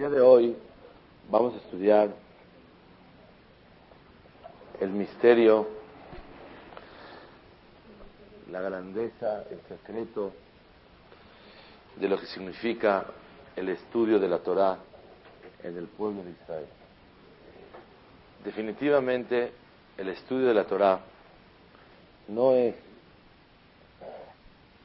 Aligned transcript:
Día 0.00 0.08
de 0.08 0.22
hoy 0.22 0.56
vamos 1.30 1.52
a 1.52 1.56
estudiar 1.58 2.08
el 4.80 4.88
misterio, 4.88 5.68
la 8.50 8.62
grandeza, 8.62 9.44
el 9.50 9.60
secreto 9.68 10.32
de 11.96 12.08
lo 12.08 12.18
que 12.18 12.24
significa 12.28 13.04
el 13.54 13.68
estudio 13.68 14.18
de 14.18 14.26
la 14.26 14.38
Torah 14.38 14.78
en 15.62 15.76
el 15.76 15.84
pueblo 15.86 16.24
de 16.24 16.30
Israel. 16.30 16.66
Definitivamente 18.42 19.52
el 19.98 20.08
estudio 20.08 20.46
de 20.46 20.54
la 20.54 20.64
Torah 20.64 20.98
no 22.28 22.54
es 22.54 22.74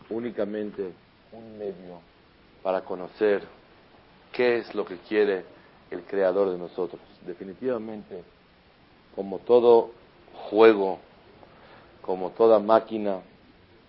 únicamente 0.09 0.91
un 1.31 1.57
medio 1.57 2.01
para 2.61 2.81
conocer 2.81 3.47
qué 4.35 4.57
es 4.57 4.75
lo 4.75 4.85
que 4.85 4.97
quiere 4.97 5.45
el 5.89 6.03
creador 6.03 6.51
de 6.51 6.57
nosotros. 6.57 7.01
Definitivamente, 7.25 8.21
como 9.15 9.39
todo 9.39 9.91
juego, 10.49 10.99
como 12.01 12.31
toda 12.31 12.59
máquina, 12.59 13.21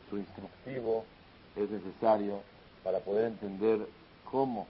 su 0.08 0.16
instructivo 0.16 1.04
es 1.56 1.68
necesario 1.68 2.40
para 2.84 3.00
poder 3.00 3.26
entender 3.26 3.80
cómo 4.30 4.68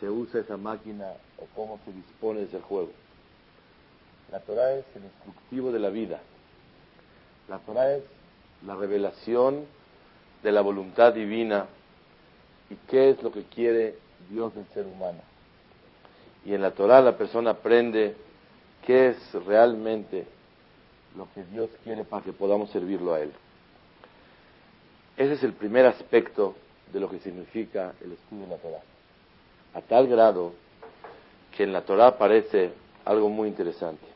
se 0.00 0.08
usa 0.08 0.40
esa 0.40 0.56
máquina 0.56 1.12
o 1.38 1.44
cómo 1.54 1.78
se 1.84 1.92
dispone 1.92 2.42
ese 2.42 2.60
juego. 2.60 2.90
La 4.32 4.40
Torah 4.40 4.72
es 4.72 4.84
el 4.96 5.04
instructivo 5.04 5.70
de 5.70 5.78
la 5.78 5.90
vida. 5.90 6.20
La 7.48 7.58
Torah 7.58 7.96
es 7.96 8.04
la 8.66 8.74
revelación 8.74 9.66
de 10.42 10.52
la 10.52 10.62
voluntad 10.62 11.12
divina 11.12 11.66
y 12.70 12.76
qué 12.88 13.10
es 13.10 13.22
lo 13.22 13.30
que 13.32 13.42
quiere 13.44 13.96
Dios 14.30 14.54
del 14.54 14.66
ser 14.68 14.86
humano. 14.86 15.20
Y 16.44 16.54
en 16.54 16.62
la 16.62 16.70
Torah 16.70 17.00
la 17.02 17.16
persona 17.16 17.50
aprende 17.50 18.14
qué 18.86 19.08
es 19.08 19.34
realmente 19.46 20.26
lo 21.16 21.28
que 21.34 21.44
Dios 21.44 21.68
quiere 21.84 22.04
para 22.04 22.24
que 22.24 22.32
podamos 22.32 22.70
servirlo 22.70 23.12
a 23.14 23.20
Él. 23.20 23.32
Ese 25.16 25.34
es 25.34 25.42
el 25.42 25.52
primer 25.52 25.84
aspecto 25.86 26.54
de 26.92 27.00
lo 27.00 27.10
que 27.10 27.18
significa 27.18 27.92
el 28.00 28.12
estudio 28.12 28.44
de 28.44 28.50
la 28.50 28.56
Torah. 28.56 28.82
A 29.74 29.80
tal 29.82 30.06
grado 30.06 30.52
que 31.56 31.64
en 31.64 31.72
la 31.72 31.82
Torah 31.82 32.08
aparece 32.08 32.72
algo 33.04 33.28
muy 33.28 33.48
interesante. 33.48 34.06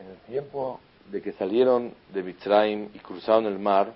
En 0.00 0.06
el 0.06 0.16
tiempo 0.32 0.80
de 1.10 1.20
que 1.20 1.32
salieron 1.32 1.92
de 2.12 2.22
Mitzrayim 2.22 2.88
y 2.94 2.98
cruzaron 2.98 3.46
el 3.46 3.58
mar, 3.58 3.92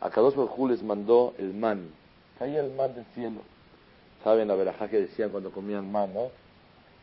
a 0.00 0.10
Kadosh 0.10 0.34
Baruj 0.34 0.70
les 0.70 0.82
mandó 0.82 1.34
el 1.38 1.54
man. 1.54 1.90
Caía 2.38 2.60
el 2.60 2.72
man 2.72 2.94
del 2.94 3.04
cielo. 3.14 3.40
¿Saben 4.24 4.48
la 4.48 4.54
verajá 4.54 4.88
que 4.88 5.02
decían 5.02 5.28
cuando 5.28 5.50
comían 5.50 5.92
man? 5.92 6.10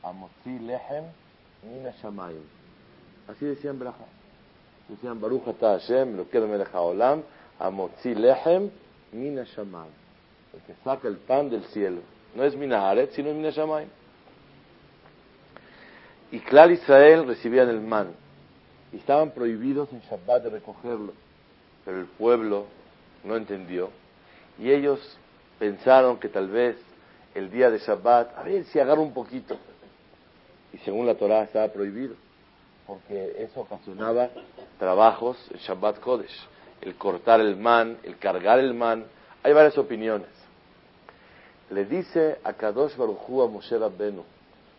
Amotzi 0.02 0.58
lehem 0.58 1.05
mina 1.63 1.94
shamayim. 2.02 2.41
Así 3.28 3.46
decían 3.46 3.78
verajá. 3.78 4.06
Decían 4.90 5.22
Baruch 5.22 5.47
ata 5.47 5.73
Hashem, 5.73 6.18
lo 6.18 6.25
quiero 6.25 6.47
melech 6.47 6.73
haolam, 6.73 7.22
amotzi 7.59 8.16
lehem 8.16 8.72
mina 9.12 9.46
shamayim. 9.46 9.94
El 10.53 10.62
que 10.62 10.73
saca 10.84 11.07
el 11.07 11.18
pan 11.18 11.51
del 11.51 11.63
cielo. 11.66 12.01
No 12.34 12.44
es 12.44 12.56
mina 12.56 12.90
haret, 12.90 13.12
sino 13.12 13.31
mina 13.34 13.51
shamayim. 13.51 13.90
Y 16.31 16.40
Clar 16.40 16.72
Israel 16.72 17.28
recibían 17.28 17.69
el 17.69 17.81
man. 17.81 18.13
Y 18.91 18.97
estaban 18.97 19.29
prohibidos 19.29 19.94
en 19.94 20.01
Shabbat 20.01 20.44
de 20.44 20.50
recogerlo. 20.50 21.13
Pero 21.85 22.00
el 22.00 22.06
pueblo 22.06 22.66
no 23.23 23.35
entendió. 23.35 23.91
Y 24.57 24.72
ellos 24.72 25.00
pensaron 25.59 26.17
que 26.17 26.28
tal 26.28 26.50
vez 26.50 26.78
el 27.36 27.50
día 27.50 27.69
de 27.69 27.80
Shabbat, 27.80 28.38
a 28.38 28.44
ver 28.44 28.66
si 28.66 28.80
agarro 28.80 29.02
un 29.02 29.14
poquito. 29.14 29.58
Y 30.74 30.78
según 30.80 31.06
la 31.06 31.16
Torah 31.16 31.44
estaba 31.44 31.68
prohibido, 31.69 32.16
porque 32.88 33.36
eso 33.40 33.62
ocasionaba 33.62 34.30
trabajos 34.80 35.38
en 35.52 35.58
Shabbat 35.59 36.00
Kodesh. 36.00 36.47
El 36.81 36.96
cortar 36.96 37.40
el 37.40 37.58
man, 37.58 37.97
el 38.03 38.18
cargar 38.18 38.59
el 38.59 38.74
man. 38.74 39.06
Hay 39.44 39.53
varias 39.53 39.78
opiniones. 39.78 40.30
Le 41.70 41.86
dice 41.86 42.40
a 42.44 42.53
Kadosh 42.53 42.96
Baruchu 42.97 43.44
a 43.44 43.47
Moshe 43.47 43.78
Rabbenu, 43.78 44.24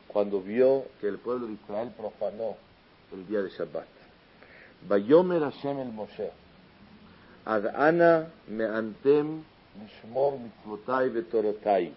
cuando 0.08 0.40
vio 0.40 0.84
que 1.00 1.08
el 1.08 1.18
pueblo 1.18 1.46
de 1.46 1.54
Israel 1.54 1.92
profanó 1.96 2.56
el 3.12 3.26
día 3.26 3.40
de 3.42 3.50
Shabbat. 3.50 3.86
Bayomer 4.88 5.42
Hashem 5.42 5.78
el 5.78 5.92
Moshe. 5.92 6.30
Ad 7.44 7.66
ana 7.66 8.28
me 8.48 8.64
antem 8.64 9.42
mishmor 9.80 10.38
mitzvotai 10.38 11.08
vetorotai. 11.08 11.92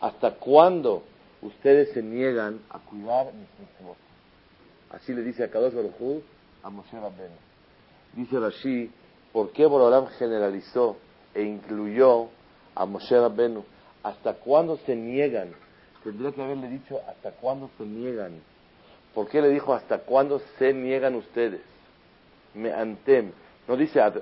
¿Hasta 0.00 0.32
cuándo 0.32 1.02
ustedes 1.42 1.92
se 1.92 2.02
niegan 2.02 2.60
a 2.70 2.78
cuidar 2.78 3.26
mis 3.32 3.48
mitzvot? 3.58 3.96
Así 4.90 5.12
le 5.12 5.22
dice 5.22 5.44
a 5.44 5.50
Kadosh 5.50 5.74
Baruj 5.74 6.22
a 6.62 6.70
Moshe 6.70 6.98
Rabbeinu. 6.98 7.36
Dice 8.14 8.38
Rashi, 8.38 8.90
¿por 9.32 9.52
qué 9.52 9.66
Borolam 9.66 10.06
generalizó 10.18 10.96
e 11.34 11.42
incluyó 11.42 12.28
a 12.74 12.86
Moshe 12.86 13.18
Rabbeinu? 13.18 13.64
¿Hasta 14.02 14.34
cuándo 14.34 14.76
se 14.86 14.94
niegan? 14.94 15.52
Tendría 16.04 16.30
que 16.32 16.42
haberle 16.42 16.68
dicho 16.68 17.00
hasta 17.08 17.32
cuándo 17.32 17.68
se 17.76 17.84
niegan. 17.84 18.40
¿Por 19.14 19.28
qué 19.28 19.40
le 19.40 19.48
dijo 19.48 19.74
hasta 19.74 19.98
cuándo 19.98 20.40
se 20.58 20.72
niegan 20.72 21.14
ustedes? 21.14 21.62
Me 22.54 22.72
antem. 22.72 23.32
No 23.66 23.76
dice 23.76 24.00
ad, 24.00 24.18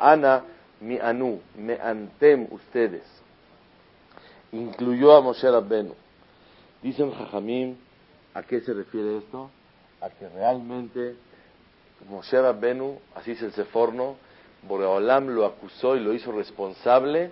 ana 0.00 0.44
mi 0.80 0.98
anu, 0.98 1.40
me 1.56 1.74
antem 1.74 2.46
ustedes. 2.50 3.02
Incluyó 4.52 5.14
a 5.14 5.20
Moshe 5.20 5.50
Rabbenu. 5.50 5.94
Dicen 6.82 7.12
Jajamim, 7.12 7.76
¿a 8.34 8.42
qué 8.42 8.60
se 8.60 8.72
refiere 8.72 9.18
esto? 9.18 9.50
A 10.00 10.10
que 10.10 10.28
realmente 10.28 11.16
Moshe 12.08 12.40
Rabbenu, 12.40 12.98
así 13.14 13.32
es 13.32 13.42
el 13.42 13.52
Seforno, 13.52 14.16
Boreolam 14.62 15.28
lo 15.28 15.44
acusó 15.44 15.96
y 15.96 16.00
lo 16.00 16.12
hizo 16.12 16.32
responsable 16.32 17.30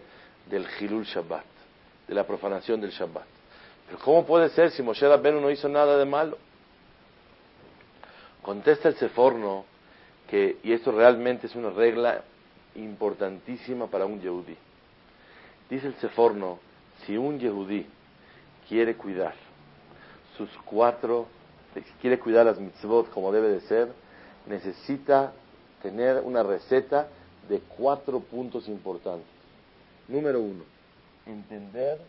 del 0.51 0.67
Hilul 0.81 1.05
Shabbat, 1.05 1.45
de 2.09 2.15
la 2.15 2.27
profanación 2.27 2.81
del 2.81 2.91
Shabbat. 2.91 3.27
Pero 3.87 3.99
¿cómo 4.01 4.27
puede 4.27 4.49
ser 4.51 4.71
si 4.71 4.83
Moshe 4.83 5.09
Rabbenu 5.09 5.41
no 5.41 5.51
hizo 5.51 5.69
nada 5.69 5.97
de 5.97 6.05
malo? 6.05 6.39
Contesta 8.43 8.89
el 8.89 8.97
Seforno 8.97 9.65
que, 10.29 10.59
y 10.63 10.73
esto 10.73 10.93
realmente 10.93 11.47
es 11.47 11.55
una 11.55 11.71
regla 11.71 12.23
importantísima 12.75 13.87
para 13.87 14.07
un 14.07 14.21
yehudí. 14.21 14.57
Dice 15.71 15.89
el 15.89 15.95
Seforno, 15.97 16.59
si 17.05 17.17
un 17.17 17.39
yehudí 17.39 17.87
quiere 18.69 18.97
cuidar 18.97 19.35
sus 20.37 20.51
cuatro, 20.65 21.27
quiere 22.01 22.19
cuidar 22.19 22.47
las 22.47 22.59
mitzvot 22.59 23.11
como 23.11 23.33
debe 23.33 23.49
de 23.49 23.61
ser, 23.63 23.89
necesita 24.47 25.33
tener 25.83 26.21
una 26.23 26.43
receta 26.43 27.09
de 27.49 27.61
cuatro 27.61 28.21
puntos 28.21 28.69
importantes. 28.69 29.29
Número 30.09 30.41
uno, 30.41 30.65
entender 31.27 32.01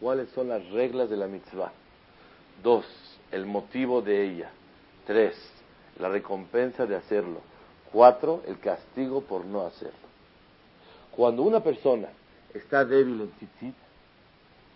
cuáles 0.00 0.28
son 0.30 0.48
las 0.48 0.64
reglas 0.70 1.10
de 1.10 1.16
la 1.16 1.26
mitzvah. 1.26 1.72
Dos, 2.62 2.84
el 3.30 3.46
motivo 3.46 4.02
de 4.02 4.24
ella. 4.24 4.50
Tres, 5.06 5.36
la 5.98 6.08
recompensa 6.08 6.86
de 6.86 6.96
hacerlo. 6.96 7.40
Cuatro, 7.92 8.42
el 8.46 8.58
castigo 8.58 9.22
por 9.22 9.44
no 9.44 9.66
hacerlo. 9.66 10.08
Cuando 11.10 11.42
una 11.42 11.60
persona 11.62 12.08
está 12.54 12.84
débil 12.84 13.20
en 13.22 13.30
tzitzit, 13.32 13.74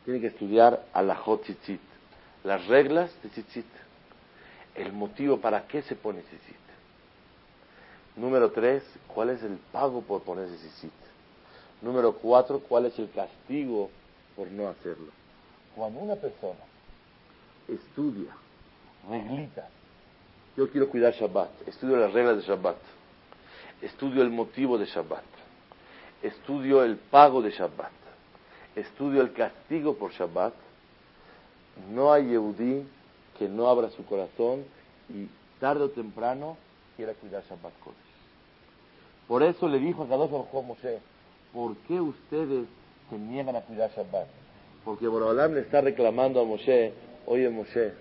tiene 0.05 0.21
que 0.21 0.29
estudiar 0.29 0.85
alajot 0.93 1.43
tzitzit, 1.43 1.81
las 2.45 2.67
reglas 2.67 3.11
de 3.23 3.29
tzitzit, 3.29 3.67
el 4.75 4.93
motivo 4.93 5.41
para 5.41 5.67
qué 5.67 5.83
se 5.83 5.95
pone 5.97 6.23
tzitzit. 6.23 6.57
Número 8.17 8.51
tres, 8.51 8.83
cuál 9.07 9.31
es 9.31 9.43
el 9.43 9.57
pago 9.71 10.03
por 10.03 10.23
ponerse 10.23 10.57
tzitzit. 10.57 10.93
Número 11.81 12.13
cuatro, 12.15 12.61
cuál 12.61 12.87
es 12.87 12.99
el 12.99 13.11
castigo 13.11 13.91
por 14.37 14.51
no 14.51 14.69
hacerlo. 14.69 15.13
Cuando 15.75 16.01
una 16.01 16.17
persona 16.17 16.61
estudia 17.69 18.31
reglitas 19.09 19.67
yo 20.57 20.69
quiero 20.71 20.89
cuidar 20.89 21.15
Shabbat, 21.15 21.67
estudio 21.67 21.97
las 21.97 22.13
reglas 22.13 22.37
de 22.37 22.43
Shabbat, 22.43 22.77
estudio 23.81 24.23
el 24.23 24.31
motivo 24.31 24.77
de 24.77 24.85
Shabbat, 24.85 25.25
estudio 26.23 26.85
el 26.85 26.97
pago 26.97 27.41
de 27.41 27.51
Shabbat, 27.51 27.91
estudio 28.77 29.23
el 29.23 29.33
castigo 29.33 29.95
por 29.95 30.13
Shabbat, 30.13 30.55
no 31.91 32.13
hay 32.13 32.29
Yehudí 32.29 32.87
que 33.39 33.49
no 33.49 33.69
abra 33.69 33.91
su 33.91 34.05
corazón 34.05 34.65
y 35.09 35.27
tarde 35.61 35.85
o 35.85 35.91
temprano 35.91 36.57
quiera 36.97 37.15
cuidar 37.15 37.43
Shabbat 37.45 37.73
Kodesh. 37.81 37.97
Por 39.29 39.43
eso 39.43 39.69
le 39.69 39.79
dijo 39.79 40.03
a 40.03 40.09
Kadosh 40.09 40.31
Baruj 40.31 40.65
Moshe, 40.65 40.99
¿por 41.53 41.77
qué 41.89 42.01
ustedes 42.01 42.67
se 43.09 43.19
niegan 43.19 43.57
a 43.57 43.63
cuidar 43.63 43.91
Shabbat? 43.91 44.27
Porque 44.85 45.07
Borobalam 45.07 45.55
le 45.55 45.61
está 45.61 45.81
reclamando 45.81 46.41
a 46.41 46.45
Moshe, 46.45 46.93
oye 47.27 47.49
Moshe, 47.49 47.93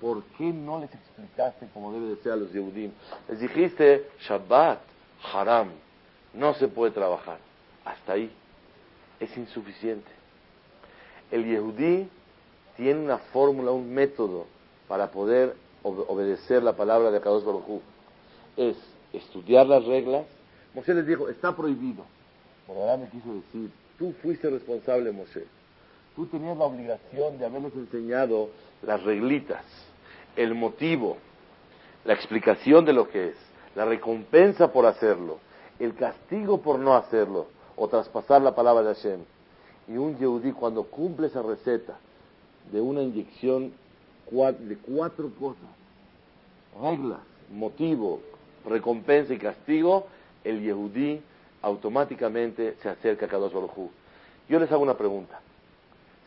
¿por 0.00 0.22
qué 0.38 0.44
no 0.44 0.80
les 0.80 0.92
explicaste 0.92 1.68
como 1.72 1.92
debe 1.92 2.06
de 2.08 2.16
ser 2.16 2.32
a 2.32 2.36
los 2.36 2.52
Yehudim? 2.52 2.90
Les 3.28 3.38
dijiste, 3.38 4.08
Shabbat, 4.20 4.80
haram, 5.32 5.70
no 6.34 6.54
se 6.54 6.68
puede 6.68 6.92
trabajar. 6.92 7.38
Hasta 7.84 8.14
ahí. 8.14 8.30
Es 9.22 9.36
insuficiente. 9.36 10.10
El 11.30 11.44
Yehudí 11.44 12.08
tiene 12.76 12.98
una 12.98 13.18
fórmula, 13.18 13.70
un 13.70 13.94
método 13.94 14.46
para 14.88 15.12
poder 15.12 15.54
obedecer 15.84 16.60
la 16.60 16.72
palabra 16.72 17.12
de 17.12 17.18
Akadosh 17.18 17.44
Baruj 17.44 17.80
Es 18.56 18.76
estudiar 19.12 19.66
las 19.66 19.84
reglas. 19.84 20.26
Moshe 20.74 20.92
les 20.92 21.06
dijo, 21.06 21.28
está 21.28 21.54
prohibido. 21.54 22.04
Por 22.66 22.76
ahora 22.76 22.96
me 22.96 23.08
quiso 23.10 23.32
decir, 23.32 23.70
tú 23.96 24.12
fuiste 24.22 24.50
responsable, 24.50 25.12
Moshe. 25.12 25.44
Tú 26.16 26.26
tenías 26.26 26.56
la 26.56 26.64
obligación 26.64 27.38
de 27.38 27.46
habernos 27.46 27.74
enseñado 27.74 28.50
las 28.82 29.04
reglitas, 29.04 29.64
el 30.34 30.56
motivo, 30.56 31.16
la 32.04 32.14
explicación 32.14 32.84
de 32.84 32.92
lo 32.92 33.08
que 33.08 33.28
es, 33.28 33.36
la 33.76 33.84
recompensa 33.84 34.72
por 34.72 34.84
hacerlo, 34.84 35.38
el 35.78 35.94
castigo 35.94 36.60
por 36.60 36.80
no 36.80 36.96
hacerlo 36.96 37.61
o 37.82 37.88
traspasar 37.88 38.40
la 38.40 38.54
palabra 38.54 38.84
de 38.84 38.94
Hashem. 38.94 39.20
Y 39.88 39.96
un 39.96 40.16
Yehudí 40.16 40.52
cuando 40.52 40.84
cumple 40.84 41.26
esa 41.26 41.42
receta 41.42 41.98
de 42.70 42.80
una 42.80 43.02
inyección 43.02 43.72
de 44.30 44.76
cuatro 44.76 45.28
cosas, 45.38 45.68
reglas, 46.80 47.18
motivo, 47.50 48.20
recompensa 48.64 49.34
y 49.34 49.38
castigo, 49.38 50.06
el 50.44 50.62
Yehudí 50.62 51.20
automáticamente 51.60 52.76
se 52.80 52.88
acerca 52.88 53.26
a 53.26 53.28
Kadosh 53.28 53.52
Baruj 53.52 53.90
Yo 54.48 54.60
les 54.60 54.70
hago 54.70 54.82
una 54.82 54.96
pregunta. 54.96 55.40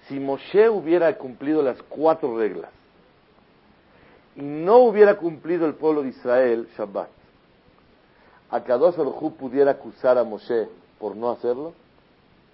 Si 0.09 0.19
Moshe 0.19 0.67
hubiera 0.67 1.17
cumplido 1.17 1.63
las 1.63 1.81
cuatro 1.83 2.37
reglas 2.37 2.69
y 4.35 4.41
no 4.41 4.79
hubiera 4.79 5.15
cumplido 5.15 5.65
el 5.65 5.75
pueblo 5.75 6.03
de 6.03 6.09
Israel 6.09 6.67
Shabbat, 6.77 7.07
¿a 8.49 8.61
Kadosh 8.61 8.97
Baruj 8.97 9.31
pudiera 9.35 9.71
acusar 9.71 10.17
a 10.17 10.25
Moshe 10.25 10.67
por 10.99 11.15
no 11.15 11.31
hacerlo? 11.31 11.73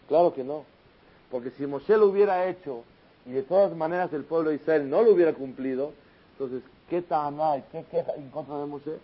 Claro 0.07 0.33
que 0.33 0.43
no. 0.43 0.65
Porque 1.29 1.51
si 1.51 1.65
Moshe 1.65 1.95
lo 1.97 2.07
hubiera 2.07 2.47
hecho 2.49 2.83
y 3.25 3.31
de 3.31 3.43
todas 3.43 3.75
maneras 3.75 4.11
el 4.13 4.23
pueblo 4.23 4.49
de 4.49 4.57
Israel 4.57 4.89
no 4.89 5.01
lo 5.01 5.13
hubiera 5.13 5.33
cumplido, 5.33 5.93
entonces, 6.33 6.63
¿qué 6.89 7.01
taná 7.01 7.57
y 7.57 7.63
qué 7.71 7.85
queja 7.89 8.13
en 8.15 8.29
contra 8.29 8.59
de 8.59 8.65
Moshe? 8.65 8.97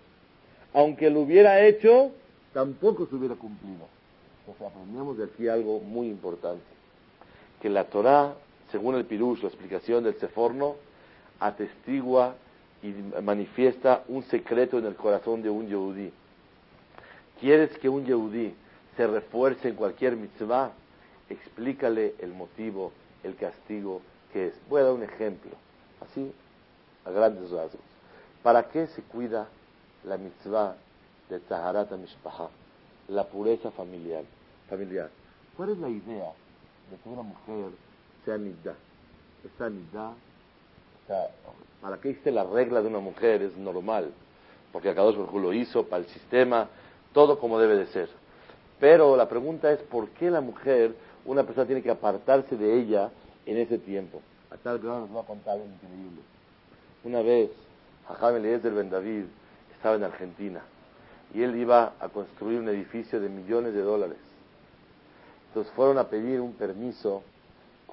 Aunque 0.73 1.09
lo 1.09 1.21
hubiera 1.21 1.65
hecho, 1.65 2.11
tampoco 2.53 3.05
se 3.05 3.15
hubiera 3.15 3.35
cumplido. 3.35 3.85
Entonces 4.39 4.67
aprendemos 4.67 5.17
de 5.17 5.25
aquí 5.25 5.47
algo 5.47 5.79
muy 5.79 6.07
importante, 6.07 6.63
que 7.61 7.69
la 7.69 7.85
Torah, 7.85 8.33
según 8.71 8.95
el 8.95 9.05
Pirush, 9.05 9.41
la 9.41 9.49
explicación 9.49 10.03
del 10.03 10.15
Seforno, 10.19 10.75
atestigua 11.39 12.35
y 12.81 12.93
manifiesta 13.21 14.03
un 14.07 14.23
secreto 14.23 14.77
en 14.77 14.85
el 14.85 14.95
corazón 14.95 15.41
de 15.41 15.49
un 15.49 15.67
Yehudí. 15.67 16.11
¿Quieres 17.39 17.77
que 17.77 17.89
un 17.89 18.05
Yehudí 18.05 18.53
se 18.97 19.07
refuerce 19.07 19.69
en 19.69 19.75
cualquier 19.75 20.17
mitzvah? 20.17 20.71
Explícale 21.29 22.15
el 22.19 22.33
motivo, 22.33 22.91
el 23.23 23.35
castigo 23.35 24.01
que 24.33 24.47
es. 24.47 24.53
Voy 24.67 24.81
a 24.81 24.85
dar 24.85 24.93
un 24.93 25.03
ejemplo, 25.03 25.51
así, 26.01 26.33
a 27.05 27.11
grandes 27.11 27.49
rasgos. 27.51 27.81
¿Para 28.41 28.63
qué 28.69 28.87
se 28.87 29.03
cuida 29.03 29.47
la 30.03 30.17
mitzvah 30.17 30.75
de 31.29 31.39
Taharat 31.39 31.91
Mishpaha, 31.91 32.49
la 33.09 33.25
pureza 33.25 33.71
familiar? 33.71 34.23
familiar? 34.67 35.09
¿Cuál 35.55 35.69
es 35.69 35.77
la 35.77 35.89
idea 35.89 36.31
de 36.91 36.97
que 36.97 37.09
una 37.09 37.21
mujer 37.21 37.71
sea 38.25 38.37
nidda? 38.37 38.75
Esta 39.45 39.69
nidda, 39.69 40.13
¿para 41.81 41.97
qué 41.97 42.09
existe 42.09 42.31
la 42.31 42.43
regla 42.43 42.81
de 42.81 42.87
una 42.87 42.99
mujer? 42.99 43.41
Es 43.43 43.55
normal, 43.57 44.11
porque 44.71 44.89
Akadosh 44.89 45.17
Baruj 45.17 45.41
lo 45.41 45.53
hizo 45.53 45.85
para 45.85 46.03
el 46.03 46.09
sistema, 46.09 46.67
todo 47.13 47.39
como 47.39 47.59
debe 47.59 47.77
de 47.77 47.87
ser. 47.87 48.09
Pero 48.79 49.15
la 49.15 49.27
pregunta 49.27 49.71
es, 49.71 49.79
¿por 49.81 50.09
qué 50.09 50.29
la 50.29 50.41
mujer 50.41 50.95
una 51.27 51.43
persona 51.43 51.67
tiene 51.67 51.83
que 51.83 51.91
apartarse 51.91 52.55
de 52.55 52.79
ella 52.79 53.11
en 53.45 53.57
ese 53.57 53.77
tiempo. 53.77 54.21
A 54.49 54.55
tal 54.57 54.79
grado 54.79 55.01
nos 55.01 55.15
va 55.15 55.21
a 55.21 55.25
contar 55.25 55.53
algo 55.53 55.65
increíble. 55.65 56.21
Una 57.03 57.21
vez, 57.21 57.51
Jajam 58.07 58.37
Eliezer 58.37 58.73
Ben 58.73 58.89
David 58.89 59.25
estaba 59.75 59.97
en 59.97 60.03
Argentina 60.03 60.61
y 61.33 61.43
él 61.43 61.55
iba 61.57 61.93
a 61.99 62.07
construir 62.07 62.59
un 62.59 62.69
edificio 62.69 63.19
de 63.19 63.27
millones 63.27 63.73
de 63.73 63.81
dólares. 63.81 64.17
Entonces 65.49 65.71
fueron 65.73 65.97
a 65.97 66.05
pedir 66.05 66.39
un 66.39 66.53
permiso 66.53 67.23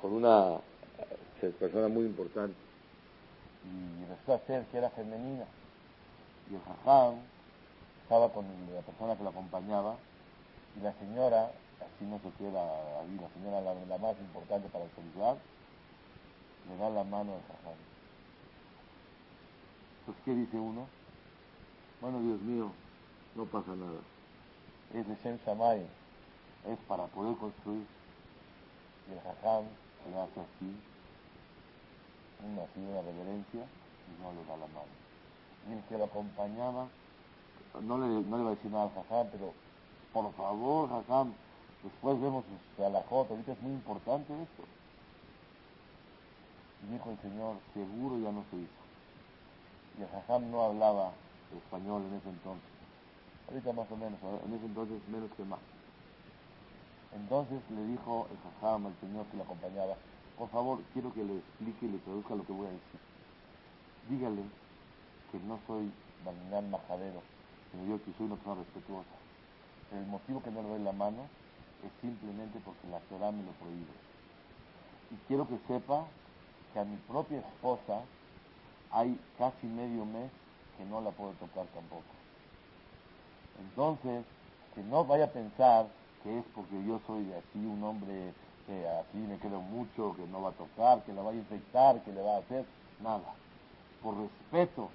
con 0.01 0.13
una 0.13 0.59
eh, 1.43 1.53
persona 1.59 1.89
muy 1.89 2.05
importante 2.05 2.55
y 3.65 4.11
resulta 4.11 4.47
ser 4.47 4.65
que 4.67 4.79
era 4.79 4.91
femenina. 4.91 5.45
Y 6.51 6.55
el 6.55 6.61
Jajam 6.61 7.17
estaba 8.03 8.29
con 8.33 8.45
la 8.73 8.81
persona 8.83 9.17
que 9.17 9.25
lo 9.25 9.31
acompañaba 9.31 9.97
y 10.77 10.81
la 10.81 10.93
señora 10.95 11.51
así 11.81 12.05
no 12.05 12.19
se 12.19 12.31
queda 12.37 12.61
ahí, 13.01 13.19
la 13.21 13.29
señora 13.31 13.61
la, 13.61 13.99
más 13.99 14.19
importante 14.19 14.69
para 14.69 14.85
el 14.85 14.91
celular, 14.91 15.37
le 16.69 16.77
da 16.77 16.91
la 16.91 17.05
mano 17.05 17.35
al 17.35 17.43
jajam. 17.43 17.79
Pues, 20.07 20.17
¿qué 20.25 20.35
dice 20.35 20.57
uno? 20.57 20.87
Bueno, 22.01 22.21
Dios 22.21 22.41
mío, 22.43 22.73
no 23.35 23.45
pasa 23.47 23.75
nada. 23.75 24.01
Es 24.93 25.07
de 25.07 25.17
Shem 25.23 25.39
Shamay, 25.47 25.87
es 26.67 26.79
para 26.89 27.07
poder 27.07 27.37
construir. 27.39 27.87
Y 29.09 29.13
el 29.13 29.21
jajam 29.21 29.65
le 30.11 30.21
hace 30.21 30.41
así, 30.41 30.77
una, 32.45 32.63
así 32.63 32.81
una 32.81 33.03
reverencia, 33.03 33.61
y 33.63 34.23
no 34.23 34.33
le 34.33 34.45
da 34.47 34.57
la 34.57 34.67
mano. 34.69 34.93
Y 35.69 35.73
el 35.73 35.83
que 35.85 35.99
lo 35.99 36.05
acompañaba, 36.05 36.89
no 37.83 37.99
le, 37.99 38.07
no 38.29 38.39
le 38.39 38.45
va 38.45 38.51
a 38.51 38.55
decir 38.55 38.71
nada 38.71 38.85
al 38.85 38.95
jajam, 38.95 39.29
pero 39.33 39.53
por 40.15 40.33
favor, 40.33 40.89
jajam, 40.89 41.35
Después 41.85 42.19
vemos 42.19 42.45
a 42.79 42.89
la 42.89 43.03
J, 43.03 43.31
ahorita 43.31 43.53
es 43.53 43.61
muy 43.61 43.73
importante 43.73 44.33
esto. 44.33 44.63
Y 46.83 46.93
dijo 46.95 47.11
el 47.11 47.19
Señor, 47.21 47.57
seguro 47.75 48.17
ya 48.19 48.33
no 48.33 48.43
se 48.51 48.57
hizo. 48.57 48.83
Y 49.99 50.03
el 50.03 50.09
Jajam 50.09 50.51
no 50.51 50.65
hablaba 50.65 51.13
español 51.55 52.03
en 52.09 52.15
ese 52.17 52.31
entonces. 52.31 52.71
Ahorita 53.49 53.73
más 53.75 53.91
o 53.93 53.97
menos, 53.97 54.19
en 54.47 54.55
ese 54.55 54.65
entonces 54.65 54.97
menos 55.09 55.31
que 55.37 55.45
más. 55.45 55.61
Entonces 57.15 57.61
le 57.69 57.85
dijo 57.85 58.29
el 58.33 58.39
Jajam 58.41 58.87
al 58.87 58.95
Señor 59.01 59.27
que 59.27 59.37
lo 59.37 59.43
acompañaba, 59.43 59.95
por 60.39 60.49
favor, 60.49 60.81
quiero 60.95 61.13
que 61.13 61.23
le 61.23 61.37
explique 61.37 61.85
y 61.85 61.91
le 61.91 61.99
traduzca 61.99 62.35
lo 62.35 62.47
que 62.47 62.53
voy 62.53 62.67
a 62.67 62.71
decir. 62.71 63.01
Dígale 64.09 64.43
que 65.31 65.39
no 65.41 65.61
soy 65.67 65.93
Baninán 66.25 66.71
Majadero, 66.71 67.21
sino 67.71 67.85
yo 67.85 68.03
que 68.03 68.13
soy 68.17 68.25
una 68.25 68.37
persona 68.37 68.63
respetuosa. 68.65 69.24
El 69.93 70.07
motivo 70.07 70.43
que 70.43 70.51
no 70.51 70.63
le 70.63 70.69
doy 70.69 70.81
la 70.81 70.93
mano 70.93 71.27
es 71.85 71.91
simplemente 72.01 72.59
porque 72.65 72.89
la 72.89 72.99
Torah 73.01 73.31
me 73.31 73.43
lo 73.43 73.53
prohíbe. 73.53 73.93
Y 75.11 75.17
quiero 75.29 75.47
que 75.47 75.59
sepa 75.69 76.05
que 76.73 76.81
a 76.81 76.85
mi 76.85 76.97
propia 76.97 77.39
esposa 77.39 78.01
hay 78.91 79.19
casi 79.39 79.67
medio 79.67 80.05
mes 80.05 80.31
que 80.77 80.85
no 80.85 81.01
la 81.01 81.11
puedo 81.11 81.33
tocar 81.33 81.67
tampoco. 81.67 82.03
Entonces, 83.61 84.25
que 84.75 84.83
no 84.83 85.05
vaya 85.05 85.27
a 85.27 85.33
pensar 85.33 85.87
que 86.23 86.39
es 86.39 86.45
porque 86.55 86.85
yo 86.85 87.01
soy 87.07 87.33
así 87.33 87.65
un 87.65 87.83
hombre 87.85 88.33
que 88.67 88.89
así 88.89 89.19
me 89.19 89.39
quedo 89.39 89.61
mucho, 89.61 90.17
que 90.17 90.27
no 90.27 90.43
va 90.43 90.51
a 90.51 90.53
tocar, 90.53 91.03
que 91.05 91.13
la 91.13 91.23
va 91.23 91.31
a 91.31 91.35
infectar, 91.35 92.01
que 92.03 92.13
le 92.13 92.23
va 92.23 92.37
a 92.37 92.39
hacer, 92.39 92.65
nada. 93.01 93.35
Por 94.03 94.17
respeto 94.17 94.89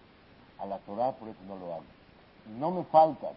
a 0.57 0.65
la 0.65 0.79
Torah, 0.79 1.11
por 1.13 1.29
eso 1.29 1.39
no 1.47 1.55
lo 1.55 1.73
hago. 1.73 1.83
Y 2.47 2.59
no 2.59 2.71
me 2.71 2.83
falta 2.85 3.31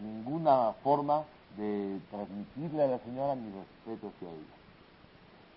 ninguna 0.00 0.72
forma 0.82 1.24
de 1.56 2.00
transmitirle 2.10 2.82
a 2.82 2.86
la 2.86 2.98
señora 3.00 3.34
mi 3.34 3.50
respeto 3.50 4.08
hacia 4.08 4.28
ella. 4.28 4.56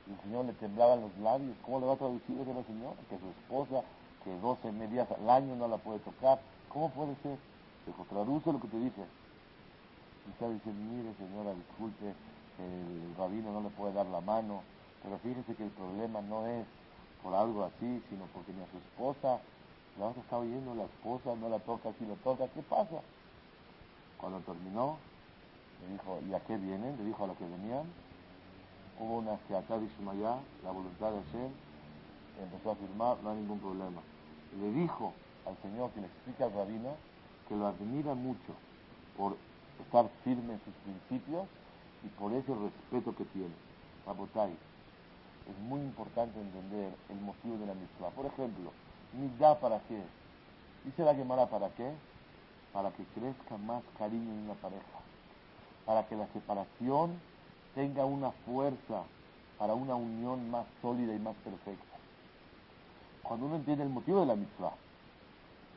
El 0.07 0.21
señor 0.21 0.45
le 0.45 0.53
temblaban 0.53 1.01
los 1.01 1.17
labios. 1.19 1.55
¿Cómo 1.63 1.79
le 1.79 1.87
va 1.87 1.93
a 1.93 1.97
traducir 1.97 2.39
eso 2.39 2.51
a 2.51 2.55
la 2.55 2.63
señora? 2.63 2.95
Que 3.09 3.17
su 3.17 3.27
esposa, 3.29 3.83
que 4.23 4.39
12 4.39 4.71
medias 4.71 5.07
al 5.11 5.29
año 5.29 5.55
no 5.55 5.67
la 5.67 5.77
puede 5.77 5.99
tocar. 5.99 6.39
¿Cómo 6.69 6.89
puede 6.91 7.15
ser? 7.23 7.37
Dijo, 7.87 8.05
traduce 8.09 8.51
lo 8.51 8.59
que 8.59 8.67
te 8.67 8.77
dice. 8.77 9.01
Y 10.27 10.31
está 10.31 10.49
diciendo, 10.49 10.81
mire 10.91 11.13
señora, 11.15 11.53
disculpe, 11.53 12.13
el 12.59 13.15
rabino 13.17 13.51
no 13.51 13.61
le 13.61 13.69
puede 13.69 13.93
dar 13.93 14.05
la 14.07 14.21
mano, 14.21 14.61
pero 15.03 15.17
fíjese 15.19 15.55
que 15.55 15.63
el 15.63 15.71
problema 15.71 16.21
no 16.21 16.45
es 16.47 16.65
por 17.23 17.33
algo 17.33 17.63
así, 17.63 18.01
sino 18.09 18.25
porque 18.33 18.53
ni 18.53 18.61
a 18.61 18.71
su 18.71 18.77
esposa, 18.77 19.39
la 19.99 20.07
otra 20.07 20.21
está 20.21 20.37
oyendo, 20.37 20.75
la 20.75 20.85
esposa 20.85 21.35
no 21.35 21.49
la 21.49 21.59
toca, 21.59 21.91
si 21.99 22.05
lo 22.05 22.15
toca, 22.15 22.47
¿qué 22.49 22.61
pasa? 22.61 23.01
Cuando 24.17 24.39
terminó, 24.39 24.97
le 25.81 25.93
dijo, 25.93 26.19
¿y 26.29 26.33
a 26.33 26.39
qué 26.41 26.57
vienen? 26.57 26.97
Le 26.97 27.05
dijo 27.05 27.23
a 27.23 27.27
lo 27.27 27.37
que 27.37 27.45
venían. 27.45 27.85
hubo 28.99 29.17
una 29.17 29.37
Seatad 29.47 29.81
Ishmayá, 29.81 30.37
la 30.63 30.71
voluntad 30.71 31.11
de 31.11 31.21
Hashem, 31.23 31.51
empezó 32.41 32.69
a 32.69 32.73
afirmar, 32.73 33.17
no 33.23 33.31
hay 33.31 33.37
ningún 33.37 33.59
problema. 33.59 34.01
Le 34.59 34.71
dijo 34.71 35.13
al 35.45 35.57
Señor 35.61 35.91
que 35.91 36.01
le 36.01 36.07
explica 36.07 36.45
al 36.45 36.53
rabino 36.53 36.95
que 37.47 37.55
lo 37.55 37.67
admira 37.67 38.15
mucho 38.15 38.53
por 39.17 39.37
estar 39.83 40.09
firme 40.23 40.53
en 40.53 40.61
sus 40.63 40.73
principios 40.83 41.47
y 42.03 42.07
por 42.19 42.31
ese 42.33 42.53
respeto 42.53 43.15
que 43.15 43.25
tiene. 43.25 43.53
Rabotai, 44.05 44.51
es 44.51 45.57
muy 45.67 45.81
importante 45.81 46.39
entender 46.39 46.93
el 47.09 47.19
motivo 47.21 47.57
de 47.57 47.67
la 47.67 47.73
mitzvah. 47.73 48.09
Por 48.09 48.25
ejemplo, 48.25 48.71
da 49.39 49.59
para 49.59 49.79
qué? 49.87 50.01
Dice 50.83 51.03
la 51.03 51.15
Gemara 51.15 51.47
para 51.47 51.69
qué? 51.69 51.91
Para 52.75 52.91
que 52.91 53.05
crezca 53.05 53.57
más 53.57 53.81
cariño 53.97 54.31
en 54.33 54.43
una 54.43 54.53
pareja. 54.55 54.99
Para 55.85 56.05
que 56.07 56.17
la 56.17 56.27
separación 56.33 57.17
tenga 57.73 58.03
una 58.03 58.31
fuerza 58.45 59.03
para 59.57 59.73
una 59.73 59.95
unión 59.95 60.51
más 60.51 60.65
sólida 60.81 61.13
y 61.13 61.19
más 61.19 61.35
perfecta. 61.37 61.95
Cuando 63.23 63.45
uno 63.45 63.55
entiende 63.55 63.83
el 63.83 63.89
motivo 63.89 64.19
de 64.19 64.25
la 64.25 64.35
mitzvah 64.35 64.73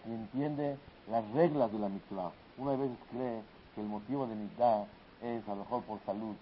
y 0.06 0.10
entiende 0.10 0.76
las 1.08 1.24
reglas 1.30 1.70
de 1.70 1.78
la 1.78 1.88
mitzvah, 1.88 2.32
una 2.58 2.74
vez 2.74 2.90
cree 3.12 3.42
que 3.74 3.80
el 3.80 3.86
motivo 3.86 4.26
de 4.26 4.34
mitzvah 4.34 4.84
es 5.22 5.46
a 5.46 5.50
lo 5.50 5.60
mejor 5.60 5.82
por 5.84 6.00
salud, 6.04 6.34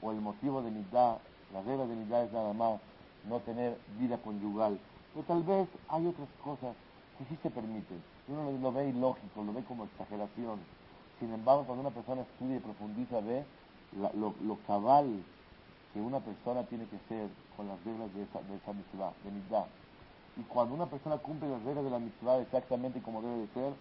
o 0.00 0.10
el 0.10 0.20
motivo 0.22 0.62
de 0.62 0.70
mitzvah, 0.70 1.18
la 1.52 1.62
regla 1.62 1.86
de 1.86 1.96
mitzvah 1.96 2.22
es 2.22 2.32
nada 2.32 2.54
más 2.54 2.80
no 3.28 3.40
tener 3.40 3.78
vida 3.98 4.16
conyugal, 4.16 4.78
pero 5.12 5.26
tal 5.26 5.42
vez 5.42 5.68
hay 5.88 6.06
otras 6.06 6.28
cosas 6.42 6.74
que 7.18 7.24
sí 7.26 7.38
se 7.42 7.50
permiten. 7.50 8.11
Uno 8.32 8.50
lo 8.50 8.72
ve 8.72 8.88
ilógico, 8.88 9.44
lo 9.44 9.52
ve 9.52 9.62
como 9.64 9.84
exageración. 9.84 10.58
Sin 11.20 11.34
embargo, 11.34 11.64
cuando 11.64 11.82
una 11.82 11.94
persona 11.94 12.22
estudia 12.22 12.56
y 12.56 12.60
profundiza, 12.60 13.20
ve 13.20 13.44
lo, 14.16 14.56
cabal 14.66 15.22
que 15.92 16.00
una 16.00 16.18
persona 16.20 16.64
tiene 16.64 16.86
que 16.86 16.96
ser 17.08 17.28
con 17.56 17.68
las 17.68 17.76
reglas 17.84 18.08
de 18.14 18.22
esa, 18.22 18.40
de 18.40 18.56
esa 18.56 18.72
mitzvah, 18.72 19.12
de 19.22 19.30
mitzvah. 19.30 19.66
Y 20.38 20.42
cuando 20.44 20.74
una 20.74 20.86
persona 20.86 21.18
cumple 21.18 21.50
las 21.50 21.62
reglas 21.62 21.84
de 21.84 21.90
la 21.90 21.98
mitzvah 21.98 22.38
exactamente 22.38 23.02
como 23.02 23.20
debe 23.20 23.36
de 23.36 23.48
ser, 23.48 23.72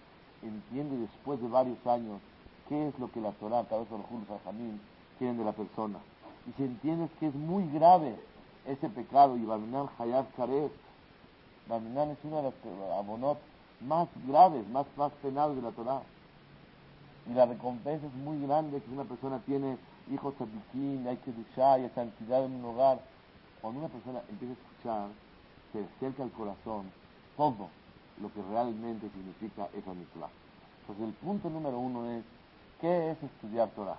entiende 0.44 0.98
después 0.98 1.42
de 1.42 1.48
varios 1.48 1.88
años 1.88 2.20
qué 2.68 2.90
es 2.90 3.00
lo 3.00 3.10
que 3.10 3.22
la 3.22 3.32
Torah, 3.32 3.64
cada 3.70 3.82
vez 3.82 3.90
los 3.90 4.42
Jamín, 4.44 4.82
quieren 5.18 5.38
de 5.38 5.46
la 5.46 5.54
persona. 5.54 6.00
Y 6.46 6.52
si 6.58 6.64
entiendes 6.64 7.10
que 7.22 7.28
es 7.28 7.36
muy 7.36 7.66
grave 7.72 8.20
ese 8.66 8.90
pecado, 8.90 9.38
y 9.38 9.46
Barminan 9.46 9.88
Hayat 9.98 10.26
Karet, 10.36 10.74
Barminan 11.70 12.10
es 12.10 12.18
uno 12.24 12.38
de 12.38 12.44
los 12.44 12.54
abonot 12.98 13.51
más 13.88 14.08
graves, 14.28 14.68
más, 14.70 14.86
más 14.98 15.12
penados 15.22 15.56
de 15.56 15.62
la 15.62 15.72
Torah. 15.72 16.02
Y 17.30 17.34
la 17.34 17.46
recompensa 17.46 18.08
es 18.08 18.14
muy 18.14 18.42
grande 18.46 18.82
que 18.82 18.92
una 18.92 19.04
persona 19.04 19.40
tiene 19.46 19.78
hijos 20.12 20.34
tzadikim, 20.36 21.08
hay 21.08 21.18
que 21.18 21.32
duchar, 21.32 21.80
hay 21.80 21.90
santidad 21.94 22.46
en 22.46 22.54
un 22.54 22.66
hogar. 22.66 23.00
Cuando 23.62 23.80
una 23.80 23.90
persona 23.90 24.22
empieza 24.30 24.54
a 24.54 24.58
escuchar, 24.58 25.08
se 25.72 25.86
acerca 25.86 26.24
al 26.24 26.32
corazón 26.32 26.92
todo 27.38 27.70
lo 28.22 28.34
que 28.34 28.42
realmente 28.52 29.10
significa 29.10 29.68
esa 29.78 29.94
mitzvah. 29.94 30.30
Entonces 30.82 31.08
el 31.08 31.14
punto 31.14 31.50
número 31.50 31.80
uno 31.80 32.10
es, 32.12 32.24
¿qué 32.80 33.12
es 33.12 33.24
estudiar 33.24 33.70
Torah? 33.70 33.98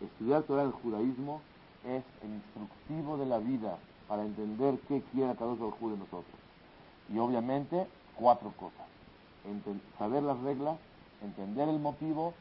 Estudiar 0.00 0.42
Torah 0.44 0.62
en 0.62 0.68
el 0.68 0.74
judaísmo 0.74 1.40
es 1.84 2.04
el 2.22 2.30
instructivo 2.30 3.16
de 3.16 3.26
la 3.26 3.38
vida 3.38 3.78
para 4.08 4.22
entender 4.22 4.78
qué 4.88 5.02
quiere 5.12 5.34
cada 5.34 5.52
uno 5.52 5.76
de 5.80 5.96
nosotros. 5.96 6.40
Y 7.08 7.18
obviamente, 7.18 7.86
cuatro 8.16 8.52
cosas. 8.58 8.89
Saber 9.98 10.22
las 10.22 10.38
reglas, 10.40 10.78
entender 11.22 11.68
el 11.68 11.78
motivo, 11.78 12.34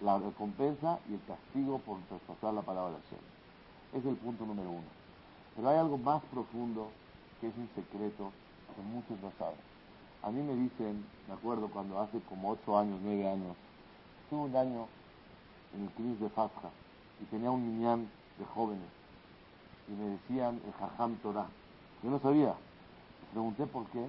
la 0.00 0.18
recompensa 0.18 0.98
y 1.08 1.14
el 1.14 1.20
castigo 1.24 1.78
por 1.78 1.98
traspasar 2.08 2.54
la 2.54 2.62
palabra 2.62 2.90
de 2.90 3.02
Hashem. 3.02 3.18
Es 3.94 4.04
el 4.04 4.16
punto 4.16 4.44
número 4.44 4.70
uno. 4.70 4.88
Pero 5.54 5.68
hay 5.68 5.78
algo 5.78 5.98
más 5.98 6.22
profundo 6.24 6.90
que 7.40 7.48
es 7.48 7.56
un 7.56 7.68
secreto 7.74 8.30
que 8.74 8.82
muchos 8.82 9.18
no 9.22 9.32
saben. 9.38 9.58
A 10.22 10.30
mí 10.30 10.42
me 10.42 10.54
dicen, 10.54 11.04
me 11.28 11.34
acuerdo 11.34 11.68
cuando 11.68 12.00
hace 12.00 12.20
como 12.28 12.50
ocho 12.50 12.78
años, 12.78 12.98
nueve 13.02 13.28
años, 13.28 13.56
estuve 14.24 14.40
un 14.40 14.56
año 14.56 14.86
en 15.74 15.84
el 15.84 15.90
Cris 15.90 16.20
de 16.20 16.28
Fasja 16.30 16.70
y 17.22 17.24
tenía 17.26 17.50
un 17.50 17.64
niñán 17.64 18.08
de 18.38 18.44
jóvenes 18.44 18.96
y 19.88 19.92
me 19.92 20.10
decían 20.10 20.60
el 20.66 20.72
Jajam 20.72 21.16
Torah. 21.16 21.46
Yo 22.02 22.10
no 22.10 22.18
sabía. 22.18 22.54
Pregunté 23.32 23.66
por 23.66 23.86
qué. 23.86 24.04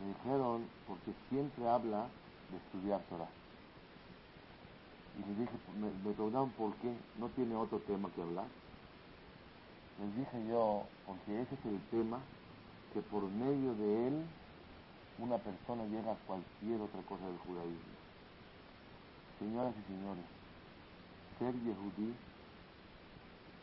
Me 0.00 0.08
dijeron, 0.14 0.64
porque 0.86 1.12
siempre 1.28 1.68
habla 1.68 2.06
de 2.50 2.56
estudiar 2.56 3.00
Torah. 3.08 3.28
Y 5.18 5.28
les 5.28 5.38
dije, 5.38 5.52
me, 5.80 6.12
preguntaron 6.14 6.50
por 6.50 6.72
qué, 6.76 6.94
no 7.18 7.28
tiene 7.30 7.56
otro 7.56 7.78
tema 7.80 8.08
que 8.14 8.22
hablar. 8.22 8.46
Les 10.00 10.16
dije 10.16 10.48
yo, 10.48 10.84
porque 11.06 11.42
ese 11.42 11.54
es 11.54 11.64
el 11.66 11.80
tema 11.90 12.20
que 12.92 13.00
por 13.02 13.24
medio 13.24 13.74
de 13.74 14.08
él 14.08 14.22
una 15.18 15.36
persona 15.38 15.84
llega 15.86 16.12
a 16.12 16.26
cualquier 16.26 16.80
otra 16.80 17.02
cosa 17.02 17.26
del 17.26 17.38
judaísmo. 17.38 17.98
Señoras 19.40 19.74
y 19.74 19.92
señores, 19.92 20.24
ser 21.38 21.54
yehudí 21.54 22.14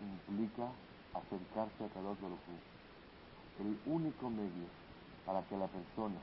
implica 0.01 0.67
acercarse 1.13 1.85
a 1.85 1.89
Kadosh 1.89 2.19
Baruj 2.19 2.39
El 3.59 3.79
único 3.85 4.29
medio 4.29 4.67
para 5.25 5.41
que 5.43 5.57
la 5.57 5.67
persona 5.67 6.19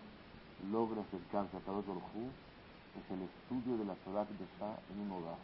logre 0.70 1.00
acercarse 1.00 1.56
a 1.56 1.60
Kadosh 1.60 1.86
Baruj 1.86 2.30
es 2.92 3.06
el 3.10 3.22
estudio 3.26 3.78
de 3.78 3.84
la 3.84 3.94
Torah 4.04 4.24
de 4.24 4.46
Shah 4.58 4.78
en 4.92 5.00
un 5.00 5.10
hogar. 5.10 5.38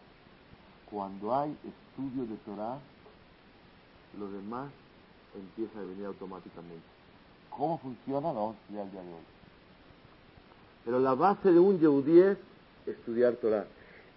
Cuando 0.91 1.35
hay 1.35 1.57
estudio 1.65 2.27
de 2.27 2.37
Torah, 2.45 2.79
lo 4.19 4.31
demás 4.31 4.71
empieza 5.35 5.79
a 5.79 5.83
venir 5.83 6.07
automáticamente. 6.07 6.87
¿Cómo 7.51 7.79
funciona? 7.79 8.33
Lo 8.33 8.35
vamos 8.35 8.57
a 8.57 8.83
el 8.83 8.91
día 8.91 9.03
de 9.03 9.09
hoy. 9.09 9.27
Pero 10.85 11.01
la 11.01 11.15
base 11.15 11.53
de 11.53 11.59
un 11.59 11.79
Yehudí 11.79 12.21
es 12.21 12.39
estudiar 12.87 13.35
Torah. 13.35 13.67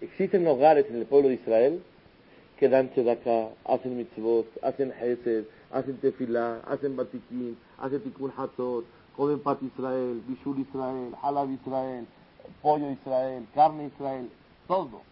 Existen 0.00 0.46
hogares 0.46 0.86
en 0.88 0.96
el 0.96 1.06
pueblo 1.06 1.28
de 1.28 1.34
Israel 1.34 1.82
que 2.58 2.68
dan 2.68 2.90
tzedakah, 2.90 3.50
hacen 3.64 3.96
mitzvot, 3.96 4.46
hacen 4.62 4.92
hesed, 4.92 5.46
hacen 5.72 5.96
tefilá, 5.98 6.60
hacen 6.66 6.96
batiquín, 6.96 7.56
hacen 7.78 8.00
tikkun 8.02 8.32
hatzot, 8.36 8.84
comen 9.16 9.40
pat 9.40 9.62
Israel, 9.62 10.20
bishul 10.26 10.58
Israel, 10.58 11.14
halab 11.22 11.50
Israel, 11.50 12.06
pollo 12.62 12.90
Israel, 12.90 13.46
carne 13.54 13.86
Israel, 13.86 14.30
todo. 14.66 15.02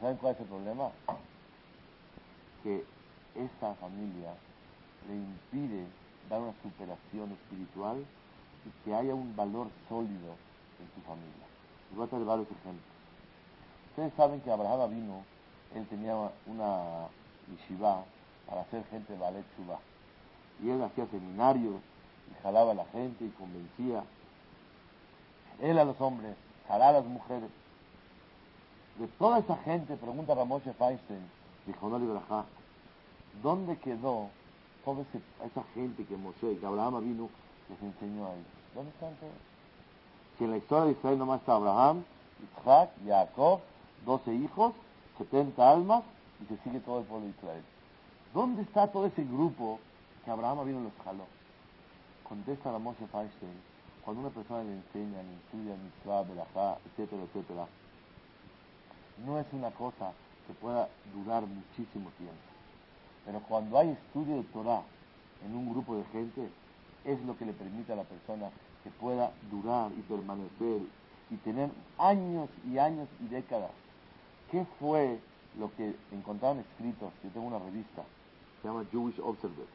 ¿Saben 0.00 0.16
cuál 0.18 0.34
es 0.34 0.40
el 0.40 0.46
problema? 0.46 0.90
Que 2.62 2.84
esta 3.34 3.74
familia 3.74 4.34
le 5.08 5.14
impide 5.16 5.86
dar 6.30 6.40
una 6.40 6.54
superación 6.62 7.32
espiritual 7.32 8.04
y 8.64 8.84
que 8.84 8.94
haya 8.94 9.14
un 9.14 9.34
valor 9.34 9.68
sólido 9.88 10.36
en 10.78 10.86
su 10.94 11.00
familia. 11.06 11.46
Les 11.88 11.96
voy 11.96 12.06
a 12.06 12.10
traer 12.10 12.24
varios 12.24 12.46
ejemplos. 12.46 12.86
Ustedes 13.90 14.12
saben 14.14 14.40
que 14.40 14.52
Abraham 14.52 14.90
vino, 14.90 15.24
él 15.74 15.86
tenía 15.88 16.14
una 16.46 17.08
yeshiva 17.50 18.04
para 18.46 18.60
hacer 18.60 18.84
gente 18.90 19.12
de 19.12 19.18
ballet 19.18 19.44
Y 20.62 20.70
él 20.70 20.82
hacía 20.82 21.06
seminarios 21.06 21.74
y 22.30 22.42
jalaba 22.42 22.72
a 22.72 22.74
la 22.74 22.84
gente 22.86 23.24
y 23.24 23.30
convencía 23.30 24.04
él 25.60 25.78
a 25.78 25.84
los 25.84 26.00
hombres, 26.00 26.36
hará 26.68 26.90
a 26.90 26.92
las 26.92 27.04
mujeres. 27.04 27.50
De 28.98 29.06
toda 29.18 29.38
esa 29.38 29.56
gente, 29.58 29.96
pregunta 29.96 30.34
Ramoshe 30.34 30.72
Feinstein, 30.74 31.22
dijo 31.66 31.88
no 31.88 31.98
Ibrahá, 31.98 32.44
¿dónde 33.42 33.76
quedó 33.78 34.28
toda 34.84 35.04
esa 35.44 35.62
gente 35.74 36.04
que 36.04 36.16
Moshe, 36.16 36.58
que 36.58 36.66
Abraham 36.66 37.00
vino, 37.00 37.28
les 37.68 37.82
enseñó 37.82 38.26
a 38.26 38.32
ellos? 38.32 38.46
¿Dónde 38.74 38.90
están 38.90 39.14
todos? 39.16 39.32
Si 40.36 40.44
en 40.44 40.50
la 40.50 40.56
historia 40.56 40.84
de 40.86 40.92
Israel 40.92 41.18
nomás 41.18 41.40
está 41.40 41.54
Abraham, 41.54 42.04
Isaac, 42.60 42.90
Jacob, 43.06 43.60
doce 44.06 44.34
hijos, 44.34 44.72
setenta 45.16 45.70
almas, 45.70 46.02
y 46.40 46.46
se 46.46 46.62
sigue 46.62 46.80
todo 46.80 47.00
el 47.00 47.04
pueblo 47.04 47.26
de 47.26 47.32
Israel. 47.32 47.62
¿Dónde 48.32 48.62
está 48.62 48.86
todo 48.88 49.06
ese 49.06 49.24
grupo 49.24 49.80
que 50.24 50.30
Abraham 50.30 50.64
vino 50.66 50.80
y 50.80 50.84
los 50.84 50.92
jaló? 51.04 51.24
Contesta 52.28 52.70
Ramoshe 52.70 53.06
Feinstein, 53.10 53.56
cuando 54.04 54.20
una 54.20 54.30
persona 54.30 54.62
le 54.62 54.74
enseña, 54.74 55.22
le 55.22 55.34
estudia 55.34 55.74
mitzvah, 55.82 56.22
belajá, 56.24 56.78
etcétera, 56.84 57.22
etcétera, 57.22 57.66
no 59.24 59.38
es 59.38 59.46
una 59.52 59.70
cosa 59.70 60.12
que 60.46 60.52
pueda 60.52 60.88
durar 61.14 61.42
muchísimo 61.46 62.10
tiempo. 62.18 62.36
Pero 63.24 63.40
cuando 63.40 63.78
hay 63.78 63.90
estudio 63.90 64.36
de 64.36 64.42
Torah 64.44 64.82
en 65.44 65.56
un 65.56 65.70
grupo 65.70 65.96
de 65.96 66.04
gente, 66.04 66.50
es 67.04 67.18
lo 67.22 67.36
que 67.38 67.46
le 67.46 67.54
permite 67.54 67.94
a 67.94 67.96
la 67.96 68.04
persona 68.04 68.50
que 68.84 68.90
pueda 68.90 69.32
durar 69.50 69.90
y 69.92 70.02
permanecer 70.02 70.82
y 71.30 71.36
tener 71.36 71.70
años 71.96 72.50
y 72.70 72.76
años 72.76 73.08
y 73.20 73.28
décadas. 73.28 73.70
¿Qué 74.50 74.66
fue 74.78 75.18
lo 75.58 75.74
que 75.76 75.94
encontraron 76.12 76.60
escritos? 76.60 77.10
Yo 77.24 77.30
tengo 77.30 77.46
una 77.46 77.58
revista, 77.58 78.02
se 78.60 78.68
llama 78.68 78.84
Jewish 78.90 79.18
Observer. 79.20 79.66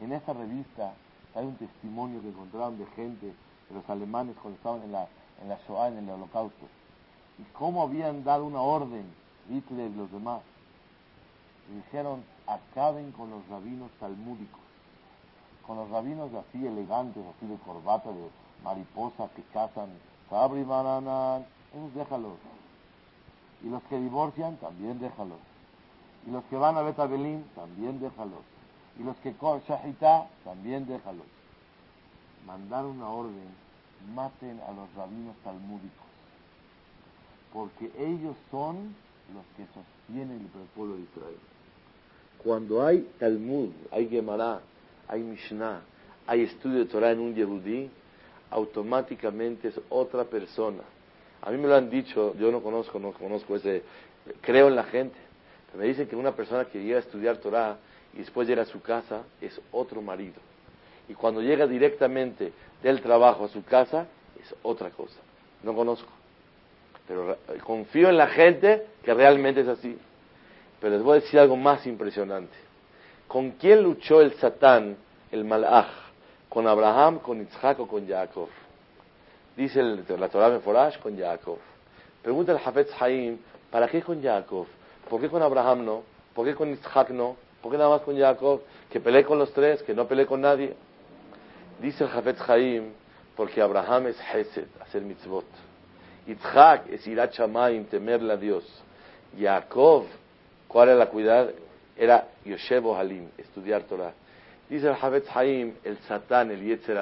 En 0.00 0.12
esta 0.12 0.32
revista 0.32 0.94
hay 1.34 1.46
un 1.46 1.56
testimonio 1.56 2.20
que 2.20 2.28
encontraron 2.28 2.78
de 2.78 2.86
gente 2.86 3.26
de 3.26 3.74
los 3.74 3.88
alemanes 3.90 4.36
cuando 4.40 4.56
estaban 4.56 4.82
en 4.82 4.92
la, 4.92 5.08
en 5.42 5.48
la 5.48 5.58
Shoah, 5.66 5.88
en 5.88 5.98
el 5.98 6.10
Holocausto. 6.10 6.66
Y 7.38 7.42
cómo 7.52 7.82
habían 7.82 8.22
dado 8.22 8.44
una 8.44 8.60
orden, 8.60 9.04
Hitler 9.50 9.90
y 9.90 9.94
los 9.94 10.10
demás. 10.12 10.40
Y 11.70 11.76
dijeron, 11.76 12.22
acaben 12.46 13.10
con 13.12 13.30
los 13.30 13.46
rabinos 13.48 13.90
talmúdicos, 13.98 14.60
con 15.66 15.78
los 15.78 15.90
rabinos 15.90 16.30
así 16.34 16.64
elegantes, 16.66 17.24
así 17.36 17.46
de 17.46 17.56
corbata, 17.58 18.10
de 18.10 18.28
mariposa 18.62 19.28
que 19.34 19.42
cazan, 19.52 19.88
sabri 20.30 20.60
esos 20.60 21.94
déjalos. 21.94 22.34
Y 23.62 23.68
los 23.68 23.82
que 23.84 23.98
divorcian, 23.98 24.56
también 24.58 25.00
déjalos. 25.00 25.38
Y 26.26 26.30
los 26.30 26.44
que 26.44 26.56
van 26.56 26.76
a 26.76 26.82
Betabelín, 26.82 27.44
también 27.54 27.98
déjalos. 27.98 28.53
Y 28.98 29.02
los 29.02 29.16
que 29.16 29.32
con 29.32 29.60
Shahita, 29.60 30.28
también 30.44 30.86
déjalos. 30.86 31.26
Mandar 32.46 32.84
una 32.84 33.08
orden, 33.08 33.48
maten 34.14 34.60
a 34.60 34.72
los 34.72 34.92
rabinos 34.94 35.36
talmúdicos. 35.42 36.04
Porque 37.52 37.90
ellos 37.98 38.36
son 38.50 38.94
los 39.32 39.44
que 39.56 39.64
sostienen 39.72 40.40
el 40.40 40.68
pueblo 40.74 40.96
de 40.96 41.02
Israel. 41.02 41.38
Cuando 42.42 42.84
hay 42.84 43.08
Talmud, 43.18 43.70
hay 43.90 44.08
Gemara, 44.08 44.60
hay 45.08 45.22
Mishnah, 45.22 45.80
hay 46.26 46.42
estudio 46.42 46.80
de 46.80 46.84
Torah 46.86 47.12
en 47.12 47.20
un 47.20 47.34
Yehudí, 47.34 47.90
automáticamente 48.50 49.68
es 49.68 49.80
otra 49.88 50.24
persona. 50.24 50.82
A 51.42 51.50
mí 51.50 51.58
me 51.58 51.68
lo 51.68 51.74
han 51.74 51.90
dicho, 51.90 52.34
yo 52.36 52.50
no 52.50 52.62
conozco, 52.62 52.98
no 52.98 53.12
conozco 53.12 53.56
ese, 53.56 53.82
creo 54.40 54.68
en 54.68 54.76
la 54.76 54.84
gente. 54.84 55.16
me 55.76 55.86
dicen 55.86 56.06
que 56.06 56.16
una 56.16 56.32
persona 56.32 56.66
que 56.66 56.82
llega 56.82 56.96
a 56.96 57.00
estudiar 57.00 57.38
Torah 57.38 57.78
y 58.14 58.18
después 58.18 58.46
llega 58.46 58.62
a 58.62 58.66
su 58.66 58.80
casa 58.80 59.22
es 59.40 59.60
otro 59.72 60.00
marido. 60.00 60.40
Y 61.08 61.14
cuando 61.14 61.42
llega 61.42 61.66
directamente 61.66 62.52
del 62.82 63.00
trabajo 63.00 63.44
a 63.44 63.48
su 63.48 63.64
casa 63.64 64.06
es 64.40 64.54
otra 64.62 64.90
cosa. 64.90 65.18
No 65.62 65.74
conozco. 65.74 66.08
Pero 67.08 67.36
confío 67.62 68.08
en 68.08 68.16
la 68.16 68.28
gente 68.28 68.86
que 69.02 69.12
realmente 69.12 69.60
es 69.60 69.68
así. 69.68 69.98
Pero 70.80 70.94
les 70.94 71.02
voy 71.02 71.18
a 71.18 71.20
decir 71.20 71.40
algo 71.40 71.56
más 71.56 71.86
impresionante. 71.86 72.54
¿Con 73.26 73.52
quién 73.52 73.82
luchó 73.82 74.20
el 74.20 74.34
Satán, 74.34 74.96
el 75.30 75.44
Malach? 75.44 75.88
¿Con 76.48 76.68
Abraham, 76.68 77.18
con 77.18 77.42
Isaac 77.42 77.80
o 77.80 77.88
con 77.88 78.06
Jacob? 78.06 78.48
Dice 79.56 79.80
el, 79.80 80.04
la 80.18 80.28
Torah 80.28 80.50
Meforash, 80.50 80.98
con 80.98 81.18
Jacob. 81.18 81.58
Pregunta 82.22 82.52
el 82.52 82.58
Hafetz 82.64 82.90
Haim, 83.00 83.38
¿para 83.70 83.88
qué 83.88 84.02
con 84.02 84.22
Jacob? 84.22 84.66
¿Por 85.08 85.20
qué 85.20 85.28
con 85.28 85.42
Abraham 85.42 85.84
no? 85.84 86.02
¿Por 86.34 86.46
qué 86.46 86.54
con 86.54 86.70
Isaac 86.70 87.10
no? 87.10 87.36
¿Por 87.64 87.72
qué 87.72 87.78
nada 87.78 87.88
más 87.88 88.02
con 88.02 88.18
Jacob? 88.18 88.60
Que 88.90 89.00
peleé 89.00 89.24
con 89.24 89.38
los 89.38 89.50
tres, 89.54 89.82
que 89.84 89.94
no 89.94 90.06
peleé 90.06 90.26
con 90.26 90.42
nadie. 90.42 90.74
Dice 91.80 92.04
el 92.04 92.10
Hafetz 92.10 92.46
Haim, 92.46 92.90
porque 93.34 93.62
Abraham 93.62 94.08
es 94.08 94.20
Hesed, 94.20 94.66
hacer 94.82 95.00
mitzvot. 95.00 95.46
Isaac 96.26 96.82
es 96.90 97.06
ir 97.06 97.18
a 97.18 97.30
temerle 97.30 98.34
a 98.34 98.36
Dios. 98.36 98.64
Jacob, 99.40 100.04
¿cuál 100.68 100.90
era 100.90 100.98
la 100.98 101.06
cuidad? 101.06 101.52
Era 101.96 102.28
Yoshevo 102.44 102.98
Halim, 102.98 103.30
estudiar 103.38 103.84
Torah. 103.84 104.12
Dice 104.68 104.88
el 104.88 104.96
Havetz 105.00 105.34
Haim, 105.34 105.72
el 105.84 105.96
Satán, 106.00 106.50
el 106.50 106.62
Yetzer 106.62 106.98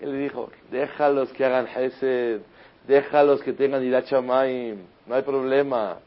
él 0.00 0.12
le 0.12 0.18
dijo, 0.18 0.50
déjalos 0.72 1.32
que 1.32 1.44
hagan 1.44 1.68
Hesed, 1.68 2.40
déjalos 2.88 3.42
que 3.42 3.52
tengan 3.52 3.84
Irat 3.84 4.06
Shamayim, 4.06 4.78
no 5.06 5.14
hay 5.14 5.22
problema. 5.22 5.98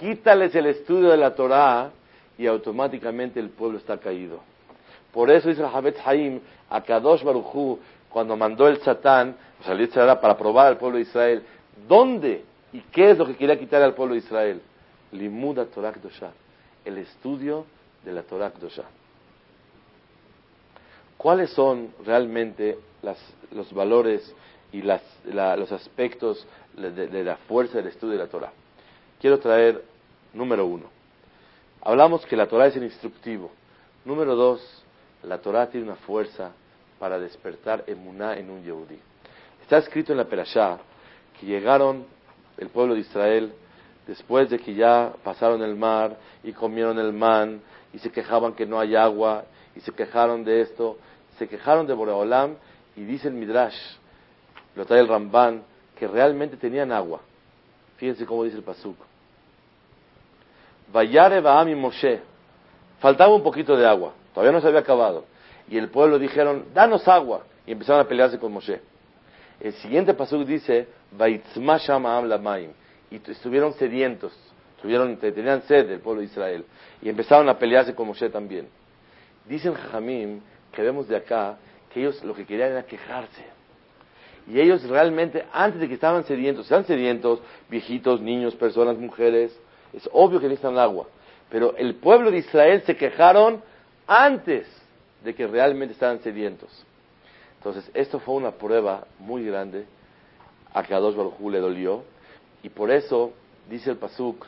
Quítales 0.00 0.52
el 0.56 0.66
estudio 0.66 1.10
de 1.10 1.16
la 1.16 1.32
Torah 1.36 1.92
y 2.38 2.46
automáticamente 2.46 3.40
el 3.40 3.50
pueblo 3.50 3.78
está 3.78 3.98
caído. 3.98 4.40
Por 5.12 5.30
eso 5.30 5.48
dice 5.48 5.62
el 5.62 5.94
Haim, 6.04 6.40
a 6.68 6.80
Kadosh 6.80 7.22
Baruchu, 7.22 7.78
cuando 8.08 8.36
mandó 8.36 8.66
el 8.68 8.80
Satán, 8.82 9.36
sea, 9.64 9.74
el 9.74 10.18
para 10.18 10.36
probar 10.36 10.66
al 10.66 10.78
pueblo 10.78 10.96
de 10.96 11.02
Israel, 11.02 11.42
¿Dónde 11.88 12.44
y 12.72 12.80
qué 12.80 13.10
es 13.10 13.18
lo 13.18 13.26
que 13.26 13.36
quería 13.36 13.58
quitar 13.58 13.82
al 13.82 13.94
pueblo 13.94 14.14
de 14.14 14.20
Israel? 14.20 14.60
Limuda 15.12 15.66
Torah 15.66 15.92
Kdosha, 15.92 16.32
el 16.84 16.98
estudio 16.98 17.66
de 18.04 18.12
la 18.12 18.22
Torah 18.22 18.50
Kdosha. 18.50 18.84
¿Cuáles 21.16 21.50
son 21.50 21.90
realmente 22.04 22.78
los 23.52 23.72
valores 23.72 24.34
y 24.72 24.82
los 24.82 25.72
aspectos 25.72 26.46
de, 26.76 27.24
la 27.24 27.36
fuerza 27.36 27.78
del 27.78 27.88
estudio 27.88 28.12
de 28.12 28.24
la 28.24 28.28
Torah? 28.28 28.52
Quiero 29.20 29.38
traer 29.38 29.82
número 30.32 30.66
uno. 30.66 30.86
Hablamos 31.86 32.24
que 32.24 32.34
la 32.34 32.46
Torah 32.46 32.68
es 32.68 32.76
el 32.76 32.84
instructivo. 32.84 33.50
Número 34.06 34.34
dos, 34.34 34.82
la 35.22 35.36
Torah 35.36 35.68
tiene 35.68 35.84
una 35.84 35.96
fuerza 35.96 36.52
para 36.98 37.18
despertar 37.18 37.84
emuná 37.86 38.38
en 38.38 38.48
un 38.48 38.64
yehudí. 38.64 38.98
Está 39.60 39.76
escrito 39.76 40.12
en 40.12 40.18
la 40.18 40.24
Perashá 40.24 40.78
que 41.38 41.44
llegaron 41.44 42.06
el 42.56 42.70
pueblo 42.70 42.94
de 42.94 43.00
Israel 43.00 43.52
después 44.06 44.48
de 44.48 44.58
que 44.58 44.74
ya 44.74 45.12
pasaron 45.22 45.62
el 45.62 45.76
mar 45.76 46.16
y 46.42 46.52
comieron 46.52 46.98
el 46.98 47.12
man 47.12 47.60
y 47.92 47.98
se 47.98 48.10
quejaban 48.10 48.54
que 48.54 48.64
no 48.64 48.80
hay 48.80 48.96
agua 48.96 49.44
y 49.76 49.80
se 49.80 49.92
quejaron 49.92 50.42
de 50.42 50.62
esto, 50.62 50.96
se 51.38 51.46
quejaron 51.46 51.86
de 51.86 51.92
Boreolam 51.92 52.56
y 52.96 53.04
dice 53.04 53.28
el 53.28 53.34
Midrash, 53.34 53.76
lo 54.74 54.86
trae 54.86 55.00
el 55.00 55.08
Ramban, 55.08 55.62
que 55.98 56.08
realmente 56.08 56.56
tenían 56.56 56.92
agua. 56.92 57.20
Fíjense 57.98 58.24
cómo 58.24 58.44
dice 58.44 58.56
el 58.56 58.62
Pasuk. 58.62 58.96
Vayare 60.92 61.42
y 61.70 61.74
Moshe. 61.74 62.20
Faltaba 63.00 63.34
un 63.34 63.42
poquito 63.42 63.76
de 63.76 63.86
agua, 63.86 64.12
todavía 64.32 64.52
no 64.52 64.60
se 64.60 64.68
había 64.68 64.80
acabado. 64.80 65.24
Y 65.68 65.78
el 65.78 65.88
pueblo 65.88 66.18
dijeron, 66.18 66.66
danos 66.74 67.06
agua. 67.08 67.44
Y 67.66 67.72
empezaron 67.72 68.02
a 68.02 68.08
pelearse 68.08 68.38
con 68.38 68.52
Moshe. 68.52 68.80
El 69.60 69.72
siguiente 69.74 70.12
pasuk 70.14 70.44
dice, 70.44 70.86
y 73.10 73.30
estuvieron 73.30 73.72
sedientos, 73.74 74.32
estuvieron, 74.76 75.16
tenían 75.16 75.62
sed 75.62 75.88
del 75.88 76.00
pueblo 76.00 76.20
de 76.20 76.26
Israel, 76.26 76.64
y 77.00 77.08
empezaron 77.08 77.48
a 77.48 77.58
pelearse 77.58 77.94
con 77.94 78.08
Moshe 78.08 78.28
también. 78.28 78.68
Dicen 79.46 79.74
Jajamim, 79.74 80.40
que 80.72 80.82
vemos 80.82 81.08
de 81.08 81.16
acá, 81.16 81.56
que 81.92 82.00
ellos 82.00 82.22
lo 82.24 82.34
que 82.34 82.44
querían 82.44 82.72
era 82.72 82.82
quejarse. 82.84 83.44
Y 84.46 84.60
ellos 84.60 84.86
realmente, 84.88 85.44
antes 85.52 85.80
de 85.80 85.88
que 85.88 85.94
estaban 85.94 86.24
sedientos, 86.24 86.66
estaban 86.66 86.84
sedientos, 86.84 87.40
viejitos, 87.70 88.20
niños, 88.20 88.54
personas, 88.56 88.98
mujeres, 88.98 89.58
es 89.96 90.08
obvio 90.12 90.40
que 90.40 90.46
necesitan 90.46 90.78
agua. 90.78 91.06
Pero 91.50 91.76
el 91.76 91.94
pueblo 91.96 92.30
de 92.30 92.38
Israel 92.38 92.82
se 92.84 92.96
quejaron 92.96 93.62
antes 94.06 94.66
de 95.22 95.34
que 95.34 95.46
realmente 95.46 95.94
estaban 95.94 96.20
sedientos. 96.20 96.84
Entonces, 97.58 97.90
esto 97.94 98.18
fue 98.18 98.34
una 98.34 98.50
prueba 98.50 99.06
muy 99.18 99.44
grande. 99.44 99.86
A 100.72 100.82
Kadosh 100.82 101.14
Baruj 101.14 101.40
le 101.50 101.60
dolió. 101.60 102.02
Y 102.62 102.68
por 102.68 102.90
eso, 102.90 103.32
dice 103.68 103.90
el 103.90 103.96
Pasuk, 103.96 104.44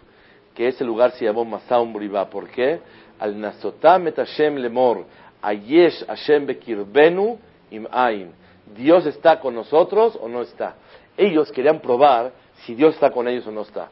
que 0.54 0.68
ese 0.68 0.84
lugar 0.84 1.12
se 1.12 1.24
llamó 1.24 1.44
Masaum 1.44 1.92
Buribá. 1.92 2.28
¿Por 2.28 2.48
qué? 2.48 2.80
Al 3.18 3.38
Nasotam 3.40 4.08
et 4.08 4.16
Hashem 4.16 4.56
lemor. 4.56 5.04
Ayesh 5.40 6.04
Hashem 6.06 6.46
bekirbenu 6.46 7.38
im 7.70 7.86
ain. 7.90 8.32
¿Dios 8.74 9.06
está 9.06 9.38
con 9.38 9.54
nosotros 9.54 10.18
o 10.20 10.28
no 10.28 10.42
está? 10.42 10.74
Ellos 11.16 11.52
querían 11.52 11.80
probar 11.80 12.32
si 12.64 12.74
Dios 12.74 12.94
está 12.94 13.10
con 13.10 13.28
ellos 13.28 13.46
o 13.46 13.50
no 13.50 13.62
está. 13.62 13.90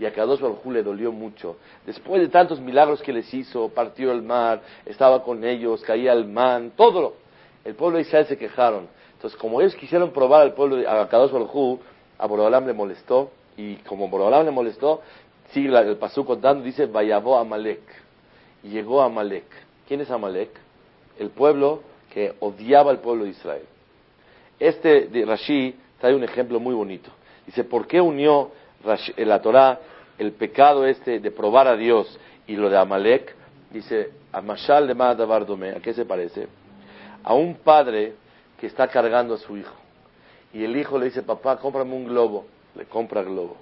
Y 0.00 0.06
a 0.06 0.12
Kadosh 0.14 0.40
Baruj 0.40 0.64
le 0.72 0.82
dolió 0.82 1.12
mucho. 1.12 1.56
Después 1.84 2.22
de 2.22 2.28
tantos 2.28 2.58
milagros 2.58 3.02
que 3.02 3.12
les 3.12 3.32
hizo, 3.34 3.68
partió 3.68 4.12
el 4.12 4.22
mar, 4.22 4.62
estaba 4.86 5.22
con 5.22 5.44
ellos, 5.44 5.82
caía 5.82 6.14
el 6.14 6.24
man, 6.24 6.72
todo 6.74 7.16
el 7.66 7.74
pueblo 7.74 7.98
de 7.98 8.04
Israel 8.04 8.24
se 8.24 8.38
quejaron. 8.38 8.88
Entonces, 9.12 9.38
como 9.38 9.60
ellos 9.60 9.74
quisieron 9.74 10.10
probar 10.10 10.40
al 10.40 10.54
pueblo 10.54 10.76
de 10.76 10.88
Akadosh 10.88 11.30
Baruj 11.30 11.80
a 12.18 12.26
Borobalam 12.26 12.66
le 12.66 12.72
molestó, 12.72 13.30
y 13.58 13.76
como 13.76 14.08
Borobalam 14.08 14.46
le 14.46 14.50
molestó, 14.50 15.02
sigue 15.52 15.68
el 15.68 15.96
pasú 15.98 16.24
contando, 16.24 16.64
dice, 16.64 16.86
Vayabó 16.86 17.36
Amalek. 17.36 17.82
Y 18.62 18.70
llegó 18.70 19.02
Amalek. 19.02 19.44
¿Quién 19.86 20.00
es 20.00 20.10
Amalek? 20.10 20.48
El 21.18 21.28
pueblo 21.28 21.82
que 22.10 22.34
odiaba 22.40 22.90
al 22.90 23.00
pueblo 23.00 23.24
de 23.24 23.30
Israel. 23.30 23.64
Este 24.58 25.08
de 25.08 25.26
Rashi 25.26 25.74
trae 26.00 26.14
un 26.14 26.24
ejemplo 26.24 26.58
muy 26.58 26.74
bonito. 26.74 27.10
Dice, 27.44 27.64
¿por 27.64 27.86
qué 27.86 28.00
unió 28.00 28.50
la 29.16 29.42
Torah 29.42 29.78
el 30.18 30.32
pecado 30.32 30.86
este 30.86 31.20
de 31.20 31.30
probar 31.30 31.68
a 31.68 31.76
Dios 31.76 32.18
y 32.46 32.56
lo 32.56 32.68
de 32.70 32.76
Amalek? 32.76 33.34
Dice, 33.70 34.10
a 34.32 34.40
Mashal 34.40 34.86
de 34.86 34.94
Madavardome, 34.94 35.70
¿a 35.70 35.80
qué 35.80 35.94
se 35.94 36.04
parece? 36.04 36.48
a 37.22 37.34
un 37.34 37.54
padre 37.56 38.14
que 38.58 38.66
está 38.66 38.88
cargando 38.88 39.34
a 39.34 39.38
su 39.38 39.56
hijo. 39.56 39.74
Y 40.52 40.64
el 40.64 40.76
hijo 40.76 40.98
le 40.98 41.06
dice, 41.06 41.22
papá, 41.22 41.56
cómprame 41.56 41.94
un 41.94 42.06
globo. 42.06 42.46
Le 42.74 42.86
compra 42.86 43.22
globo. 43.22 43.56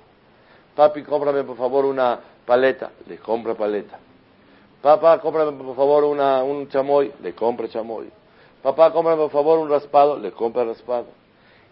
Papi, 0.74 1.02
cómprame 1.02 1.44
por 1.44 1.56
favor 1.56 1.84
una 1.84 2.18
paleta. 2.46 2.90
Le 3.06 3.18
compra 3.18 3.54
paleta. 3.54 3.98
Papá, 4.80 5.20
cómprame 5.20 5.52
por 5.52 5.76
favor 5.76 6.04
una, 6.04 6.42
un 6.42 6.68
chamoy. 6.68 7.12
Le 7.22 7.34
compra 7.34 7.68
chamoy. 7.68 8.10
Papá, 8.62 8.92
cómprame 8.92 9.22
por 9.22 9.30
favor 9.30 9.58
un 9.58 9.68
raspado. 9.68 10.18
Le 10.18 10.32
compra 10.32 10.64
raspado. 10.64 11.06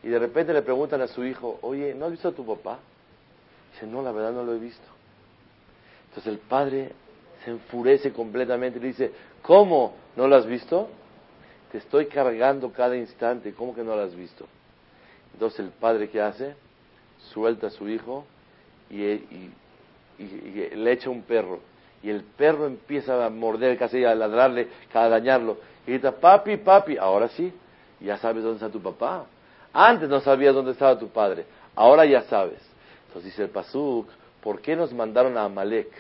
Y 0.03 0.09
de 0.09 0.19
repente 0.19 0.53
le 0.53 0.63
preguntan 0.63 1.01
a 1.01 1.09
su 1.09 1.25
hijo, 1.25 1.59
oye, 1.63 1.95
¿no 1.95 2.07
has 2.07 2.11
visto 2.13 2.29
a 2.29 2.33
tu 2.33 2.45
papá? 2.45 2.79
Dice, 3.77 3.87
no, 3.87 4.03
la 4.03 4.13
verdad 4.13 4.33
no 4.33 4.43
lo 4.43 4.55
he 4.55 4.59
visto. 4.59 4.87
Entonces 6.09 6.33
el 6.33 6.39
padre 6.39 6.93
se 7.45 7.51
enfurece 7.51 8.13
completamente 8.13 8.79
y 8.79 8.83
le 8.83 8.89
dice, 8.89 9.13
¿cómo? 9.43 9.95
¿No 10.17 10.27
lo 10.27 10.37
has 10.37 10.47
visto? 10.47 10.89
te 11.71 11.79
estoy 11.79 12.07
cargando 12.07 12.73
cada 12.73 12.97
instante, 12.97 13.53
¿cómo 13.53 13.75
que 13.75 13.83
no 13.83 13.97
lo 13.97 14.03
has 14.03 14.15
visto? 14.15 14.47
Entonces 15.33 15.61
el 15.61 15.71
padre 15.71 16.09
que 16.09 16.21
hace, 16.21 16.55
suelta 17.33 17.67
a 17.69 17.71
su 17.71 17.89
hijo 17.89 18.25
y, 18.91 19.51
le 20.19 20.93
echa 20.93 21.11
un 21.11 21.23
perro. 21.23 21.61
y 22.03 22.09
el 22.09 22.23
perro 22.23 22.67
empieza 22.67 23.25
a 23.25 23.29
morder, 23.31 23.77
casi 23.77 24.05
a 24.05 24.15
ladrarle, 24.15 24.69
a 24.95 25.09
dañarlo. 25.09 25.59
Y 25.87 25.91
grita, 25.93 26.13
papi, 26.13 26.57
papi, 26.59 26.97
ahora 26.97 27.29
sí, 27.29 27.53
ya 28.01 28.17
sabes 28.19 28.43
dónde 28.43 28.57
está 28.57 28.71
tu 28.71 28.81
papá. 28.81 29.27
Antes 29.73 30.09
no 30.09 30.21
sabías 30.21 30.55
dónde 30.55 30.73
estaba 30.73 30.99
tu 30.99 31.09
padre, 31.09 31.45
ahora 31.75 32.07
ya 32.07 32.23
sabes. 32.23 32.61
Entonces 33.17 33.33
dice 33.33 33.45
el 33.45 33.49
Pasuk, 33.49 34.11
¿por 34.43 34.61
qué 34.61 34.77
nos 34.77 34.93
mandaron 34.93 35.39
a 35.39 35.45
Amalek? 35.45 35.91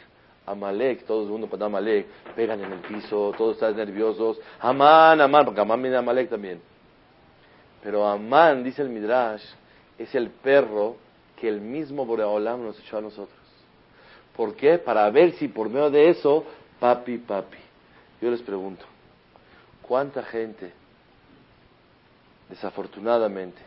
Amalek, 0.45 1.07
todo 1.07 1.23
el 1.23 1.31
mundo 1.31 1.49
cuando 1.49 1.65
Amalek, 1.65 2.07
pegan 2.35 2.63
en 2.63 2.71
el 2.71 2.81
piso, 2.81 3.33
todos 3.39 3.55
están 3.55 3.75
nerviosos. 3.75 4.39
Amán, 4.61 5.23
Amán, 5.23 5.47
porque 5.47 5.63
Amán 5.63 5.81
viene 5.81 5.97
Amalek 5.97 6.29
también. 6.29 6.61
Pero 7.83 8.07
Amán, 8.07 8.63
dice 8.63 8.83
el 8.83 8.91
Midrash, 8.91 9.43
es 9.97 10.15
el 10.15 10.29
perro 10.29 10.97
que 11.41 11.49
el 11.49 11.59
mismo 11.59 12.05
Boreolam 12.05 12.63
nos 12.63 12.79
echó 12.81 12.99
a 12.99 13.01
nosotros. 13.01 13.41
¿Por 14.37 14.55
qué? 14.55 14.77
Para 14.77 15.09
ver 15.09 15.33
si 15.37 15.49
por 15.49 15.71
medio 15.71 15.89
de 15.89 16.11
eso, 16.11 16.45
papi, 16.79 17.17
papi. 17.17 17.57
Yo 18.21 18.31
les 18.31 18.43
pregunto, 18.43 18.85
¿cuánta 19.81 20.23
gente, 20.23 20.71
desafortunadamente, 22.51 23.63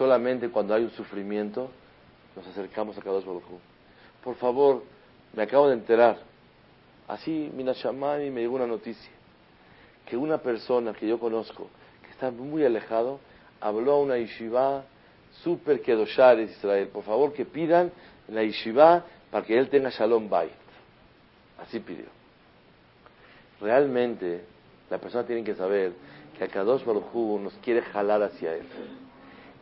solamente 0.00 0.48
cuando 0.48 0.72
hay 0.72 0.82
un 0.82 0.90
sufrimiento, 0.92 1.68
nos 2.34 2.46
acercamos 2.46 2.96
a 2.96 3.02
Kadosh 3.02 3.22
Baruj 3.22 3.42
Por 4.24 4.34
favor, 4.36 4.82
me 5.34 5.42
acabo 5.42 5.68
de 5.68 5.74
enterar, 5.74 6.16
así 7.06 7.52
Minashamani 7.54 8.30
me 8.30 8.40
llegó 8.40 8.54
una 8.54 8.66
noticia, 8.66 9.12
que 10.06 10.16
una 10.16 10.38
persona 10.38 10.94
que 10.94 11.06
yo 11.06 11.20
conozco, 11.20 11.68
que 12.02 12.12
está 12.12 12.30
muy 12.30 12.64
alejado, 12.64 13.20
habló 13.60 13.92
a 13.92 14.00
una 14.00 14.16
yeshiva 14.16 14.84
super 15.44 15.82
kedoshar 15.82 16.40
Israel. 16.40 16.88
Por 16.88 17.04
favor, 17.04 17.34
que 17.34 17.44
pidan 17.44 17.92
la 18.28 18.42
yeshiva 18.42 19.04
para 19.30 19.44
que 19.44 19.58
él 19.58 19.68
tenga 19.68 19.90
shalom 19.90 20.30
bait. 20.30 20.50
Así 21.58 21.78
pidió. 21.78 22.06
Realmente, 23.60 24.44
la 24.88 24.96
persona 24.96 25.26
tiene 25.26 25.44
que 25.44 25.54
saber 25.54 25.92
que 26.38 26.44
Akadosh 26.44 26.86
Baruj 26.86 27.38
nos 27.38 27.52
quiere 27.62 27.82
jalar 27.82 28.22
hacia 28.22 28.54
él. 28.54 28.64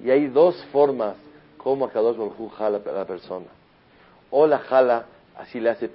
Y 0.00 0.10
hay 0.10 0.28
dos 0.28 0.62
formas 0.66 1.16
como 1.56 1.86
Akadosh 1.86 2.16
Baruj 2.16 2.52
jala 2.56 2.80
a 2.84 2.92
la 2.92 3.04
persona. 3.04 3.46
O 4.30 4.46
la 4.46 4.58
jala, 4.58 5.06
así 5.36 5.60
le 5.60 5.70
hace 5.70 5.90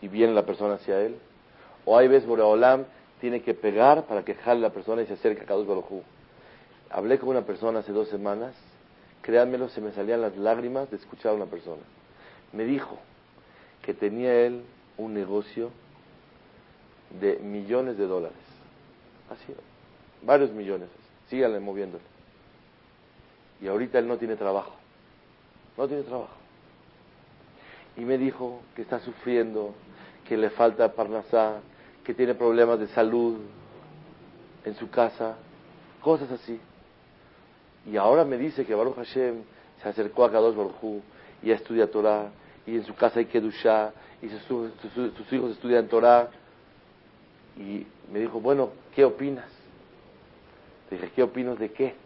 y 0.00 0.08
viene 0.08 0.34
la 0.34 0.44
persona 0.44 0.74
hacia 0.74 1.00
él. 1.00 1.16
O 1.84 1.96
hay 1.96 2.08
veces 2.08 2.28
Boreolam 2.28 2.84
tiene 3.20 3.42
que 3.42 3.54
pegar 3.54 4.04
para 4.04 4.24
que 4.24 4.34
jale 4.34 4.60
la 4.60 4.70
persona 4.70 5.02
y 5.02 5.06
se 5.06 5.14
acerque 5.14 5.40
a 5.42 5.44
Akadosh 5.44 5.66
Baruj 5.66 6.02
Hablé 6.90 7.18
con 7.18 7.30
una 7.30 7.42
persona 7.42 7.78
hace 7.78 7.92
dos 7.92 8.08
semanas 8.08 8.54
créanmelo, 9.22 9.68
se 9.68 9.80
me 9.80 9.92
salían 9.92 10.20
las 10.20 10.36
lágrimas 10.36 10.90
de 10.90 10.96
escuchar 10.96 11.32
a 11.32 11.34
una 11.36 11.46
persona. 11.46 11.82
Me 12.52 12.64
dijo 12.64 12.98
que 13.82 13.94
tenía 13.94 14.34
él 14.34 14.62
un 14.98 15.14
negocio 15.14 15.70
de 17.20 17.38
millones 17.38 17.96
de 17.96 18.06
dólares. 18.06 18.36
Así, 19.30 19.54
varios 20.22 20.50
millones. 20.50 20.88
Síganle 21.30 21.60
moviéndole. 21.60 22.11
Y 23.62 23.68
ahorita 23.68 23.98
él 24.00 24.08
no 24.08 24.18
tiene 24.18 24.34
trabajo. 24.34 24.74
No 25.78 25.86
tiene 25.86 26.02
trabajo. 26.02 26.34
Y 27.96 28.00
me 28.00 28.18
dijo 28.18 28.60
que 28.74 28.82
está 28.82 28.98
sufriendo, 28.98 29.74
que 30.26 30.36
le 30.36 30.50
falta 30.50 30.92
parnasá, 30.92 31.60
que 32.04 32.12
tiene 32.12 32.34
problemas 32.34 32.80
de 32.80 32.88
salud 32.88 33.38
en 34.64 34.74
su 34.74 34.90
casa, 34.90 35.36
cosas 36.00 36.30
así. 36.32 36.58
Y 37.86 37.96
ahora 37.96 38.24
me 38.24 38.36
dice 38.36 38.66
que 38.66 38.74
Baruch 38.74 38.96
Hashem 38.96 39.42
se 39.82 39.88
acercó 39.88 40.24
a 40.24 40.32
Kadosh 40.32 40.56
Baruch 40.56 41.02
y 41.42 41.50
estudia 41.50 41.90
Torah, 41.90 42.30
y 42.66 42.76
en 42.76 42.84
su 42.84 42.94
casa 42.94 43.20
hay 43.20 43.26
Kedushá, 43.26 43.92
y 44.22 44.28
sus, 44.28 45.32
hijos 45.32 45.52
estudian 45.52 45.86
Torah. 45.86 46.30
Y 47.56 47.86
me 48.12 48.20
dijo, 48.20 48.40
bueno, 48.40 48.70
¿qué 48.94 49.04
opinas? 49.04 49.48
Le 50.90 50.96
dije, 50.96 51.12
¿qué 51.14 51.22
opinas 51.22 51.58
de 51.58 51.70
qué? 51.70 52.01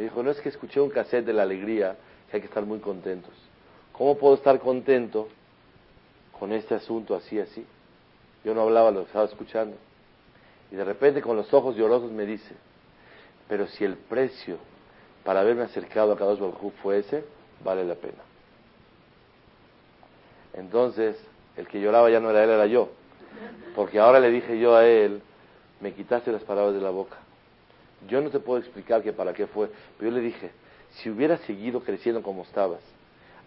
Me 0.00 0.04
dijo, 0.04 0.22
no 0.22 0.30
es 0.30 0.40
que 0.40 0.48
escuché 0.48 0.80
un 0.80 0.88
cassette 0.88 1.26
de 1.26 1.34
la 1.34 1.42
alegría, 1.42 1.94
que 2.30 2.38
hay 2.38 2.40
que 2.40 2.46
estar 2.46 2.64
muy 2.64 2.78
contentos. 2.78 3.34
¿Cómo 3.92 4.16
puedo 4.16 4.34
estar 4.34 4.58
contento 4.58 5.28
con 6.38 6.54
este 6.54 6.74
asunto 6.74 7.14
así, 7.14 7.38
así? 7.38 7.66
Yo 8.42 8.54
no 8.54 8.62
hablaba, 8.62 8.90
lo 8.92 9.02
estaba 9.02 9.26
escuchando. 9.26 9.76
Y 10.72 10.76
de 10.76 10.86
repente 10.86 11.20
con 11.20 11.36
los 11.36 11.52
ojos 11.52 11.76
llorosos 11.76 12.10
me 12.12 12.24
dice, 12.24 12.54
pero 13.46 13.66
si 13.66 13.84
el 13.84 13.98
precio 13.98 14.56
para 15.22 15.40
haberme 15.40 15.64
acercado 15.64 16.12
a 16.12 16.16
Kadosh 16.16 16.38
Baruj 16.38 16.72
fue 16.82 17.00
ese, 17.00 17.22
vale 17.62 17.84
la 17.84 17.96
pena. 17.96 18.22
Entonces, 20.54 21.14
el 21.58 21.68
que 21.68 21.78
lloraba 21.78 22.08
ya 22.08 22.20
no 22.20 22.30
era 22.30 22.42
él, 22.42 22.48
era 22.48 22.64
yo. 22.64 22.88
Porque 23.74 23.98
ahora 23.98 24.18
le 24.18 24.30
dije 24.30 24.58
yo 24.58 24.76
a 24.76 24.86
él, 24.86 25.20
me 25.82 25.92
quitaste 25.92 26.32
las 26.32 26.42
palabras 26.44 26.74
de 26.74 26.80
la 26.80 26.88
boca. 26.88 27.18
Yo 28.08 28.20
no 28.20 28.30
te 28.30 28.40
puedo 28.40 28.58
explicar 28.58 29.02
que 29.02 29.12
para 29.12 29.32
qué 29.32 29.46
fue, 29.46 29.70
pero 29.98 30.10
yo 30.10 30.16
le 30.16 30.22
dije, 30.22 30.50
si 30.90 31.10
hubieras 31.10 31.40
seguido 31.42 31.80
creciendo 31.80 32.22
como 32.22 32.42
estabas, 32.42 32.80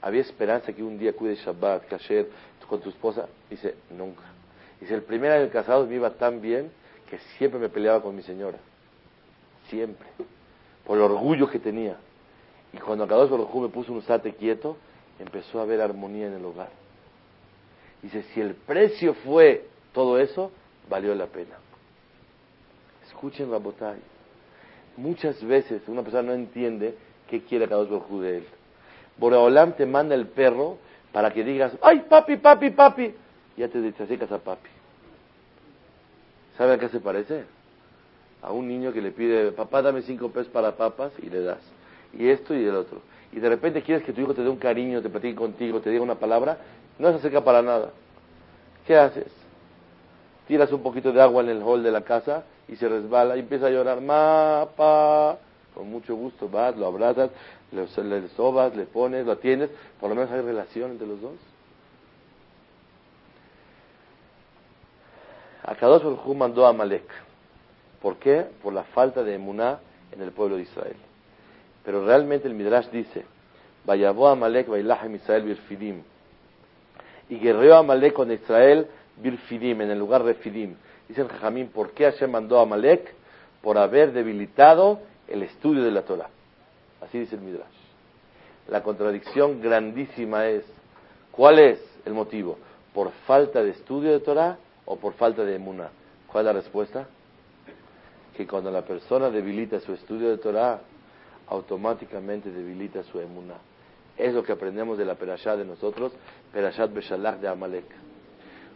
había 0.02 0.22
esperanza 0.22 0.74
que 0.74 0.84
un 0.84 0.98
día 0.98 1.14
cuide 1.14 1.36
Shabbat, 1.36 1.88
Kasher, 1.88 2.28
con 2.68 2.82
tu 2.82 2.90
esposa. 2.90 3.28
Dice, 3.50 3.76
nunca. 3.90 4.24
Dice, 4.80 4.94
el 4.94 5.04
primer 5.04 5.32
año 5.32 5.50
casado 5.50 5.86
me 5.86 5.96
iba 5.96 6.12
tan 6.12 6.42
bien 6.42 6.72
que 7.10 7.20
siempre 7.38 7.60
me 7.60 7.70
peleaba 7.70 8.02
con 8.02 8.16
mi 8.16 8.22
señora 8.24 8.58
siempre, 9.70 10.08
por 10.86 10.98
el 10.98 11.04
orgullo 11.04 11.50
que 11.50 11.60
tenía. 11.60 11.98
Y 12.72 12.78
cuando 12.78 13.04
Akadosh 13.04 13.30
Baruj 13.30 13.56
me 13.62 13.70
puso 13.70 13.94
un 13.94 14.02
sate 14.02 14.34
quieto, 14.34 14.78
empezó 15.20 15.60
a 15.60 15.64
haber 15.64 15.82
armonía 15.82 16.28
en 16.28 16.34
el 16.34 16.46
hogar. 16.46 16.70
Dice, 18.02 18.24
si 18.34 18.42
el 18.42 18.56
precio 18.56 19.14
fue 19.14 19.68
todo 19.94 20.20
eso, 20.20 20.52
valió 20.90 21.16
la 21.16 21.28
pena. 21.28 21.56
Escuchen 23.08 23.50
la 23.52 23.58
botella. 23.58 23.98
Muchas 24.98 25.44
veces 25.44 25.82
una 25.88 26.02
persona 26.02 26.24
no 26.24 26.34
entiende 26.34 26.96
qué 27.30 27.42
quiere 27.42 27.66
Akadosh 27.66 27.90
Baruj 27.90 28.22
de 28.22 28.38
él. 28.38 28.48
Boreolam 29.18 29.74
te 29.74 29.86
manda 29.86 30.16
el 30.16 30.28
perro 30.28 30.78
para 31.12 31.32
que 31.32 31.44
digas, 31.44 31.74
ay, 31.82 32.06
papi, 32.10 32.38
papi, 32.38 32.70
papi. 32.72 33.14
Ya 33.58 33.68
te 33.68 33.88
acercas 33.88 34.32
a 34.32 34.40
papi. 34.40 34.70
¿Sabe 36.58 36.74
a 36.74 36.80
qué 36.80 36.90
se 36.90 37.00
parece? 37.00 37.46
a 38.44 38.52
un 38.52 38.68
niño 38.68 38.92
que 38.92 39.02
le 39.02 39.12
pide, 39.12 39.52
papá, 39.54 39.82
dame 39.82 40.02
cinco 40.02 40.30
pesos 40.30 40.52
para 40.52 40.74
papas 40.74 41.14
y 41.22 41.30
le 41.30 41.42
das. 41.42 41.62
Y 42.12 42.28
esto 42.28 42.54
y 42.54 42.66
el 42.66 42.76
otro. 42.76 43.02
Y 43.32 43.40
de 43.40 43.50
repente 43.50 43.82
quieres 43.82 44.04
que 44.04 44.12
tu 44.12 44.22
hijo 44.22 44.34
te 44.34 44.44
dé 44.44 44.50
un 44.50 44.58
cariño, 44.58 45.02
te 45.02 45.10
platique 45.10 45.36
contigo, 45.36 45.80
te 45.80 45.90
diga 45.90 46.04
una 46.04 46.16
palabra, 46.16 46.58
no 47.00 47.10
se 47.12 47.18
acerca 47.18 47.44
para 47.44 47.62
nada. 47.62 47.92
¿Qué 48.86 48.98
haces? 48.98 49.32
Tiras 50.48 50.72
un 50.74 50.84
poquito 50.84 51.14
de 51.14 51.22
agua 51.22 51.42
en 51.42 51.50
el 51.50 51.64
hall 51.64 51.84
de 51.84 51.92
la 51.92 52.02
casa 52.02 52.44
y 52.68 52.76
se 52.76 52.88
resbala 52.88 53.36
y 53.36 53.42
empieza 53.42 53.68
a 53.68 53.70
llorar, 53.70 54.02
ma, 54.02 54.68
pa. 54.76 55.38
Con 55.74 55.90
mucho 55.90 56.16
gusto 56.16 56.48
vas, 56.50 56.78
lo 56.78 56.86
abrazas, 56.86 57.32
le, 57.72 57.88
le 58.04 58.28
sobas, 58.30 58.76
le 58.76 58.86
pones, 58.86 59.26
lo 59.26 59.32
atiendes, 59.32 59.72
por 60.00 60.10
lo 60.10 60.16
menos 60.16 60.32
hay 60.32 60.42
relación 60.42 60.92
entre 60.92 61.08
los 61.08 61.20
dos. 61.20 61.34
A 65.64 65.76
Kadosh 65.76 66.04
mandó 66.36 66.66
a 66.68 66.74
Malek 66.74 67.10
¿Por 68.02 68.18
qué? 68.18 68.46
Por 68.62 68.74
la 68.74 68.84
falta 68.84 69.24
de 69.24 69.36
emuná 69.36 69.80
en 70.12 70.22
el 70.22 70.32
pueblo 70.32 70.58
de 70.58 70.64
Israel. 70.64 70.98
Pero 71.86 72.06
realmente 72.06 72.48
el 72.50 72.54
Midrash 72.54 72.90
dice, 72.90 73.24
Vayabó 73.86 74.28
Amalek 74.28 74.68
Bailahem 74.68 75.16
Israel 75.16 75.44
Birfidim. 75.44 76.02
Y 77.30 77.40
guerreó 77.40 77.78
Amalek 77.78 78.14
con 78.14 78.30
Israel 78.32 78.88
Birfidim, 79.18 79.82
en 79.82 79.92
el 79.92 80.00
lugar 80.00 80.24
de 80.24 80.34
Fidim. 80.36 80.76
Dicen 81.14 81.28
Jajamín, 81.28 81.68
¿por 81.68 81.92
qué 81.92 82.06
Hashem 82.06 82.32
mandó 82.32 82.58
a 82.58 82.64
Amalek? 82.64 83.14
Por 83.62 83.78
haber 83.78 84.14
debilitado 84.14 85.00
el 85.28 85.44
estudio 85.44 85.84
de 85.84 85.92
la 85.92 86.02
Torah. 86.02 86.28
Así 87.02 87.20
dice 87.20 87.36
el 87.36 87.42
Midrash. 87.42 87.68
La 88.68 88.82
contradicción 88.82 89.62
grandísima 89.62 90.48
es, 90.48 90.66
¿cuál 91.32 91.60
es 91.60 91.80
el 92.06 92.16
motivo? 92.16 92.58
¿Por 92.96 93.12
falta 93.28 93.62
de 93.62 93.70
estudio 93.70 94.12
de 94.12 94.22
Torah 94.22 94.58
o 94.86 94.96
por 94.96 95.14
falta 95.14 95.46
de 95.46 95.54
emuná? 95.54 95.90
¿Cuál 96.26 96.48
es 96.48 96.54
la 96.56 96.60
respuesta? 96.60 97.06
que 98.36 98.48
cuando 98.48 98.72
la 98.72 98.82
persona 98.82 99.30
debilita 99.30 99.80
su 99.82 99.94
estudio 99.94 100.32
de 100.32 100.40
Torah, 100.40 100.82
automáticamente 101.46 102.50
debilita 102.52 103.04
su 103.04 103.20
emuná. 103.20 103.58
Es 104.18 104.34
lo 104.34 104.44
que 104.44 104.54
aprendemos 104.54 104.98
de 104.98 105.06
la 105.06 105.14
perashá 105.14 105.56
de 105.56 105.64
nosotros, 105.64 106.12
perashat 106.52 106.92
beshalach 106.92 107.40
de 107.40 107.48
Amalek. 107.48 107.86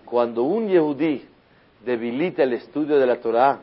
Cuando 0.05 0.43
un 0.43 0.67
yehudí 0.67 1.27
debilita 1.85 2.43
el 2.43 2.53
estudio 2.53 2.97
de 2.97 3.05
la 3.05 3.17
Torah, 3.17 3.59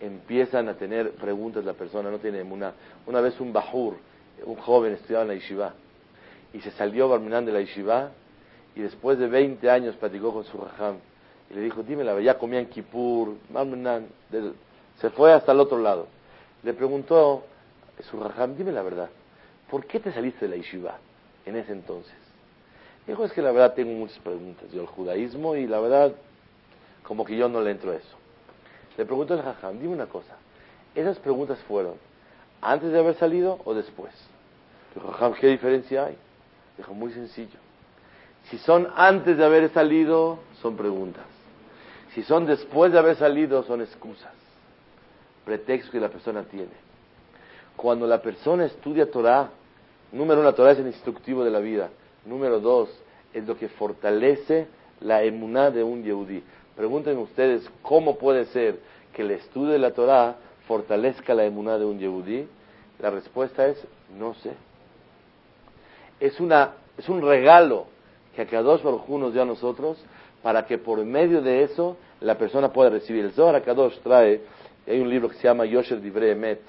empiezan 0.00 0.68
a 0.68 0.74
tener 0.74 1.12
preguntas 1.12 1.64
la 1.64 1.74
persona, 1.74 2.10
no 2.10 2.18
tiene 2.18 2.40
emuná. 2.40 2.72
Una 3.06 3.20
vez 3.20 3.38
un 3.40 3.52
bajur, 3.52 3.96
un 4.44 4.56
joven 4.56 4.92
estudiaba 4.92 5.22
en 5.22 5.28
la 5.28 5.34
yeshiva, 5.34 5.74
y 6.52 6.60
se 6.60 6.70
salió 6.72 7.08
Barminan 7.08 7.44
de 7.44 7.52
la 7.52 7.60
yeshiva, 7.60 8.10
y 8.74 8.80
después 8.80 9.18
de 9.18 9.28
20 9.28 9.70
años 9.70 9.96
platicó 9.96 10.32
con 10.32 10.44
su 10.44 10.58
rajam, 10.58 10.96
y 11.50 11.54
le 11.54 11.60
dijo, 11.60 11.82
dime 11.82 12.04
la 12.04 12.12
verdad, 12.12 12.26
ya 12.26 12.38
comía 12.38 12.60
en 12.60 12.66
Kippur, 12.66 13.34
Barminan, 13.50 14.06
se 15.00 15.10
fue 15.10 15.32
hasta 15.32 15.52
el 15.52 15.60
otro 15.60 15.78
lado. 15.78 16.08
Le 16.62 16.72
preguntó 16.72 17.44
su 18.10 18.18
Raham, 18.18 18.56
dime 18.56 18.72
la 18.72 18.82
verdad, 18.82 19.10
¿por 19.70 19.86
qué 19.86 20.00
te 20.00 20.12
saliste 20.12 20.46
de 20.46 20.50
la 20.50 20.56
yeshiva 20.56 20.98
en 21.46 21.56
ese 21.56 21.72
entonces? 21.72 22.14
Dijo, 23.06 23.24
es 23.24 23.32
que 23.32 23.42
la 23.42 23.52
verdad 23.52 23.74
tengo 23.74 23.92
muchas 23.92 24.18
preguntas. 24.20 24.70
Yo 24.72 24.80
el 24.80 24.86
judaísmo 24.86 25.56
y 25.56 25.66
la 25.66 25.78
verdad, 25.78 26.12
como 27.06 27.24
que 27.24 27.36
yo 27.36 27.48
no 27.48 27.60
le 27.60 27.70
entro 27.70 27.92
a 27.92 27.96
eso. 27.96 28.16
Le 28.96 29.04
pregunto 29.04 29.34
al 29.34 29.42
jajam, 29.42 29.78
dime 29.78 29.94
una 29.94 30.06
cosa. 30.06 30.36
¿Esas 30.94 31.18
preguntas 31.18 31.58
fueron 31.68 31.94
antes 32.60 32.90
de 32.92 32.98
haber 32.98 33.14
salido 33.16 33.60
o 33.64 33.74
después? 33.74 34.12
Dijo, 34.94 35.08
jajam, 35.12 35.34
¿qué 35.34 35.48
diferencia 35.48 36.06
hay? 36.06 36.16
Dijo, 36.76 36.94
muy 36.94 37.12
sencillo. 37.12 37.58
Si 38.50 38.58
son 38.58 38.88
antes 38.96 39.36
de 39.36 39.44
haber 39.44 39.70
salido, 39.70 40.38
son 40.60 40.76
preguntas. 40.76 41.24
Si 42.14 42.22
son 42.22 42.46
después 42.46 42.92
de 42.92 42.98
haber 42.98 43.16
salido, 43.16 43.62
son 43.64 43.80
excusas. 43.80 44.32
Pretextos 45.44 45.90
que 45.90 46.00
la 46.00 46.08
persona 46.08 46.44
tiene. 46.44 46.84
Cuando 47.76 48.06
la 48.06 48.22
persona 48.22 48.66
estudia 48.66 49.10
Torah, 49.10 49.50
número 50.12 50.40
uno, 50.40 50.48
la 50.48 50.54
Torah 50.54 50.72
es 50.72 50.78
el 50.78 50.86
instructivo 50.86 51.44
de 51.44 51.50
la 51.50 51.58
vida. 51.58 51.90
Número 52.24 52.60
dos, 52.60 52.88
es 53.32 53.46
lo 53.46 53.56
que 53.56 53.68
fortalece 53.68 54.68
la 55.00 55.22
emuná 55.22 55.70
de 55.70 55.82
un 55.82 56.04
yehudí. 56.04 56.42
Pregunten 56.76 57.18
ustedes 57.18 57.68
cómo 57.82 58.18
puede 58.18 58.46
ser 58.46 58.78
que 59.12 59.22
el 59.22 59.30
estudio 59.30 59.72
de 59.72 59.78
la 59.78 59.92
Torah 59.92 60.36
fortalezca 60.66 61.34
la 61.34 61.44
emuná 61.44 61.78
de 61.78 61.84
un 61.84 61.98
yehudí. 61.98 62.46
La 62.98 63.10
respuesta 63.10 63.66
es 63.66 63.84
no 64.18 64.34
sé. 64.34 64.52
Es, 66.20 66.40
una, 66.40 66.72
es 66.96 67.08
un 67.08 67.22
regalo 67.22 67.86
que 68.34 68.42
a 68.42 68.46
Kadosh 68.46 68.82
Baruj 68.82 69.08
nos 69.08 69.32
dio 69.32 69.42
a 69.42 69.46
nosotros 69.46 69.98
para 70.42 70.66
que 70.66 70.78
por 70.78 71.02
medio 71.04 71.42
de 71.42 71.62
eso 71.62 71.96
la 72.20 72.36
persona 72.36 72.72
pueda 72.72 72.90
recibir. 72.90 73.24
El 73.24 73.32
Zohar 73.32 73.62
Kadosh 73.62 73.98
trae, 74.00 74.40
hay 74.86 75.00
un 75.00 75.08
libro 75.08 75.28
que 75.28 75.36
se 75.36 75.44
llama 75.44 75.64
Yosher 75.64 76.00
Divrei 76.00 76.30
Emet, 76.30 76.60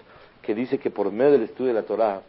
que 0.41 0.53
dice 0.53 0.77
que 0.77 0.91
por 0.91 1.11
medio 1.11 1.33
del 1.33 1.43
estudio 1.43 1.73
de 1.73 1.81
la 1.81 1.85
Torah 1.85 2.21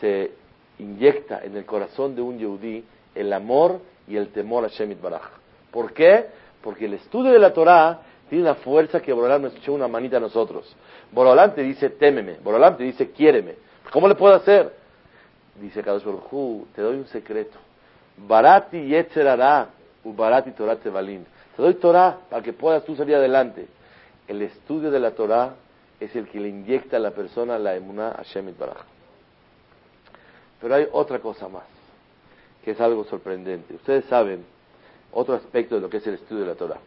se 0.00 0.32
inyecta 0.78 1.44
en 1.44 1.56
el 1.56 1.64
corazón 1.64 2.14
de 2.14 2.22
un 2.22 2.38
yehudí 2.38 2.84
el 3.14 3.32
amor 3.32 3.80
y 4.06 4.16
el 4.16 4.28
temor 4.28 4.64
a 4.64 4.68
Shemit 4.68 5.00
Baraj. 5.00 5.22
¿Por 5.70 5.92
qué? 5.92 6.26
Porque 6.62 6.86
el 6.86 6.94
estudio 6.94 7.32
de 7.32 7.38
la 7.38 7.52
Torah 7.52 8.00
tiene 8.28 8.44
una 8.44 8.54
fuerza 8.54 9.00
que 9.00 9.12
Borolán 9.12 9.42
nos 9.42 9.56
echó 9.56 9.72
una 9.72 9.88
manita 9.88 10.18
a 10.18 10.20
nosotros. 10.20 10.74
Borolán 11.10 11.54
te 11.54 11.62
dice 11.62 11.90
témeme, 11.90 12.36
Borolán 12.42 12.76
te 12.76 12.84
dice 12.84 13.10
quiéreme. 13.10 13.54
¿Cómo 13.90 14.06
le 14.06 14.14
puedo 14.14 14.34
hacer? 14.34 14.72
Dice 15.60 15.82
Kadosh 15.82 16.04
Baruj 16.04 16.66
te 16.74 16.82
doy 16.82 16.96
un 16.96 17.06
secreto. 17.06 17.58
Barati 18.16 18.86
yetzerara 18.86 19.68
u 20.04 20.12
barati 20.12 20.52
Torah 20.52 20.76
tevalim. 20.76 21.24
Te 21.56 21.62
doy 21.62 21.74
Torah 21.74 22.18
para 22.28 22.42
que 22.42 22.52
puedas 22.52 22.84
tú 22.84 22.94
salir 22.94 23.16
adelante. 23.16 23.66
El 24.28 24.42
estudio 24.42 24.90
de 24.90 25.00
la 25.00 25.10
Torah 25.10 25.54
es 25.98 26.14
el 26.14 26.28
que 26.28 26.38
le 26.38 26.48
inyecta 26.48 26.98
a 26.98 27.00
la 27.00 27.10
persona 27.10 27.58
la 27.58 27.74
emuná 27.74 28.12
a 28.12 28.22
Shemit 28.22 28.56
Baraj. 28.56 28.84
Pero 30.60 30.74
hay 30.74 30.86
otra 30.92 31.18
cosa 31.18 31.48
más, 31.48 31.64
que 32.64 32.72
es 32.72 32.80
algo 32.80 33.04
sorprendente. 33.04 33.74
Ustedes 33.74 34.04
saben 34.04 34.44
otro 35.12 35.34
aspecto 35.34 35.74
de 35.74 35.80
lo 35.80 35.90
que 35.90 35.98
es 35.98 36.06
el 36.06 36.14
estudio 36.14 36.42
de 36.42 36.48
la 36.48 36.54
Torah. 36.54 36.78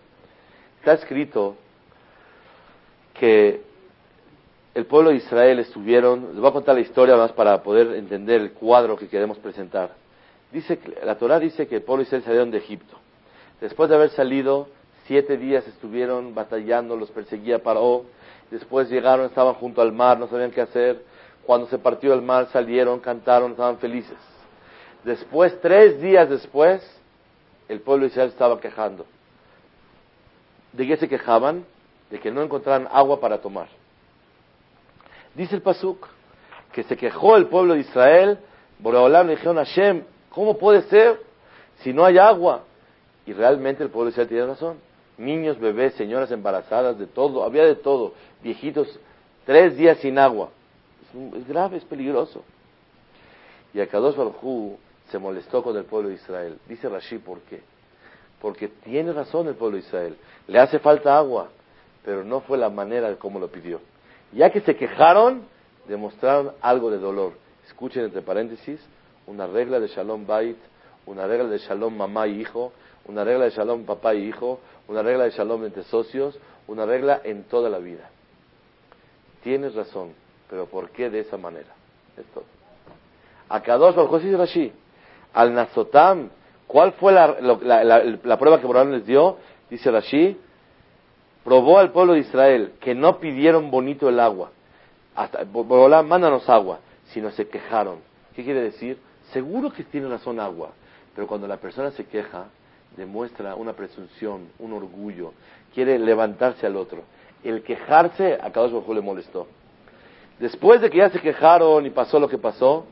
Está 0.79 0.93
escrito 0.93 1.55
que 3.13 3.61
el 4.73 4.85
pueblo 4.85 5.11
de 5.11 5.17
Israel 5.17 5.59
estuvieron, 5.59 6.29
les 6.31 6.39
voy 6.39 6.49
a 6.49 6.53
contar 6.53 6.75
la 6.75 6.81
historia 6.81 7.15
más 7.15 7.31
para 7.31 7.61
poder 7.61 7.95
entender 7.95 8.41
el 8.41 8.51
cuadro 8.53 8.97
que 8.97 9.07
queremos 9.07 9.37
presentar. 9.37 9.91
Dice, 10.51 10.79
la 11.03 11.17
Torah 11.17 11.39
dice 11.39 11.67
que 11.67 11.77
el 11.77 11.81
pueblo 11.83 12.03
de 12.03 12.07
Israel 12.07 12.23
salieron 12.23 12.51
de 12.51 12.57
Egipto. 12.57 12.97
Después 13.61 13.89
de 13.89 13.95
haber 13.95 14.09
salido, 14.09 14.67
siete 15.05 15.37
días 15.37 15.67
estuvieron 15.67 16.33
batallando, 16.33 16.95
los 16.95 17.11
perseguía 17.11 17.61
Paró. 17.61 18.05
Después 18.51 18.89
llegaron, 18.89 19.25
estaban 19.25 19.53
junto 19.55 19.81
al 19.81 19.93
mar, 19.93 20.19
no 20.19 20.27
sabían 20.27 20.51
qué 20.51 20.61
hacer. 20.61 21.03
Cuando 21.45 21.67
se 21.67 21.77
partió 21.77 22.13
el 22.13 22.21
mar, 22.21 22.47
salieron, 22.51 22.99
cantaron, 22.99 23.51
estaban 23.51 23.77
felices. 23.77 24.17
Después, 25.03 25.59
tres 25.61 26.01
días 26.01 26.29
después, 26.29 26.81
el 27.69 27.79
pueblo 27.81 28.05
de 28.05 28.11
Israel 28.11 28.29
estaba 28.29 28.59
quejando. 28.59 29.05
¿De 30.71 30.87
qué 30.87 30.97
se 30.97 31.07
quejaban? 31.07 31.65
De 32.09 32.19
que 32.19 32.31
no 32.31 32.41
encontraran 32.41 32.87
agua 32.91 33.19
para 33.19 33.39
tomar. 33.39 33.67
Dice 35.35 35.55
el 35.55 35.61
Pasuk 35.61 36.07
que 36.71 36.83
se 36.83 36.97
quejó 36.97 37.37
el 37.37 37.47
pueblo 37.47 37.75
de 37.75 37.81
Israel, 37.81 38.39
Boreolam 38.79 39.27
le 39.27 39.35
dijeron 39.35 39.59
a 39.59 39.65
Hashem, 39.65 40.03
¿cómo 40.29 40.57
puede 40.57 40.81
ser 40.83 41.19
si 41.81 41.93
no 41.93 42.03
hay 42.03 42.17
agua? 42.17 42.63
Y 43.25 43.33
realmente 43.33 43.83
el 43.83 43.89
pueblo 43.89 44.05
de 44.05 44.11
Israel 44.11 44.27
tiene 44.27 44.45
razón. 44.47 44.77
Niños, 45.17 45.59
bebés, 45.59 45.93
señoras 45.93 46.31
embarazadas, 46.31 46.97
de 46.97 47.05
todo, 47.05 47.43
había 47.43 47.63
de 47.63 47.75
todo. 47.75 48.13
Viejitos, 48.41 48.99
tres 49.45 49.77
días 49.77 49.99
sin 49.99 50.17
agua. 50.17 50.49
Es, 51.37 51.47
grave, 51.47 51.77
es 51.77 51.85
peligroso. 51.85 52.43
Y 53.73 53.79
Akadosh 53.79 54.15
Baruj 54.15 54.77
se 55.13 55.19
molestó 55.19 55.61
con 55.61 55.77
el 55.77 55.83
pueblo 55.83 56.09
de 56.09 56.15
Israel. 56.15 56.57
Dice 56.67 56.89
Rashi, 56.89 57.19
¿por 57.19 57.41
qué? 57.41 57.61
Porque 58.41 58.67
tiene 58.67 59.13
razón 59.13 59.47
el 59.47 59.53
pueblo 59.53 59.77
de 59.77 59.83
Israel. 59.83 60.17
Le 60.47 60.57
hace 60.57 60.79
falta 60.79 61.15
agua, 61.15 61.49
pero 62.03 62.23
no 62.23 62.41
fue 62.41 62.57
la 62.57 62.71
manera 62.71 63.11
de 63.11 63.17
cómo 63.17 63.39
lo 63.39 63.47
pidió. 63.47 63.79
Ya 64.31 64.49
que 64.49 64.61
se 64.61 64.75
quejaron, 64.75 65.43
demostraron 65.87 66.53
algo 66.61 66.89
de 66.89 66.97
dolor. 66.97 67.33
Escuchen 67.67 68.05
entre 68.05 68.23
paréntesis, 68.23 68.83
una 69.27 69.45
regla 69.45 69.79
de 69.79 69.87
Shalom 69.87 70.25
Bait, 70.25 70.57
una 71.05 71.27
regla 71.27 71.47
de 71.47 71.59
Shalom 71.59 71.95
mamá 71.95 72.25
y 72.25 72.41
hijo, 72.41 72.73
una 73.05 73.23
regla 73.23 73.45
de 73.45 73.51
Shalom 73.51 73.85
papá 73.85 74.15
y 74.15 74.27
hijo, 74.27 74.61
una 74.87 75.03
regla 75.03 75.25
de 75.25 75.29
Shalom 75.29 75.63
entre 75.63 75.83
socios, 75.83 76.39
una 76.65 76.87
regla 76.87 77.21
en 77.23 77.43
toda 77.43 77.69
la 77.69 77.77
vida. 77.77 78.09
Tienes 79.43 79.75
razón, 79.75 80.13
pero 80.49 80.65
¿por 80.65 80.89
qué 80.89 81.11
de 81.11 81.19
esa 81.19 81.37
manera? 81.37 81.69
Es 82.17 82.25
todo. 82.33 82.45
Akadosh 83.49 83.93
Baruj 83.93 84.23
Rashi, 84.35 84.73
al 85.33 85.53
Nazotam, 85.53 86.29
¿cuál 86.67 86.93
fue 86.93 87.11
la, 87.11 88.37
prueba 88.37 88.59
que 88.59 88.67
Borán 88.67 88.91
les 88.91 89.05
dio? 89.05 89.37
Dice 89.69 89.89
Rashi, 89.91 90.37
probó 91.43 91.79
al 91.79 91.91
pueblo 91.91 92.13
de 92.13 92.19
Israel 92.19 92.73
que 92.79 92.93
no 92.95 93.19
pidieron 93.19 93.71
bonito 93.71 94.07
el 94.09 94.19
agua. 94.19 94.51
Hasta, 95.15 95.45
mándanos 96.03 96.49
agua, 96.49 96.79
sino 97.07 97.31
se 97.31 97.47
quejaron. 97.47 97.97
¿Qué 98.35 98.43
quiere 98.43 98.61
decir? 98.61 98.97
Seguro 99.31 99.71
que 99.71 99.83
tiene 99.83 100.07
razón 100.07 100.39
agua, 100.39 100.71
pero 101.15 101.27
cuando 101.27 101.47
la 101.47 101.57
persona 101.57 101.91
se 101.91 102.05
queja, 102.05 102.45
demuestra 102.95 103.55
una 103.55 103.73
presunción, 103.73 104.49
un 104.59 104.73
orgullo, 104.73 105.33
quiere 105.73 105.97
levantarse 105.97 106.65
al 106.65 106.75
otro. 106.75 107.03
El 107.43 107.63
quejarse 107.63 108.37
a 108.41 108.51
cada 108.51 108.67
uno 108.67 108.93
le 108.93 109.01
molestó. 109.01 109.47
Después 110.39 110.81
de 110.81 110.89
que 110.89 110.97
ya 110.97 111.09
se 111.09 111.19
quejaron 111.19 111.85
y 111.85 111.89
pasó 111.89 112.19
lo 112.19 112.27
que 112.27 112.37
pasó, 112.37 112.85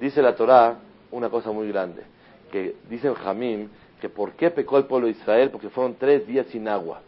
dice 0.00 0.22
la 0.22 0.34
Torá 0.34 0.76
una 1.12 1.30
cosa 1.30 1.52
muy 1.52 1.68
grande, 1.68 2.02
que 2.50 2.74
dice 2.88 3.08
el 3.08 3.14
Jamín 3.14 3.70
que 4.00 4.08
por 4.08 4.32
qué 4.32 4.50
pecó 4.50 4.78
el 4.78 4.84
pueblo 4.86 5.06
de 5.06 5.12
Israel, 5.12 5.50
porque 5.50 5.68
fueron 5.68 5.94
tres 5.94 6.26
días 6.26 6.46
sin 6.48 6.66
agua. 6.66 7.00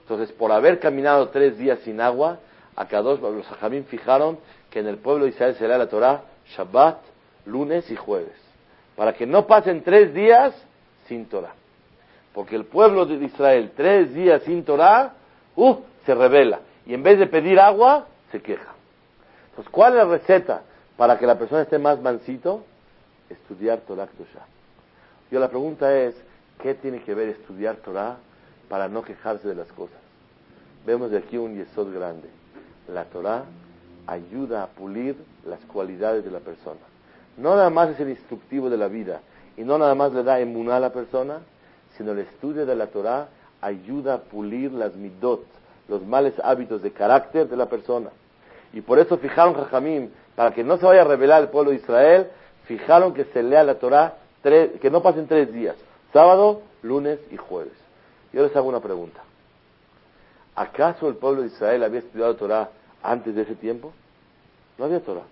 Entonces, 0.00 0.32
por 0.32 0.50
haber 0.50 0.80
caminado 0.80 1.28
tres 1.28 1.58
días 1.58 1.78
sin 1.80 2.00
agua, 2.00 2.38
a 2.74 2.86
cada 2.86 3.02
dos 3.02 3.20
los 3.20 3.46
Jamín 3.46 3.84
fijaron 3.84 4.38
que 4.70 4.78
en 4.78 4.86
el 4.86 4.96
pueblo 4.96 5.24
de 5.24 5.32
Israel 5.32 5.56
será 5.56 5.76
la 5.76 5.88
Torá 5.88 6.22
Shabbat, 6.56 6.98
lunes 7.44 7.90
y 7.90 7.96
jueves, 7.96 8.32
para 8.96 9.12
que 9.12 9.26
no 9.26 9.46
pasen 9.46 9.82
tres 9.82 10.14
días 10.14 10.54
sin 11.06 11.26
Torah. 11.26 11.52
Porque 12.32 12.56
el 12.56 12.64
pueblo 12.64 13.04
de 13.04 13.16
Israel, 13.16 13.72
tres 13.76 14.14
días 14.14 14.42
sin 14.44 14.64
Torah, 14.64 15.12
uh, 15.56 15.76
se 16.06 16.14
revela. 16.14 16.60
Y 16.86 16.94
en 16.94 17.02
vez 17.02 17.18
de 17.18 17.26
pedir 17.26 17.58
agua, 17.58 18.06
se 18.30 18.40
queja. 18.40 18.72
Entonces, 19.50 19.70
¿cuál 19.70 19.92
es 19.92 19.98
la 19.98 20.04
receta 20.04 20.62
para 20.96 21.18
que 21.18 21.26
la 21.26 21.38
persona 21.38 21.62
esté 21.62 21.78
más 21.78 22.00
mansito? 22.00 22.64
Estudiar 23.30 23.80
Torah 23.80 24.06
Kedoshah. 24.06 24.46
Yo 25.30 25.40
la 25.40 25.48
pregunta 25.48 25.96
es, 25.96 26.14
¿qué 26.62 26.74
tiene 26.74 27.02
que 27.02 27.14
ver 27.14 27.28
estudiar 27.28 27.76
Torah 27.76 28.16
para 28.68 28.88
no 28.88 29.02
quejarse 29.02 29.48
de 29.48 29.54
las 29.54 29.68
cosas? 29.68 29.98
Vemos 30.86 31.10
de 31.10 31.18
aquí 31.18 31.36
un 31.36 31.54
yesod 31.54 31.92
grande. 31.92 32.28
La 32.92 33.04
Torah 33.04 33.44
ayuda 34.06 34.62
a 34.62 34.66
pulir 34.68 35.16
las 35.44 35.60
cualidades 35.66 36.24
de 36.24 36.30
la 36.30 36.40
persona. 36.40 36.80
No 37.36 37.54
nada 37.54 37.70
más 37.70 37.90
es 37.90 38.00
el 38.00 38.10
instructivo 38.10 38.70
de 38.70 38.76
la 38.76 38.88
vida 38.88 39.20
y 39.56 39.62
no 39.62 39.76
nada 39.76 39.94
más 39.94 40.12
le 40.12 40.22
da 40.22 40.40
emuná 40.40 40.76
a 40.76 40.80
la 40.80 40.92
persona, 40.92 41.40
sino 41.96 42.12
el 42.12 42.20
estudio 42.20 42.64
de 42.64 42.74
la 42.74 42.86
Torah 42.86 43.28
ayuda 43.60 44.14
a 44.14 44.18
pulir 44.18 44.72
las 44.72 44.94
midot, 44.94 45.44
los 45.88 46.04
males 46.06 46.34
hábitos 46.42 46.82
de 46.82 46.92
carácter 46.92 47.48
de 47.48 47.56
la 47.56 47.66
persona. 47.66 48.10
Y 48.72 48.80
por 48.80 48.98
eso 48.98 49.18
fijaron 49.18 49.54
Jajamim, 49.54 50.10
para 50.36 50.52
que 50.52 50.62
no 50.62 50.76
se 50.78 50.86
vaya 50.86 51.02
a 51.02 51.04
revelar 51.04 51.42
el 51.42 51.48
pueblo 51.48 51.70
de 51.70 51.76
Israel, 51.76 52.28
fijaron 52.68 53.14
que 53.14 53.24
se 53.24 53.42
lea 53.42 53.64
la 53.64 53.76
Torah, 53.76 54.18
que 54.42 54.90
no 54.92 55.02
pasen 55.02 55.26
tres 55.26 55.52
días, 55.52 55.74
sábado, 56.12 56.60
lunes 56.82 57.18
y 57.32 57.36
jueves. 57.36 57.72
Yo 58.32 58.42
les 58.42 58.54
hago 58.54 58.68
una 58.68 58.80
pregunta. 58.80 59.20
¿Acaso 60.54 61.08
el 61.08 61.16
pueblo 61.16 61.40
de 61.42 61.48
Israel 61.48 61.82
había 61.82 62.00
estudiado 62.00 62.36
Torah 62.36 62.68
antes 63.02 63.34
de 63.34 63.42
ese 63.42 63.54
tiempo? 63.54 63.92
No 64.76 64.84
había 64.84 65.00
Torah. 65.00 65.22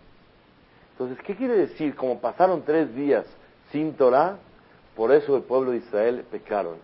Entonces, 0.92 1.22
¿qué 1.24 1.36
quiere 1.36 1.54
decir? 1.58 1.94
Como 1.94 2.18
pasaron 2.20 2.62
tres 2.62 2.94
días 2.94 3.26
sin 3.70 3.94
Torah, 3.94 4.38
por 4.96 5.12
eso 5.12 5.36
el 5.36 5.42
pueblo 5.42 5.72
de 5.72 5.78
Israel 5.78 6.24
pecaron. 6.30 6.76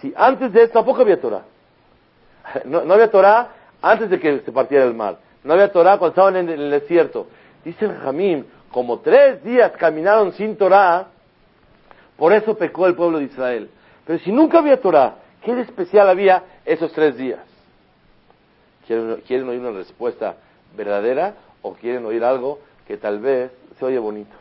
Si 0.00 0.14
antes 0.16 0.52
de 0.52 0.62
eso 0.62 0.72
tampoco 0.72 1.02
había 1.02 1.20
Torah. 1.20 1.42
No, 2.64 2.78
había 2.94 3.10
Torah 3.10 3.48
antes 3.82 4.08
de 4.08 4.20
que 4.20 4.40
se 4.40 4.52
partiera 4.52 4.84
el 4.84 4.94
mar. 4.94 5.18
No 5.42 5.52
había 5.52 5.72
Torah 5.72 5.98
cuando 5.98 6.10
estaban 6.10 6.36
en 6.36 6.48
el 6.48 6.70
desierto. 6.70 7.26
Dice 7.64 7.86
el 7.86 7.96
como 8.70 9.00
tres 9.00 9.42
días 9.42 9.72
caminaron 9.72 10.32
sin 10.32 10.56
Torah, 10.56 11.08
Por 12.16 12.34
eso 12.34 12.54
pecó 12.56 12.86
el 12.86 12.94
pueblo 12.94 13.18
de 13.18 13.24
Israel. 13.24 13.70
Pero 14.06 14.18
si 14.18 14.30
nunca 14.30 14.58
había 14.58 14.80
Torah, 14.80 15.16
¿qué 15.42 15.54
de 15.54 15.62
especial 15.62 16.08
había 16.08 16.44
esos 16.66 16.92
tres 16.92 17.16
días? 17.16 17.40
¿Quieren, 18.86 19.22
¿Quieren 19.26 19.48
oír 19.48 19.60
una 19.60 19.70
respuesta 19.70 20.36
verdadera 20.76 21.34
o 21.62 21.72
quieren 21.72 22.04
oír 22.04 22.22
algo 22.22 22.58
que 22.86 22.98
tal 22.98 23.20
vez 23.20 23.50
se 23.78 23.84
oye 23.86 23.98
bonito? 23.98 24.36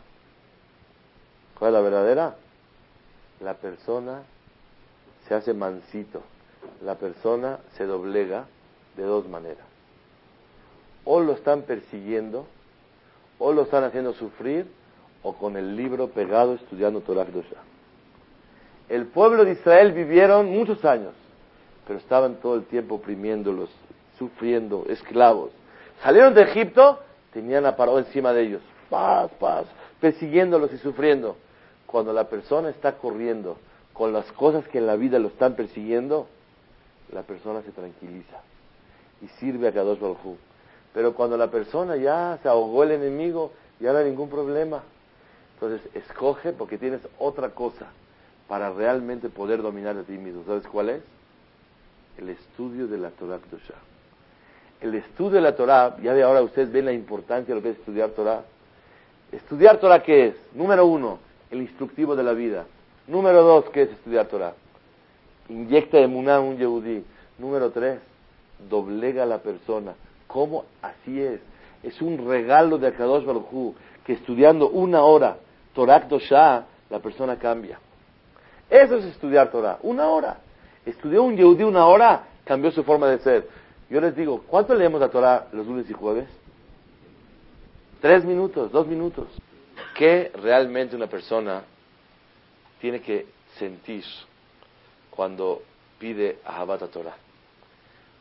¿Cuál 1.57 1.69
es 1.69 1.73
la 1.73 1.81
verdadera? 1.81 2.35
La 3.39 3.53
persona 3.53 4.23
se 5.27 5.35
hace 5.35 5.53
mansito, 5.53 6.21
la 6.83 6.95
persona 6.95 7.59
se 7.77 7.85
doblega 7.85 8.45
de 8.97 9.03
dos 9.03 9.27
maneras. 9.29 9.65
O 11.05 11.21
lo 11.21 11.33
están 11.33 11.61
persiguiendo, 11.61 12.45
o 13.39 13.53
lo 13.53 13.63
están 13.63 13.85
haciendo 13.85 14.13
sufrir, 14.13 14.67
o 15.23 15.33
con 15.33 15.57
el 15.57 15.75
libro 15.75 16.09
pegado 16.09 16.53
estudiando 16.53 17.01
Torah 17.01 17.25
Kedusha. 17.25 17.57
El 18.87 19.07
pueblo 19.07 19.45
de 19.45 19.53
Israel 19.53 19.91
vivieron 19.93 20.49
muchos 20.49 20.83
años, 20.85 21.13
pero 21.87 21.99
estaban 21.99 22.35
todo 22.35 22.55
el 22.55 22.65
tiempo 22.65 22.95
oprimiéndolos, 22.95 23.69
sufriendo, 24.17 24.85
esclavos. 24.89 25.51
Salieron 26.03 26.33
de 26.33 26.43
Egipto, 26.43 26.99
tenían 27.33 27.65
a 27.65 27.75
Paró 27.75 27.99
encima 27.99 28.33
de 28.33 28.43
ellos, 28.43 28.61
paz, 28.89 29.29
paz, 29.39 29.65
persiguiéndolos 29.99 30.73
y 30.73 30.77
sufriendo. 30.77 31.35
Cuando 31.85 32.13
la 32.13 32.29
persona 32.29 32.69
está 32.69 32.97
corriendo 32.97 33.57
con 33.93 34.13
las 34.13 34.31
cosas 34.33 34.67
que 34.67 34.77
en 34.77 34.87
la 34.87 34.95
vida 34.95 35.19
lo 35.19 35.29
están 35.29 35.55
persiguiendo, 35.55 36.27
la 37.11 37.23
persona 37.23 37.61
se 37.61 37.71
tranquiliza 37.71 38.41
y 39.21 39.27
sirve 39.39 39.67
a 39.67 39.73
Kadosh 39.73 39.99
Baruj 39.99 40.37
Pero 40.93 41.13
cuando 41.13 41.37
la 41.37 41.51
persona 41.51 41.95
ya 41.95 42.39
se 42.41 42.49
ahogó 42.49 42.83
el 42.83 42.91
enemigo, 42.91 43.51
ya 43.79 43.91
no 43.93 43.99
hay 43.99 44.05
ningún 44.05 44.29
problema. 44.29 44.83
Entonces, 45.55 45.81
escoge 45.93 46.53
porque 46.53 46.77
tienes 46.77 47.01
otra 47.19 47.49
cosa 47.49 47.87
para 48.47 48.71
realmente 48.71 49.29
poder 49.29 49.61
dominar 49.61 49.97
a 49.97 50.03
ti 50.03 50.13
mismo. 50.13 50.43
¿Sabes 50.45 50.65
cuál 50.67 50.89
es? 50.89 51.01
El 52.17 52.29
estudio 52.29 52.87
de 52.87 52.97
la 52.97 53.09
Torah 53.11 53.37
Kdosha. 53.37 53.75
El 54.81 54.95
estudio 54.95 55.31
de 55.31 55.41
la 55.41 55.55
Torah, 55.55 55.97
ya 56.01 56.13
de 56.13 56.23
ahora 56.23 56.41
ustedes 56.41 56.71
ven 56.71 56.85
la 56.85 56.93
importancia 56.93 57.53
de 57.53 57.59
lo 57.59 57.63
que 57.63 57.71
es 57.71 57.77
estudiar 57.77 58.09
Torah. 58.11 58.43
Estudiar 59.31 59.77
Torah, 59.79 60.01
¿qué 60.01 60.27
es? 60.27 60.35
Número 60.53 60.85
uno, 60.85 61.19
el 61.51 61.61
instructivo 61.61 62.15
de 62.15 62.23
la 62.23 62.33
vida. 62.33 62.65
Número 63.07 63.43
dos, 63.43 63.65
¿qué 63.71 63.83
es 63.83 63.89
estudiar 63.91 64.27
Torah? 64.27 64.53
Inyecta 65.49 65.99
emuná 65.99 66.39
un 66.39 66.57
yehudí. 66.57 67.03
Número 67.37 67.71
tres, 67.71 67.99
doblega 68.69 69.23
a 69.23 69.25
la 69.25 69.39
persona. 69.39 69.93
¿Cómo? 70.29 70.65
Así 70.81 71.19
es. 71.19 71.41
Es 71.81 71.99
un 72.01 72.29
regalo 72.29 72.77
de 72.77 72.87
Akadosh 72.87 73.25
Baruj 73.25 73.73
que 74.05 74.13
estudiando 74.13 74.69
una 74.69 75.01
hora 75.01 75.37
Torah 75.73 76.07
Shah, 76.07 76.65
la 76.89 76.99
persona 76.99 77.37
cambia. 77.37 77.79
Eso 78.69 78.97
es 78.97 79.05
estudiar 79.05 79.49
Torah. 79.49 79.79
Una 79.81 80.07
hora. 80.07 80.37
Estudió 80.85 81.23
un 81.23 81.35
yehudí 81.35 81.63
una 81.63 81.87
hora, 81.87 82.27
cambió 82.45 82.71
su 82.71 82.83
forma 82.83 83.07
de 83.07 83.19
ser. 83.19 83.49
Yo 83.89 83.99
les 83.99 84.15
digo, 84.15 84.43
¿cuánto 84.47 84.75
leemos 84.75 85.01
la 85.01 85.09
Torah 85.09 85.47
los 85.51 85.65
lunes 85.65 85.89
y 85.89 85.93
jueves? 85.93 86.27
Tres 87.99 88.23
minutos, 88.23 88.71
dos 88.71 88.85
minutos. 88.85 89.27
¿Qué 89.95 90.31
realmente 90.35 90.95
una 90.95 91.07
persona 91.07 91.63
tiene 92.79 93.01
que 93.01 93.25
sentir 93.57 94.03
cuando 95.09 95.63
pide 95.97 96.37
Ahabat 96.45 96.89
Torah. 96.91 97.15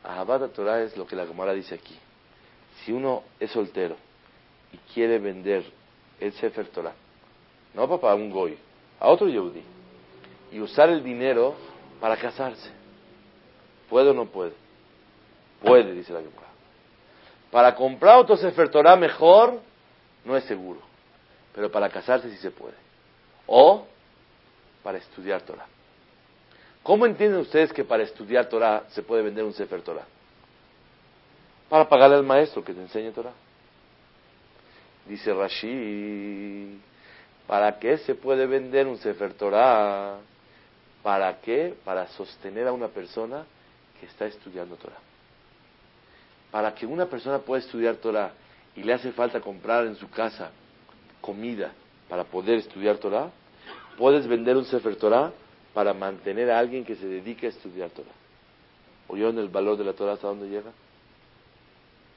Ahabat 0.05 0.53
Torah 0.53 0.83
es 0.83 0.97
lo 0.97 1.07
que 1.07 1.17
la 1.17 1.27
Gemara 1.27 1.53
dice 1.53 1.75
aquí. 1.75 1.97
Si 2.85 2.93
uno 2.93 3.25
es 3.41 3.51
soltero 3.51 3.97
y 4.73 4.77
quiere 4.93 5.19
vender 5.19 5.65
el 6.21 6.33
Sefer 6.33 6.69
Torah, 6.69 6.95
no 7.75 8.01
para 8.01 8.15
un 8.15 8.31
goy, 8.31 8.57
a 9.01 9.09
otro 9.09 9.29
yehudi, 9.29 9.63
y 10.51 10.61
usar 10.61 10.89
el 10.89 11.03
dinero 11.03 11.55
para 12.01 12.17
casarse, 12.17 12.71
¿puede 13.89 14.11
o 14.11 14.15
no 14.15 14.27
puede? 14.27 14.53
Puede, 15.63 15.93
dice 15.93 16.13
la 16.13 16.21
Gemara. 16.21 16.49
Para 17.51 17.75
comprar 17.75 18.19
otro 18.19 18.37
Sefer 18.37 18.71
Torah 18.71 18.97
mejor, 18.97 19.61
no 20.25 20.37
es 20.37 20.45
seguro, 20.45 20.81
pero 21.55 21.71
para 21.71 21.89
casarse 21.89 22.31
sí 22.31 22.37
se 22.37 22.51
puede. 22.51 22.77
O 23.47 23.87
para 24.83 24.99
estudiar 24.99 25.43
Torah. 25.43 25.67
¿Cómo 26.89 27.05
entienden 27.05 27.41
ustedes 27.41 27.71
que 27.71 27.85
para 27.85 28.03
estudiar 28.03 28.49
Torah 28.49 28.85
se 28.89 29.03
puede 29.03 29.23
vender 29.23 29.45
un 29.45 29.53
Sefer 29.53 29.83
Torah? 29.83 30.07
Para 31.69 31.87
pagarle 31.87 32.17
al 32.17 32.23
maestro 32.23 32.65
que 32.65 32.73
te 32.73 32.81
enseñe 32.81 33.13
Torah. 33.13 33.35
Dice 35.07 35.35
Rashi, 35.35 36.81
¿para 37.47 37.79
qué 37.79 37.99
se 37.99 38.15
puede 38.15 38.47
vender 38.47 38.87
un 38.87 38.97
Sefer 38.97 39.35
Torah? 39.35 40.17
¿Para 41.03 41.39
qué? 41.43 41.75
Para 41.85 42.09
sostener 42.09 42.67
a 42.67 42.73
una 42.73 42.89
persona 42.89 43.45
que 44.01 44.07
está 44.07 44.25
estudiando 44.25 44.77
Torah. 44.77 44.97
Para 46.51 46.75
que 46.75 46.87
una 46.87 47.05
persona 47.05 47.41
pueda 47.41 47.61
estudiar 47.61 47.97
Torah 47.97 48.33
y 48.75 48.83
le 48.83 48.95
hace 48.95 49.13
falta 49.13 49.43
comprar 49.43 49.85
en 49.85 49.97
su 49.97 50.09
casa 50.09 50.53
comida 51.21 51.71
para 52.09 52.25
poder 52.25 52.61
estudiar 52.61 52.97
Torah, 52.97 53.29
puedes 53.99 54.27
vender 54.27 54.57
un 54.57 54.65
Sefer 54.65 54.97
Torah 54.97 55.31
para 55.79 55.95
mantener 55.95 56.51
a 56.51 56.59
alguien 56.59 56.85
que 56.85 56.97
se 56.97 57.07
dedique 57.07 57.47
a 57.47 57.51
estudiar 57.51 57.91
Torah. 57.91 58.11
¿Oyeron 59.07 59.39
el 59.39 59.49
valor 59.49 59.79
de 59.79 59.85
la 59.85 59.93
Torah 59.93 60.15
hasta 60.15 60.27
dónde 60.27 60.49
llega? 60.49 60.73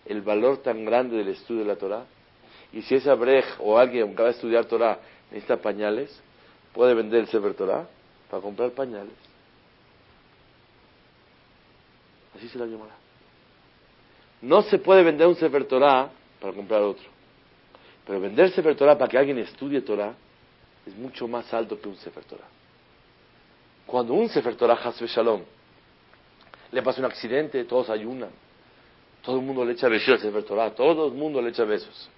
El 0.03 0.23
valor 0.23 0.63
tan 0.63 0.83
grande 0.83 1.15
del 1.17 1.27
estudio 1.27 1.61
de 1.61 1.67
la 1.67 1.75
Torah. 1.75 2.03
Y 2.73 2.81
si 2.81 2.95
esa 2.95 3.13
brej 3.13 3.45
o 3.59 3.77
alguien 3.77 4.07
que 4.07 4.13
acaba 4.13 4.29
de 4.29 4.33
estudiar 4.33 4.65
Torah 4.65 4.97
necesita 5.29 5.57
pañales, 5.57 6.09
puede 6.73 6.95
vender 6.95 7.19
el 7.19 7.27
Sefer 7.27 7.53
Torah 7.53 7.87
para 8.31 8.41
comprar 8.41 8.71
pañales. 8.71 9.13
Así 12.35 12.49
se 12.49 12.57
la 12.57 12.65
llamará. 12.65 12.95
No 14.41 14.63
se 14.63 14.79
puede 14.79 15.03
vender 15.03 15.27
un 15.27 15.35
Sefer 15.35 15.65
Torah 15.65 16.09
para 16.39 16.51
comprar 16.51 16.81
otro. 16.81 17.05
Pero 18.07 18.19
vender 18.19 18.49
Sefer 18.53 18.75
Torah 18.75 18.97
para 18.97 19.07
que 19.07 19.19
alguien 19.19 19.37
estudie 19.37 19.81
Torah 19.81 20.15
es 20.87 20.95
mucho 20.95 21.27
más 21.27 21.53
alto 21.53 21.79
que 21.79 21.87
un 21.87 21.97
Sefer 21.97 22.23
Torah. 22.23 22.60
Cuando 23.91 24.13
un 24.13 24.29
Sefer 24.29 24.55
Torah 24.55 24.79
Shalom 24.89 25.41
le 26.71 26.81
pasa 26.81 27.01
un 27.01 27.07
accidente, 27.07 27.65
todos 27.65 27.89
ayunan. 27.89 28.29
Todo 29.21 29.35
el 29.35 29.41
mundo 29.41 29.65
le 29.65 29.73
echa 29.73 29.89
besos 29.89 30.07
al 30.13 30.19
Sefer 30.19 30.43
Torah, 30.43 30.71
todo 30.73 31.07
el 31.07 31.13
mundo 31.13 31.41
le 31.41 31.49
echa 31.49 31.65
besos. 31.65 32.09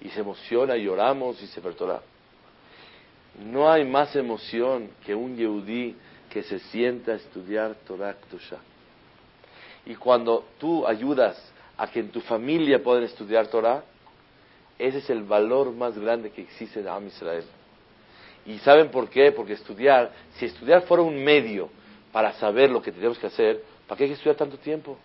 Y 0.00 0.08
se 0.08 0.20
emociona 0.20 0.78
y 0.78 0.84
lloramos 0.84 1.42
y 1.42 1.46
Sefer 1.46 1.74
Torah. 1.74 2.00
No 3.38 3.70
hay 3.70 3.84
más 3.84 4.16
emoción 4.16 4.92
que 5.04 5.14
un 5.14 5.36
Yehudí 5.36 5.94
que 6.30 6.42
se 6.42 6.58
sienta 6.58 7.12
a 7.12 7.16
estudiar 7.16 7.74
Torah 7.86 8.14
Ktusha. 8.14 8.56
Y 9.84 9.96
cuando 9.96 10.46
tú 10.58 10.86
ayudas 10.86 11.36
a 11.76 11.86
que 11.86 12.00
en 12.00 12.12
tu 12.12 12.22
familia 12.22 12.82
puedan 12.82 13.02
estudiar 13.02 13.48
Torah, 13.48 13.84
ese 14.78 14.98
es 14.98 15.10
el 15.10 15.22
valor 15.24 15.70
más 15.70 15.98
grande 15.98 16.30
que 16.30 16.40
existe 16.40 16.80
en 16.80 16.88
Am 16.88 17.06
Israel. 17.08 17.44
¿Y 18.46 18.58
saben 18.58 18.90
por 18.90 19.08
qué? 19.08 19.32
Porque 19.32 19.54
estudiar, 19.54 20.10
si 20.36 20.46
estudiar 20.46 20.82
fuera 20.82 21.02
un 21.02 21.22
medio 21.22 21.70
para 22.12 22.32
saber 22.34 22.70
lo 22.70 22.82
que 22.82 22.92
tenemos 22.92 23.18
que 23.18 23.26
hacer, 23.26 23.62
¿para 23.86 23.96
qué 23.96 24.04
hay 24.04 24.10
que 24.10 24.14
estudiar 24.14 24.36
tanto 24.36 24.58
tiempo? 24.58 24.98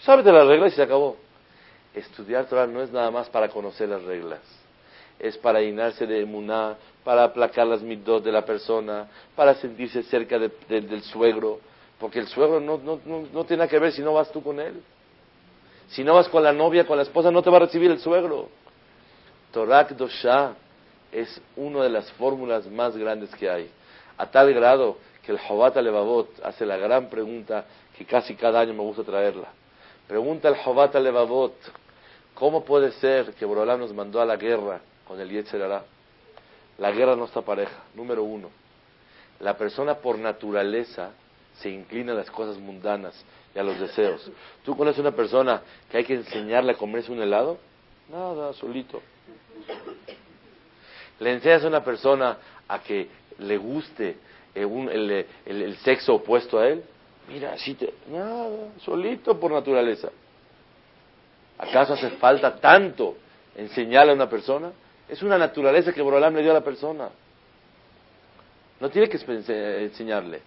Sabes 0.00 0.24
de 0.24 0.32
las 0.32 0.46
reglas 0.46 0.72
y 0.72 0.76
se 0.76 0.82
acabó. 0.82 1.16
Estudiar 1.94 2.46
Torah 2.46 2.66
no 2.66 2.82
es 2.82 2.90
nada 2.90 3.10
más 3.10 3.28
para 3.28 3.48
conocer 3.48 3.88
las 3.88 4.02
reglas, 4.02 4.40
es 5.18 5.38
para 5.38 5.60
llenarse 5.60 6.06
de 6.06 6.22
emuná, 6.22 6.76
para 7.04 7.24
aplacar 7.24 7.66
las 7.66 7.82
midot 7.82 8.22
de 8.22 8.32
la 8.32 8.44
persona, 8.44 9.08
para 9.36 9.54
sentirse 9.54 10.02
cerca 10.02 10.38
del 10.38 11.02
suegro, 11.02 11.60
porque 12.00 12.18
el 12.18 12.26
suegro 12.26 12.58
no, 12.58 12.78
no, 12.78 13.00
no, 13.06 13.44
tiene 13.44 13.58
nada 13.58 13.68
que 13.68 13.78
ver 13.78 13.92
si 13.92 14.02
no 14.02 14.14
vas 14.14 14.30
tú 14.32 14.42
con 14.42 14.58
él. 14.58 14.82
Si 15.88 16.02
no 16.02 16.14
vas 16.14 16.28
con 16.28 16.42
la 16.42 16.52
novia, 16.52 16.86
con 16.86 16.96
la 16.96 17.04
esposa, 17.04 17.30
no 17.30 17.42
te 17.42 17.50
va 17.50 17.58
a 17.58 17.60
recibir 17.60 17.90
el 17.90 18.00
suegro. 18.00 18.48
Torah 19.52 19.84
Dosha 19.84 20.54
es 21.14 21.40
una 21.56 21.84
de 21.84 21.90
las 21.90 22.10
fórmulas 22.12 22.66
más 22.66 22.96
grandes 22.96 23.34
que 23.36 23.48
hay. 23.48 23.70
A 24.18 24.26
tal 24.26 24.52
grado 24.52 24.98
que 25.24 25.32
el 25.32 25.38
Jobat 25.38 25.76
Levavot 25.76 26.28
hace 26.44 26.66
la 26.66 26.76
gran 26.76 27.08
pregunta 27.08 27.64
que 27.96 28.04
casi 28.04 28.34
cada 28.34 28.60
año 28.60 28.74
me 28.74 28.82
gusta 28.82 29.04
traerla. 29.04 29.48
Pregunta 30.08 30.48
el 30.48 30.56
Jobat 30.56 30.94
Levavot, 30.96 31.54
¿cómo 32.34 32.64
puede 32.64 32.90
ser 32.92 33.32
que 33.34 33.44
Borolam 33.44 33.78
nos 33.78 33.94
mandó 33.94 34.20
a 34.20 34.26
la 34.26 34.36
guerra 34.36 34.80
con 35.06 35.20
el 35.20 35.30
Yetzerará? 35.30 35.84
La 36.78 36.90
guerra 36.90 37.14
no 37.14 37.26
está 37.26 37.42
pareja, 37.42 37.84
número 37.94 38.24
uno. 38.24 38.50
La 39.38 39.56
persona 39.56 39.94
por 39.94 40.18
naturaleza 40.18 41.12
se 41.60 41.70
inclina 41.70 42.12
a 42.12 42.16
las 42.16 42.30
cosas 42.30 42.58
mundanas 42.58 43.14
y 43.54 43.58
a 43.58 43.62
los 43.62 43.78
deseos. 43.78 44.30
¿Tú 44.64 44.76
conoces 44.76 44.98
una 44.98 45.12
persona 45.12 45.62
que 45.88 45.98
hay 45.98 46.04
que 46.04 46.14
enseñarle 46.14 46.72
a 46.72 46.76
comerse 46.76 47.12
un 47.12 47.22
helado? 47.22 47.58
Nada, 48.10 48.52
solito. 48.54 49.00
Le 51.20 51.32
enseñas 51.32 51.64
a 51.64 51.68
una 51.68 51.84
persona 51.84 52.36
a 52.68 52.80
que 52.80 53.08
le 53.38 53.56
guste 53.56 54.16
eh, 54.54 55.26
el, 55.46 55.76
sexo 55.78 56.14
opuesto 56.14 56.58
a 56.58 56.68
él. 56.68 56.82
Mira, 57.28 57.52
así 57.52 57.74
te. 57.74 57.94
Nada, 58.10 58.48
solito 58.84 59.38
por 59.38 59.50
naturaleza. 59.50 60.10
¿Acaso 61.58 61.94
hace 61.94 62.10
falta 62.10 62.56
tanto 62.56 63.16
enseñarle 63.56 64.12
a 64.12 64.14
una 64.14 64.28
persona? 64.28 64.72
Es 65.08 65.22
una 65.22 65.38
naturaleza 65.38 65.92
que 65.92 66.02
Borolam 66.02 66.34
le 66.34 66.42
dio 66.42 66.50
a 66.50 66.54
la 66.54 66.64
persona. 66.64 67.08
No 68.80 68.90
tiene 68.90 69.08
que 69.08 69.16
enseñarle. 69.16 70.42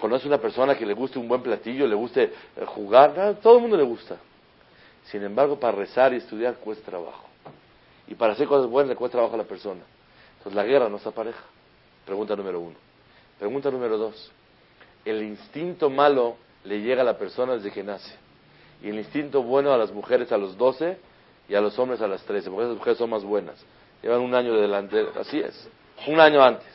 Conoce 0.00 0.26
una 0.26 0.38
persona 0.38 0.74
que 0.74 0.86
le 0.86 0.94
guste 0.94 1.18
un 1.18 1.28
buen 1.28 1.42
platillo, 1.42 1.86
le 1.86 1.94
guste 1.94 2.22
eh, 2.22 2.64
jugar, 2.66 3.36
todo 3.42 3.56
el 3.56 3.62
mundo 3.62 3.76
le 3.76 3.82
gusta. 3.82 4.16
Sin 5.04 5.22
embargo, 5.22 5.58
para 5.58 5.76
rezar 5.76 6.14
y 6.14 6.16
estudiar 6.16 6.54
cuesta 6.54 6.90
trabajo. 6.90 7.31
Y 8.08 8.14
para 8.14 8.32
hacer 8.32 8.46
cosas 8.46 8.68
buenas 8.68 8.90
le 8.90 8.96
cuesta 8.96 9.16
trabajo 9.16 9.34
a 9.34 9.38
la 9.38 9.44
persona. 9.44 9.82
Entonces 10.38 10.54
la 10.54 10.64
guerra 10.64 10.88
no 10.88 10.96
está 10.96 11.10
pareja. 11.10 11.42
Pregunta 12.04 12.34
número 12.34 12.60
uno. 12.60 12.76
Pregunta 13.38 13.70
número 13.70 13.96
dos. 13.96 14.30
El 15.04 15.22
instinto 15.22 15.90
malo 15.90 16.36
le 16.64 16.80
llega 16.80 17.02
a 17.02 17.04
la 17.04 17.18
persona 17.18 17.54
desde 17.54 17.70
que 17.70 17.82
nace. 17.82 18.14
Y 18.82 18.88
el 18.88 18.98
instinto 18.98 19.42
bueno 19.42 19.72
a 19.72 19.78
las 19.78 19.92
mujeres 19.92 20.32
a 20.32 20.36
los 20.36 20.56
12 20.56 20.98
y 21.48 21.54
a 21.54 21.60
los 21.60 21.78
hombres 21.78 22.00
a 22.00 22.08
las 22.08 22.22
13, 22.24 22.50
porque 22.50 22.64
esas 22.64 22.76
mujeres 22.76 22.98
son 22.98 23.10
más 23.10 23.24
buenas. 23.24 23.64
Llevan 24.02 24.20
un 24.20 24.34
año 24.34 24.54
de 24.54 24.62
delante, 24.62 25.06
así 25.18 25.38
es, 25.38 25.68
un 26.06 26.18
año 26.18 26.42
antes. 26.42 26.66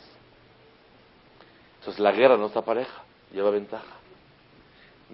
Entonces 1.80 2.00
la 2.00 2.12
guerra 2.12 2.38
no 2.38 2.48
está 2.48 2.62
pareja, 2.62 3.04
lleva 3.34 3.50
ventaja. 3.50 3.96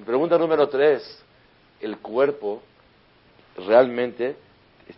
Pregunta 0.05 0.37
número 0.37 0.67
tres, 0.69 1.23
el 1.79 1.97
cuerpo 1.97 2.61
realmente 3.57 4.35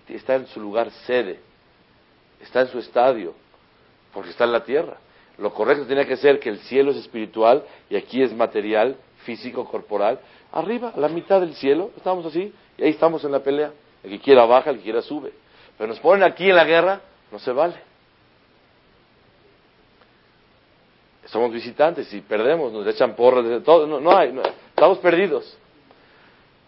está 0.08 0.36
en 0.36 0.48
su 0.48 0.60
lugar 0.60 0.92
sede, 1.06 1.40
está 2.42 2.62
en 2.62 2.68
su 2.68 2.80
estadio, 2.80 3.34
porque 4.14 4.30
está 4.30 4.46
en 4.46 4.52
la 4.52 4.64
tierra. 4.64 4.98
Lo 5.38 5.54
correcto 5.54 5.86
tiene 5.86 6.06
que 6.06 6.18
ser 6.18 6.40
que 6.40 6.50
el 6.50 6.60
cielo 6.60 6.92
es 6.92 6.98
espiritual 6.98 7.64
y 7.90 7.96
aquí 7.96 8.22
es 8.22 8.34
material, 8.34 8.96
físico, 9.26 9.66
corporal. 9.66 10.20
Arriba, 10.52 10.94
a 10.96 11.00
la 11.00 11.10
mitad 11.10 11.42
del 11.42 11.56
cielo, 11.56 11.92
estamos 11.98 12.26
así 12.26 12.54
y 12.78 12.84
ahí 12.84 12.92
estamos 12.92 13.24
en 13.26 13.32
la 13.32 13.40
pelea. 13.40 13.72
El 14.04 14.12
que 14.12 14.20
quiera 14.20 14.46
baja, 14.46 14.70
el 14.70 14.78
que 14.78 14.84
quiera 14.84 15.02
sube. 15.02 15.34
Pero 15.78 15.90
nos 15.90 16.00
ponen 16.00 16.24
aquí 16.24 16.50
en 16.50 16.56
la 16.56 16.64
guerra, 16.64 17.02
no 17.32 17.40
se 17.40 17.52
vale. 17.52 17.76
Somos 21.26 21.52
visitantes 21.52 22.14
y 22.14 22.22
perdemos, 22.22 22.72
nos 22.72 22.88
echan 22.88 23.16
porras, 23.16 23.64
todo, 23.64 23.88
no, 23.88 24.00
no 24.00 24.16
hay, 24.16 24.34
estamos 24.70 25.00
perdidos. 25.00 25.58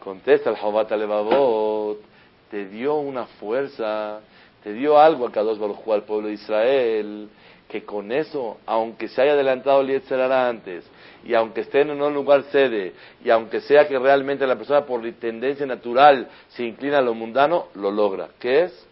Contesta 0.03 0.49
el 0.49 0.57
Alevavot, 0.57 1.33
te 2.49 2.65
dio 2.67 2.95
una 2.95 3.25
fuerza, 3.25 4.19
te 4.63 4.73
dio 4.73 4.99
algo 4.99 5.27
a 5.27 5.31
Kadosh 5.31 5.57
Baruj 5.57 5.87
al 5.91 6.03
pueblo 6.03 6.27
de 6.27 6.33
Israel, 6.33 7.29
que 7.67 7.83
con 7.83 8.11
eso, 8.11 8.57
aunque 8.65 9.09
se 9.09 9.21
haya 9.21 9.33
adelantado 9.33 9.81
el 9.81 9.87
Yetzerara 9.87 10.47
antes, 10.47 10.85
y 11.23 11.33
aunque 11.33 11.61
esté 11.61 11.81
en 11.81 12.01
un 12.01 12.13
lugar 12.13 12.43
sede, 12.51 12.93
y 13.23 13.29
aunque 13.29 13.61
sea 13.61 13.87
que 13.87 13.99
realmente 13.99 14.47
la 14.47 14.55
persona 14.55 14.85
por 14.85 15.01
tendencia 15.13 15.65
natural 15.65 16.27
se 16.49 16.63
inclina 16.63 16.99
a 16.99 17.01
lo 17.01 17.13
mundano, 17.13 17.67
lo 17.75 17.91
logra. 17.91 18.29
¿Qué 18.39 18.63
es? 18.63 18.87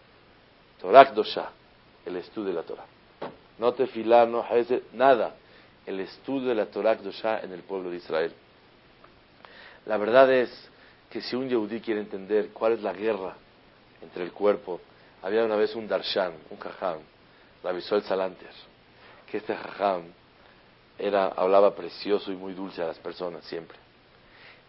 Torah 0.80 1.04
Dosha, 1.06 1.50
el 2.04 2.16
estudio 2.16 2.48
de 2.48 2.54
la 2.54 2.62
Torah. 2.62 2.84
No 3.58 3.72
te 3.72 3.86
filar, 3.86 4.28
no 4.28 4.44
nada. 4.92 5.34
El 5.86 6.00
estudio 6.00 6.48
de 6.50 6.54
la 6.54 6.66
Torah 6.66 6.96
Dosha 6.96 7.40
en 7.40 7.52
el 7.52 7.62
pueblo 7.62 7.90
de 7.90 7.96
Israel. 7.96 8.32
La 9.86 9.96
verdad 9.96 10.30
es 10.30 10.50
que 11.08 11.22
si 11.22 11.36
un 11.36 11.48
yehudí 11.48 11.80
quiere 11.80 12.00
entender 12.00 12.48
cuál 12.52 12.72
es 12.72 12.82
la 12.82 12.92
guerra 12.92 13.34
entre 14.02 14.24
el 14.24 14.32
cuerpo, 14.32 14.80
había 15.22 15.44
una 15.44 15.56
vez 15.56 15.74
un 15.74 15.88
darshan, 15.88 16.32
un 16.50 16.58
jajam, 16.58 16.98
el 17.64 18.02
Salanter, 18.02 18.50
que 19.30 19.38
este 19.38 19.56
jajam 19.56 20.02
era, 20.98 21.26
hablaba 21.28 21.74
precioso 21.74 22.32
y 22.32 22.36
muy 22.36 22.54
dulce 22.54 22.82
a 22.82 22.86
las 22.86 22.98
personas 22.98 23.44
siempre. 23.44 23.76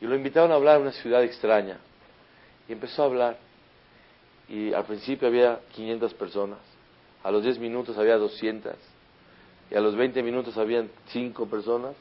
Y 0.02 0.06
lo 0.06 0.16
invitaron 0.16 0.52
a 0.52 0.56
hablar 0.56 0.78
en 0.78 0.84
una 0.84 0.92
ciudad 0.92 1.24
extraña. 1.24 1.78
Y 2.68 2.74
empezó 2.74 3.04
a 3.04 3.06
hablar. 3.06 3.38
Y 4.48 4.74
al 4.74 4.86
principio 4.86 5.28
había 5.28 5.60
500 5.74 6.14
personas. 6.14 6.60
A 7.24 7.32
los 7.32 7.44
10 7.44 7.60
minutos 7.60 7.98
había 7.98 8.18
200. 8.18 8.74
Y 9.72 9.76
a 9.76 9.80
los 9.80 9.96
20 9.96 10.22
minutos 10.24 10.58
habían 10.58 10.90
5 11.08 11.48
personas. 11.48 11.96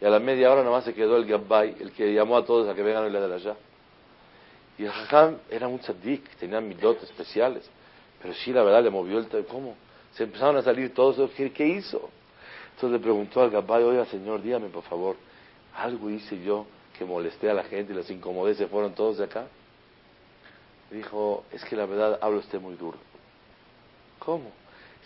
Y 0.00 0.04
a 0.04 0.10
la 0.10 0.18
media 0.18 0.50
hora 0.50 0.62
nada 0.62 0.74
más 0.74 0.84
se 0.84 0.94
quedó 0.94 1.16
el 1.16 1.24
Gabbay, 1.24 1.76
el 1.80 1.92
que 1.92 2.12
llamó 2.12 2.36
a 2.36 2.44
todos 2.44 2.68
a 2.68 2.74
que 2.74 2.82
vengan 2.82 3.04
a 3.04 3.08
la 3.08 3.28
de 3.28 3.34
allá. 3.34 3.56
Y 4.78 4.84
el 4.84 4.90
Jajam 4.90 5.38
era 5.50 5.68
un 5.68 5.78
tzaddik, 5.78 6.28
tenía 6.36 6.60
midot 6.60 7.02
especiales. 7.02 7.68
Pero 8.20 8.34
sí, 8.34 8.52
la 8.52 8.62
verdad, 8.62 8.82
le 8.82 8.90
movió 8.90 9.18
el... 9.18 9.28
¿Cómo? 9.46 9.74
Se 10.12 10.24
empezaron 10.24 10.56
a 10.56 10.62
salir 10.62 10.92
todos. 10.94 11.30
¿Qué, 11.32 11.66
hizo? 11.66 12.10
Entonces 12.74 12.98
le 12.98 12.98
preguntó 12.98 13.40
al 13.40 13.50
Gabbay, 13.50 13.84
oiga 13.84 14.04
señor, 14.06 14.42
dígame 14.42 14.68
por 14.68 14.82
favor, 14.82 15.16
¿algo 15.74 16.10
hice 16.10 16.42
yo 16.42 16.66
que 16.98 17.06
molesté 17.06 17.50
a 17.50 17.54
la 17.54 17.64
gente 17.64 17.92
y 17.92 17.96
los 17.96 18.10
incomodé, 18.10 18.54
se 18.54 18.66
fueron 18.66 18.94
todos 18.94 19.16
de 19.18 19.24
acá? 19.24 19.46
Dijo, 20.90 21.44
es 21.52 21.64
que 21.64 21.74
la 21.74 21.86
verdad 21.86 22.18
habla 22.20 22.38
usted 22.38 22.60
muy 22.60 22.76
duro. 22.76 22.98
¿Cómo? 24.18 24.50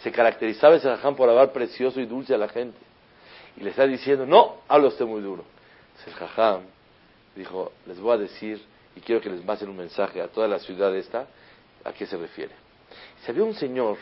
Se 0.03 0.11
caracterizaba 0.11 0.77
ese 0.77 0.89
jajam 0.89 1.15
por 1.15 1.29
hablar 1.29 1.53
precioso 1.53 2.01
y 2.01 2.07
dulce 2.07 2.35
a 2.35 2.39
la 2.39 2.49
gente. 2.49 2.79
Y 3.57 3.63
le 3.63 3.71
está 3.71 3.87
diciendo, 3.87 4.27
no, 4.27 4.57
habla 4.67 4.89
usted 4.89 5.05
muy 5.05 5.21
duro. 5.21 5.45
El 6.07 6.13
jajam 6.15 6.63
dijo, 7.37 7.73
les 7.87 8.01
voy 8.01 8.15
a 8.15 8.19
decir 8.19 8.61
y 8.97 9.01
quiero 9.01 9.21
que 9.21 9.31
les 9.31 9.41
pasen 9.43 9.69
un 9.69 9.77
mensaje 9.77 10.21
a 10.21 10.29
toda 10.29 10.49
la 10.49 10.59
ciudad 10.59 10.95
esta, 10.97 11.27
¿a 11.85 11.93
qué 11.93 12.07
se 12.07 12.17
refiere? 12.17 12.53
Se 13.25 13.31
había 13.31 13.45
un 13.45 13.55
señor 13.55 13.97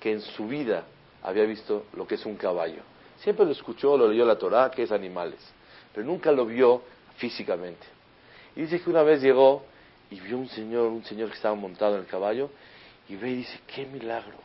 que 0.00 0.12
en 0.12 0.20
su 0.20 0.46
vida 0.46 0.84
había 1.22 1.44
visto 1.44 1.86
lo 1.94 2.06
que 2.06 2.16
es 2.16 2.26
un 2.26 2.36
caballo. 2.36 2.82
Siempre 3.18 3.46
lo 3.46 3.52
escuchó, 3.52 3.96
lo 3.96 4.08
leyó 4.08 4.24
la 4.24 4.36
Torah, 4.36 4.70
que 4.70 4.82
es 4.82 4.92
animales, 4.92 5.40
pero 5.94 6.06
nunca 6.06 6.30
lo 6.30 6.44
vio 6.44 6.82
físicamente. 7.16 7.86
Y 8.54 8.62
dice 8.62 8.80
que 8.80 8.90
una 8.90 9.02
vez 9.02 9.22
llegó 9.22 9.64
y 10.10 10.20
vio 10.20 10.36
un 10.36 10.48
señor, 10.48 10.88
un 10.88 11.04
señor 11.04 11.30
que 11.30 11.36
estaba 11.36 11.54
montado 11.54 11.94
en 11.94 12.02
el 12.02 12.06
caballo, 12.06 12.50
y 13.08 13.16
ve 13.16 13.30
y 13.30 13.36
dice, 13.36 13.60
qué 13.66 13.86
milagro. 13.86 14.36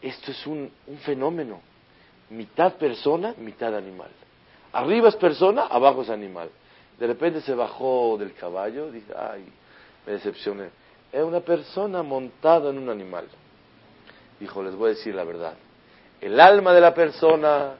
Esto 0.00 0.30
es 0.30 0.46
un, 0.46 0.70
un 0.86 0.98
fenómeno. 0.98 1.60
Mitad 2.30 2.74
persona, 2.74 3.34
mitad 3.38 3.74
animal. 3.74 4.10
Arriba 4.72 5.08
es 5.08 5.16
persona, 5.16 5.66
abajo 5.66 6.02
es 6.02 6.10
animal. 6.10 6.50
De 6.98 7.06
repente 7.06 7.40
se 7.40 7.54
bajó 7.54 8.16
del 8.18 8.34
caballo, 8.34 8.90
dice, 8.90 9.12
ay, 9.16 9.44
me 10.06 10.12
decepcioné. 10.12 10.68
Es 11.12 11.22
una 11.22 11.40
persona 11.40 12.02
montada 12.02 12.70
en 12.70 12.78
un 12.78 12.88
animal. 12.88 13.26
Dijo, 14.40 14.62
les 14.62 14.74
voy 14.74 14.90
a 14.90 14.94
decir 14.94 15.14
la 15.14 15.24
verdad. 15.24 15.54
El 16.20 16.38
alma 16.40 16.72
de 16.72 16.80
la 16.80 16.94
persona 16.94 17.72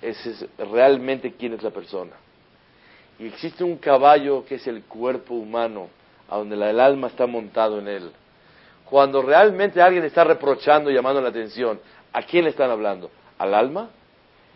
es, 0.00 0.46
realmente 0.58 1.34
quién 1.34 1.54
es 1.54 1.62
la 1.62 1.70
persona. 1.70 2.12
Y 3.18 3.26
existe 3.26 3.62
un 3.62 3.76
caballo 3.76 4.44
que 4.44 4.56
es 4.56 4.66
el 4.66 4.82
cuerpo 4.84 5.34
humano, 5.34 5.88
a 6.28 6.38
donde 6.38 6.56
el 6.56 6.80
alma 6.80 7.08
está 7.08 7.26
montado 7.26 7.78
en 7.78 7.88
él. 7.88 8.10
Cuando 8.84 9.22
realmente 9.22 9.80
alguien 9.80 10.04
está 10.04 10.24
reprochando 10.24 10.90
y 10.90 10.94
llamando 10.94 11.20
la 11.20 11.28
atención, 11.28 11.80
¿a 12.12 12.22
quién 12.22 12.44
le 12.44 12.50
están 12.50 12.70
hablando? 12.70 13.10
¿Al 13.38 13.54
alma? 13.54 13.90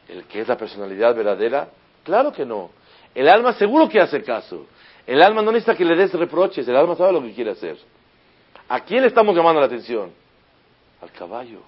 ¿El 0.09 0.25
que 0.25 0.41
es 0.41 0.49
la 0.49 0.57
personalidad 0.57 1.15
verdadera? 1.15 1.69
Claro 2.03 2.33
que 2.33 2.45
no. 2.45 2.71
El 3.19 3.29
alma 3.29 3.53
seguro 3.55 3.89
que 3.89 4.01
hace 4.01 4.23
caso. 4.23 4.67
El 5.05 5.21
alma 5.21 5.43
no 5.43 5.51
necesita 5.51 5.75
que 5.75 5.85
le 5.85 5.97
des 5.97 6.13
reproches, 6.13 6.69
el 6.69 6.77
alma 6.77 6.95
sabe 6.95 7.13
lo 7.13 7.21
que 7.21 7.33
quiere 7.33 7.51
hacer. 7.51 7.77
¿A 8.69 8.79
quién 8.79 9.01
le 9.01 9.09
estamos 9.09 9.35
llamando 9.35 9.59
la 9.59 9.67
atención? 9.67 10.13
Al 11.03 11.11
caballo. 11.11 11.59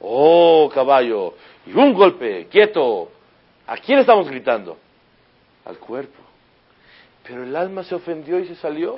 Oh, 0.00 0.70
caballo, 0.72 1.34
y 1.66 1.74
un 1.74 1.92
golpe, 1.92 2.46
quieto. 2.50 3.10
¿A 3.66 3.76
quién 3.76 3.98
estamos 3.98 4.30
gritando? 4.30 4.78
Al 5.66 5.76
cuerpo. 5.76 6.22
Pero 7.22 7.42
el 7.44 7.54
alma 7.54 7.84
se 7.84 7.94
ofendió 7.94 8.38
y 8.38 8.46
se 8.46 8.54
salió. 8.54 8.96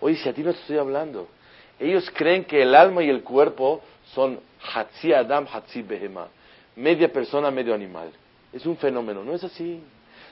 Oye, 0.00 0.16
si 0.16 0.26
a 0.26 0.32
ti 0.32 0.42
no 0.42 0.50
te 0.50 0.60
estoy 0.60 0.78
hablando. 0.78 1.28
Ellos 1.78 2.10
creen 2.14 2.46
que 2.46 2.62
el 2.62 2.74
alma 2.74 3.02
y 3.02 3.10
el 3.10 3.22
cuerpo 3.22 3.82
son 4.14 4.40
Hatzi 4.72 5.12
Adam, 5.12 5.46
Hatzi 5.52 5.82
Behema. 5.82 6.26
Media 6.74 7.12
persona, 7.12 7.50
medio 7.50 7.74
animal. 7.74 8.10
Es 8.50 8.64
un 8.64 8.78
fenómeno, 8.78 9.22
no 9.22 9.34
es 9.34 9.44
así. 9.44 9.82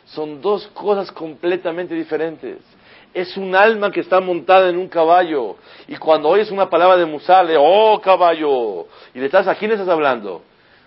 Son 0.07 0.41
dos 0.41 0.67
cosas 0.69 1.11
completamente 1.13 1.95
diferentes 1.95 2.59
es 3.15 3.37
un 3.37 3.55
alma 3.55 3.91
que 3.91 4.01
está 4.01 4.21
montada 4.21 4.69
en 4.69 4.79
un 4.79 4.89
caballo. 4.89 5.57
Y 5.87 5.97
cuando 5.97 6.29
oyes 6.29 6.51
una 6.51 6.69
palabra 6.69 6.97
de 6.97 7.07
Musar, 7.07 7.45
le 7.45 7.57
oh 7.59 8.01
caballo, 8.01 8.87
y 9.15 9.19
le 9.19 9.27
estás, 9.27 9.47
¿a 9.47 9.55
quién 9.55 9.73
estás 9.73 9.89
hablando? 9.89 10.43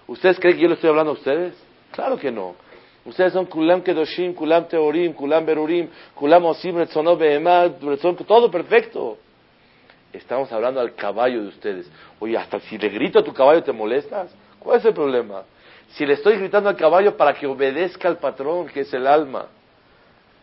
¿Ustedes 0.07 0.39
creen 0.39 0.55
que 0.55 0.63
yo 0.63 0.67
le 0.67 0.75
estoy 0.75 0.89
hablando 0.89 1.11
a 1.11 1.15
ustedes? 1.15 1.53
Claro 1.91 2.17
que 2.17 2.31
no. 2.31 2.55
Ustedes 3.05 3.33
son 3.33 3.45
Kulam 3.45 3.81
Kedoshim, 3.83 4.33
Kulam 4.33 4.67
Teorim, 4.67 5.13
Kulam 5.13 5.45
Berurim, 5.45 5.89
Kulam 6.15 6.45
Osim, 6.45 6.75
Retzonov 6.77 7.19
todo 8.25 8.49
perfecto. 8.49 9.17
Estamos 10.11 10.51
hablando 10.51 10.79
al 10.79 10.95
caballo 10.95 11.43
de 11.43 11.47
ustedes. 11.49 11.91
Oye, 12.19 12.37
hasta 12.37 12.59
si 12.61 12.77
le 12.77 12.89
grito 12.89 13.19
a 13.19 13.23
tu 13.23 13.33
caballo 13.33 13.61
te 13.61 13.71
molestas. 13.71 14.33
¿Cuál 14.59 14.79
es 14.79 14.85
el 14.85 14.93
problema? 14.93 15.43
Si 15.89 16.05
le 16.05 16.13
estoy 16.13 16.37
gritando 16.37 16.69
al 16.69 16.75
caballo 16.75 17.15
para 17.15 17.33
que 17.33 17.47
obedezca 17.47 18.07
al 18.07 18.17
patrón, 18.17 18.67
que 18.67 18.81
es 18.81 18.93
el 18.93 19.07
alma. 19.07 19.47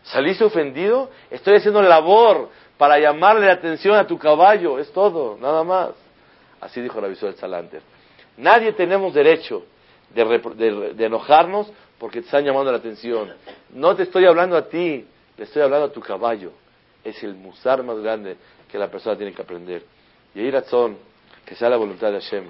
¿Saliste 0.03 0.43
ofendido? 0.43 1.09
Estoy 1.29 1.55
haciendo 1.55 1.81
labor 1.81 2.49
para 2.77 2.99
llamarle 2.99 3.45
la 3.45 3.53
atención 3.53 3.95
a 3.95 4.05
tu 4.05 4.17
caballo, 4.17 4.79
es 4.79 4.91
todo, 4.91 5.37
nada 5.39 5.63
más. 5.63 5.91
Así 6.59 6.81
dijo 6.81 6.99
la 6.99 7.07
del 7.07 7.35
Salanter. 7.35 7.81
Nadie 8.37 8.73
tenemos 8.73 9.13
derecho 9.13 9.63
de, 10.13 11.05
enojarnos 11.05 11.71
porque 11.99 12.19
te 12.19 12.25
están 12.25 12.43
llamando 12.43 12.71
la 12.71 12.77
atención. 12.77 13.33
No 13.71 13.95
te 13.95 14.03
estoy 14.03 14.25
hablando 14.25 14.57
a 14.57 14.67
ti, 14.67 15.05
le 15.37 15.43
estoy 15.43 15.61
hablando 15.61 15.87
a 15.87 15.91
tu 15.91 16.01
caballo. 16.01 16.51
Es 17.03 17.23
el 17.23 17.35
musar 17.35 17.83
más 17.83 17.99
grande 17.99 18.37
que 18.71 18.77
la 18.77 18.89
persona 18.89 19.15
tiene 19.15 19.33
que 19.33 19.41
aprender. 19.41 19.83
Y 20.33 20.39
ahí 20.39 20.51
razón, 20.51 20.97
que 21.45 21.55
sea 21.55 21.69
la 21.69 21.77
voluntad 21.77 22.11
de 22.11 22.19
Hashem, 22.19 22.45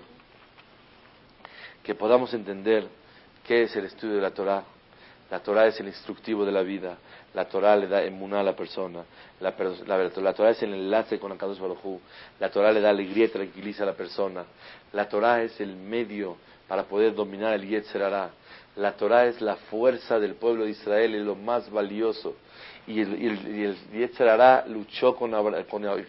que 1.84 1.96
podamos 1.96 2.34
entender 2.34 2.88
¿Qué 3.46 3.64
es 3.64 3.76
el 3.76 3.86
estudio 3.86 4.16
de 4.16 4.22
la 4.22 4.32
Torah? 4.32 4.64
La 5.30 5.40
Torah 5.42 5.68
es 5.68 5.78
el 5.80 5.88
instructivo 5.88 6.46
de 6.46 6.52
la 6.52 6.62
vida. 6.62 6.98
La 7.34 7.46
Torah 7.46 7.76
le 7.76 7.88
da 7.88 8.02
emuná 8.04 8.40
a 8.40 8.44
la 8.44 8.56
persona. 8.56 9.04
La, 9.42 9.54
la, 9.86 10.34
Torah 10.34 10.52
es 10.52 10.64
el 10.64 10.74
enlace 10.74 11.20
con 11.20 11.32
Akadosh 11.34 11.60
Baruj 11.60 12.00
La 12.40 12.50
Torah 12.50 12.72
le 12.72 12.80
da 12.80 12.92
alegría 12.92 13.26
y 13.26 13.30
tranquiliza 13.30 13.84
a 13.84 13.88
la 13.88 13.94
persona. 13.94 14.46
La 14.94 15.10
Torah 15.10 15.44
es 15.44 15.60
el 15.60 15.76
medio 15.76 16.38
para 16.70 16.84
poder 16.84 17.14
dominar 17.14 17.54
el 17.54 17.68
Yetzer 17.68 18.02
La 18.78 18.94
Torah 18.94 19.26
es 19.26 19.42
la 19.42 19.58
fuerza 19.58 20.20
del 20.20 20.36
pueblo 20.36 20.64
de 20.64 20.72
Israel, 20.72 21.16
es 21.16 21.22
lo 21.24 21.36
más 21.36 21.70
valioso. 21.70 22.36
Y 22.88 23.02
el, 23.02 23.22
y 23.22 24.70
luchó 24.70 25.16
con 25.16 25.32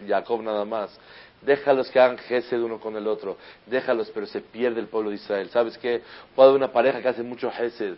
Jacob 0.07 0.41
nada 0.41 0.63
más. 0.63 0.97
Déjalos 1.45 1.91
que 1.91 1.99
hagan 1.99 2.17
gesed 2.17 2.61
uno 2.61 2.79
con 2.79 2.95
el 2.95 3.07
otro. 3.07 3.37
Déjalos, 3.67 4.09
pero 4.11 4.25
se 4.25 4.41
pierde 4.41 4.79
el 4.79 4.87
pueblo 4.87 5.11
de 5.11 5.17
Israel. 5.17 5.49
¿Sabes 5.49 5.77
qué? 5.77 6.01
Puede 6.35 6.49
haber 6.49 6.61
una 6.61 6.71
pareja 6.71 7.01
que 7.01 7.07
hace 7.07 7.21
mucho 7.21 7.51
gesed, 7.51 7.95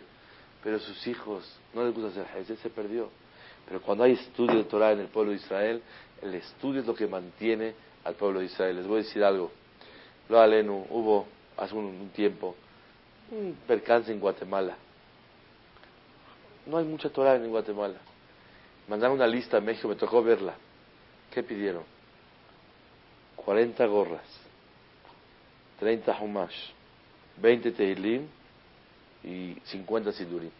pero 0.62 0.78
sus 0.78 1.06
hijos 1.06 1.58
no 1.72 1.84
les 1.84 1.94
gusta 1.94 2.10
hacer 2.10 2.26
gesed, 2.34 2.56
se 2.58 2.68
perdió. 2.68 3.08
Pero 3.66 3.80
cuando 3.80 4.04
hay 4.04 4.12
estudio 4.12 4.56
de 4.56 4.64
Torah 4.64 4.92
en 4.92 5.00
el 5.00 5.06
pueblo 5.06 5.32
de 5.32 5.38
Israel, 5.38 5.82
el 6.20 6.34
estudio 6.34 6.80
es 6.80 6.86
lo 6.86 6.94
que 6.94 7.06
mantiene 7.06 7.74
al 8.04 8.14
pueblo 8.14 8.40
de 8.40 8.46
Israel. 8.46 8.76
Les 8.76 8.86
voy 8.86 9.00
a 9.00 9.02
decir 9.02 9.24
algo. 9.24 9.50
Lo 10.28 10.40
alenu, 10.40 10.86
hubo 10.90 11.26
hace 11.56 11.74
un, 11.74 12.10
tiempo 12.14 12.54
un 13.30 13.56
percance 13.66 14.12
en 14.12 14.20
Guatemala. 14.20 14.76
No 16.66 16.76
hay 16.76 16.84
mucha 16.84 17.08
Torah 17.08 17.36
en 17.36 17.48
Guatemala. 17.48 17.96
Mandaron 18.88 19.16
una 19.16 19.26
lista 19.26 19.56
a 19.56 19.60
México, 19.60 19.88
me 19.88 19.96
tocó 19.96 20.22
verla. 20.22 20.54
¿Qué 21.30 21.42
pidieron? 21.42 21.82
40 23.44 23.86
gorras, 23.86 24.26
30 25.80 26.18
humash, 26.20 26.56
20 27.40 27.72
tehilim 27.72 28.26
y 29.24 29.56
50 29.64 30.12
sidurim. 30.12 30.50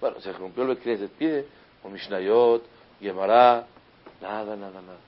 Bueno, 0.00 0.20
se 0.20 0.32
rompió 0.32 0.64
lo 0.64 0.78
que 0.78 0.96
se 0.96 1.08
pide, 1.08 1.46
un 1.84 1.92
Mishnayot, 1.92 2.64
nada, 3.00 3.66
nada, 4.20 4.56
nada. 4.56 4.98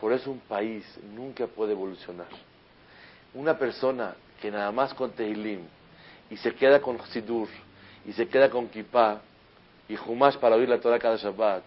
Por 0.00 0.12
eso 0.12 0.30
un 0.30 0.40
país 0.40 0.84
nunca 1.14 1.46
puede 1.46 1.72
evolucionar. 1.72 2.28
Una 3.34 3.58
persona 3.58 4.14
que 4.40 4.50
nada 4.50 4.72
más 4.72 4.94
con 4.94 5.10
Tehilim 5.10 5.60
y 6.30 6.36
se 6.38 6.54
queda 6.54 6.80
con 6.80 7.00
Sidur 7.06 7.48
y 8.06 8.12
se 8.12 8.26
queda 8.26 8.48
con 8.48 8.68
Kippah 8.68 9.20
y 9.88 9.96
Humash 9.96 10.36
para 10.38 10.56
oír 10.56 10.68
la 10.68 10.80
cada 10.80 11.16
Shabbat, 11.16 11.62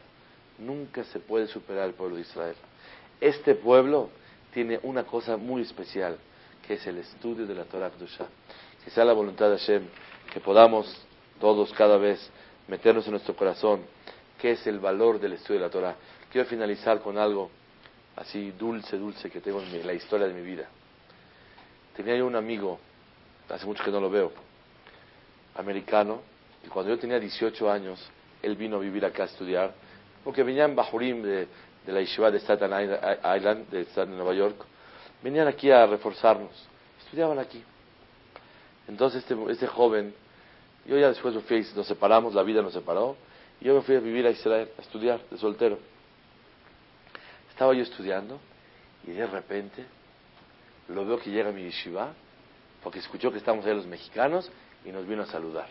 nunca 0.58 1.04
se 1.04 1.20
puede 1.20 1.48
superar 1.48 1.88
el 1.88 1.94
pueblo 1.94 2.16
de 2.16 2.22
Israel. 2.22 2.56
Este 3.20 3.56
pueblo 3.56 4.10
tiene 4.54 4.80
una 4.84 5.04
cosa 5.04 5.38
muy 5.38 5.62
especial, 5.62 6.18
que 6.66 6.76
es 6.76 6.88
el 6.88 6.98
estudio 7.00 7.46
de 7.46 7.56
la 7.56 7.66
Torah 7.66 7.90
Kedusha. 7.90 8.28
Que 8.84 8.92
sea 8.92 9.06
la 9.06 9.14
voluntad 9.14 9.50
de 9.50 9.58
Hashem, 9.58 9.84
que 10.32 10.40
podamos 10.40 10.94
todos 11.40 11.72
cada 11.74 11.98
vez 11.98 12.30
meternos 12.68 13.06
en 13.06 13.12
nuestro 13.12 13.36
corazón 13.36 13.82
qué 14.40 14.52
es 14.52 14.68
el 14.68 14.80
valor 14.80 15.20
del 15.20 15.34
estudio 15.34 15.60
de 15.62 15.66
la 15.66 15.72
Torah. 15.72 15.96
Quiero 16.32 16.48
finalizar 16.48 17.00
con 17.02 17.18
algo 17.18 17.50
así 18.16 18.52
dulce, 18.52 18.98
dulce 18.98 19.30
que 19.30 19.40
tengo 19.42 19.62
en 19.62 19.88
la 19.88 19.94
historia 19.94 20.28
de 20.28 20.34
mi 20.34 20.42
vida. 20.42 20.68
Tenía 21.96 22.18
yo 22.18 22.26
un 22.26 22.36
amigo, 22.36 22.80
hace 23.50 23.66
mucho 23.66 23.84
que 23.84 23.92
no 23.92 24.02
lo 24.02 24.10
veo, 24.10 24.32
americano, 25.56 26.22
y 26.66 26.68
cuando 26.68 26.92
yo 26.92 27.00
tenía 27.00 27.20
18 27.20 27.72
años, 27.72 28.06
él 28.42 28.56
vino 28.56 28.78
a 28.78 28.80
vivir 28.80 29.06
acá 29.06 29.24
a 29.24 29.26
estudiar, 29.28 29.74
porque 30.24 30.44
venía 30.44 30.66
en 30.66 30.76
Bahurim 30.76 31.22
de, 31.22 31.48
de 31.86 31.92
la 31.92 32.00
Yeshiva 32.00 32.32
de 32.32 32.40
Staten 32.40 32.72
Island, 32.72 33.70
de, 33.70 33.86
de 33.86 34.06
Nueva 34.08 34.34
York, 34.34 34.56
venían 35.22 35.48
aquí 35.48 35.72
a 35.72 35.86
reforzarnos, 35.86 36.52
estudiaban 37.04 37.40
aquí. 37.40 37.64
Entonces 38.88 39.24
este, 39.24 39.36
este 39.52 39.68
joven, 39.68 40.14
yo 40.86 40.98
ya 40.98 41.10
después 41.10 41.34
nos 41.34 41.88
separamos, 41.88 42.34
la 42.34 42.44
vida 42.44 42.62
nos 42.62 42.74
separó, 42.74 43.16
y 43.62 43.66
yo 43.66 43.76
me 43.76 43.82
fui 43.82 43.96
a 43.96 44.00
vivir 44.00 44.26
a 44.28 44.32
Israel, 44.32 44.70
a 44.78 44.82
estudiar, 44.82 45.22
de 45.30 45.38
soltero. 45.38 45.80
Estaba 47.50 47.74
yo 47.74 47.84
estudiando, 47.84 48.40
y 49.06 49.12
de 49.12 49.26
repente 49.28 49.86
lo 50.90 51.06
veo 51.06 51.18
que 51.20 51.30
llega 51.30 51.50
a 51.50 51.54
mi 51.54 51.64
yeshiva, 51.64 52.14
porque 52.84 53.00
escuchó 53.00 53.32
que 53.32 53.38
estamos 53.38 53.66
ahí 53.66 53.74
los 53.74 53.88
mexicanos, 53.88 54.52
y 54.86 54.92
nos 54.92 55.08
vino 55.08 55.24
a 55.24 55.26
saludar. 55.28 55.70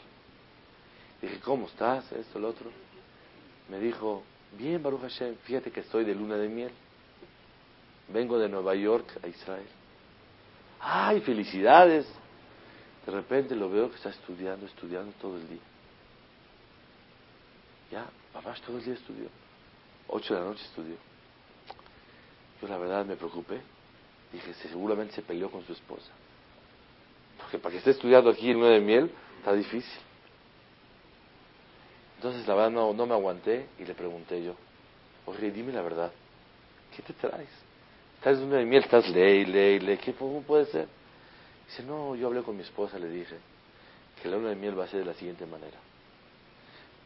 Dije, 1.20 1.38
¿cómo 1.40 1.66
estás? 1.66 2.10
Esto, 2.12 2.38
lo 2.38 2.48
otro. 2.48 2.70
Me 3.68 3.78
dijo, 3.78 4.22
Bien, 4.58 4.82
Baruch 4.82 5.00
Hashem, 5.02 5.36
fíjate 5.44 5.70
que 5.70 5.80
estoy 5.80 6.04
de 6.04 6.14
luna 6.14 6.36
de 6.36 6.48
miel. 6.48 6.72
Vengo 8.08 8.38
de 8.38 8.48
Nueva 8.48 8.74
York 8.74 9.06
a 9.22 9.28
Israel. 9.28 9.66
¡Ay, 10.80 11.20
felicidades! 11.20 12.06
De 13.06 13.12
repente 13.12 13.56
lo 13.56 13.70
veo 13.70 13.88
que 13.90 13.96
está 13.96 14.10
estudiando, 14.10 14.66
estudiando 14.66 15.12
todo 15.20 15.36
el 15.36 15.48
día. 15.48 15.60
Ya, 17.90 18.06
papá 18.32 18.54
todo 18.64 18.78
el 18.78 18.84
día 18.84 18.94
estudió. 18.94 19.28
Ocho 20.08 20.34
de 20.34 20.40
la 20.40 20.46
noche 20.46 20.64
estudió. 20.64 20.96
Yo 22.60 22.68
la 22.68 22.78
verdad 22.78 23.04
me 23.04 23.16
preocupé. 23.16 23.60
Dije, 24.32 24.54
seguramente 24.54 25.14
se 25.14 25.22
peleó 25.22 25.50
con 25.50 25.64
su 25.64 25.72
esposa. 25.72 26.10
Porque 27.38 27.58
para 27.58 27.72
que 27.72 27.78
esté 27.78 27.90
estudiando 27.90 28.30
aquí 28.30 28.50
en 28.50 28.58
Nueva 28.58 28.74
de 28.74 28.80
miel, 28.80 29.10
está 29.38 29.52
difícil. 29.52 30.00
Entonces 32.22 32.46
la 32.46 32.54
verdad 32.54 32.70
no, 32.70 32.92
no 32.92 33.04
me 33.04 33.14
aguanté 33.14 33.66
y 33.80 33.84
le 33.84 33.94
pregunté 33.94 34.44
yo, 34.44 34.54
oye, 35.26 35.50
dime 35.50 35.72
la 35.72 35.82
verdad, 35.82 36.12
¿qué 36.94 37.02
te 37.02 37.12
traes? 37.14 37.48
Estás 38.14 38.38
en 38.38 38.44
una 38.44 38.58
de 38.58 38.64
miel, 38.64 38.84
estás 38.84 39.08
ley, 39.08 39.44
ley, 39.44 39.80
ley, 39.80 39.96
¿qué 39.96 40.12
cómo 40.12 40.40
puede 40.42 40.66
ser? 40.66 40.86
Dice, 41.66 41.82
no, 41.82 42.14
yo 42.14 42.28
hablé 42.28 42.44
con 42.44 42.56
mi 42.56 42.62
esposa, 42.62 42.96
le 42.96 43.08
dije 43.08 43.34
que 44.22 44.28
la 44.28 44.36
luna 44.36 44.50
de 44.50 44.54
miel 44.54 44.78
va 44.78 44.84
a 44.84 44.86
ser 44.86 45.00
de 45.00 45.06
la 45.06 45.14
siguiente 45.14 45.46
manera. 45.46 45.76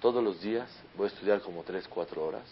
Todos 0.03 0.23
los 0.23 0.43
días 0.43 0.69
voy 0.99 1.07
a 1.07 1.09
estudiar 1.09 1.41
como 1.41 1.63
tres, 1.63 1.89
cuatro 1.89 2.23
horas 2.23 2.45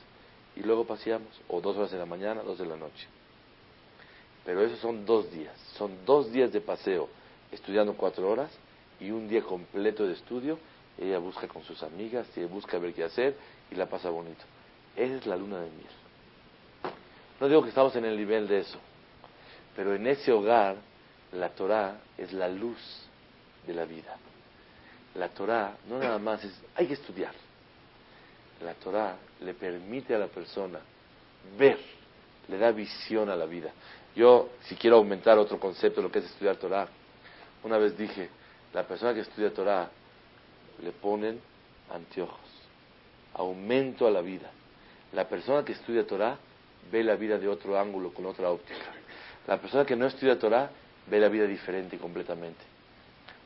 y 0.57 0.61
luego 0.61 0.87
paseamos, 0.87 1.29
o 1.49 1.61
dos 1.61 1.77
horas 1.77 1.91
de 1.91 1.99
la 1.99 2.07
mañana, 2.07 2.41
dos 2.41 2.57
de 2.57 2.65
la 2.65 2.77
noche. 2.77 3.07
Pero 4.47 4.63
esos 4.63 4.79
son 4.79 5.05
dos 5.05 5.31
días, 5.31 5.55
son 5.77 6.07
dos 6.07 6.33
días 6.33 6.51
de 6.51 6.63
paseo 6.63 7.11
estudiando 7.53 7.93
cuatro 7.93 8.31
horas 8.31 8.51
y 9.01 9.11
un 9.11 9.29
día 9.29 9.43
completo 9.43 10.07
de 10.07 10.15
estudio 10.15 10.59
ella 10.99 11.19
busca 11.19 11.49
con 11.49 11.63
sus 11.65 11.83
amigas, 11.83 12.27
y 12.37 12.45
busca 12.45 12.79
ver 12.79 12.95
qué 12.95 13.05
hacer 13.05 13.37
y 13.71 13.75
la 13.75 13.87
pasa 13.87 14.11
bonito. 14.11 14.45
Esa 14.97 15.17
es 15.17 15.27
la 15.27 15.37
luna 15.37 15.61
de 15.61 15.71
miel. 15.71 16.95
No 17.41 17.49
digo 17.49 17.63
que 17.63 17.71
estamos 17.71 17.95
en 17.97 18.05
el 18.05 18.17
nivel 18.17 18.47
de 18.47 18.61
eso, 18.61 18.79
pero 19.75 19.95
en 19.95 20.07
ese 20.07 20.33
hogar 20.33 20.77
la 21.33 21.49
Torah 21.51 21.99
es 22.17 22.33
la 22.33 22.49
luz 22.49 22.79
de 23.67 23.75
la 23.75 23.85
vida. 23.85 24.17
La 25.17 25.29
Torah 25.29 25.77
no 25.89 25.99
nada 25.99 26.19
más 26.19 26.45
es, 26.45 26.53
hay 26.77 26.87
que 26.87 26.95
estudiar. 26.95 27.33
La 28.63 28.75
Torah 28.75 29.17
le 29.41 29.55
permite 29.55 30.15
a 30.15 30.19
la 30.19 30.29
persona 30.29 30.79
ver, 31.59 31.79
le 32.49 32.59
da 32.59 32.71
visión 32.71 33.29
a 33.29 33.37
la 33.37 33.47
vida. 33.47 33.73
Yo, 34.15 34.51
si 34.63 34.77
quiero 34.77 34.97
aumentar 34.97 35.39
otro 35.39 35.59
concepto 35.59 36.01
de 36.01 36.07
lo 36.07 36.13
que 36.13 36.21
es 36.21 36.27
estudiar 36.27 36.57
Torah, 36.57 36.87
una 37.65 37.79
vez 37.79 37.97
dije, 37.97 38.29
la 38.73 38.87
persona 38.87 39.13
que 39.13 39.21
estudia 39.21 39.53
Torah 39.53 39.91
le 40.83 40.93
ponen 40.93 41.41
anteojos, 41.93 42.39
aumento 43.35 44.07
a 44.07 44.11
la 44.11 44.21
vida. 44.21 44.51
La 45.13 45.29
persona 45.29 45.65
que 45.65 45.73
estudia 45.73 46.07
Torah 46.07 46.37
ve 46.91 47.03
la 47.05 47.17
vida 47.17 47.39
de 47.39 47.49
otro 47.49 47.79
ángulo, 47.79 48.13
con 48.13 48.27
otra 48.27 48.51
óptica. 48.51 48.87
La 49.47 49.59
persona 49.59 49.85
que 49.85 49.97
no 49.97 50.07
estudia 50.07 50.39
Torah 50.39 50.71
ve 51.07 51.21
la 51.21 51.29
vida 51.29 51.47
diferente 51.47 51.99
completamente. 51.99 52.65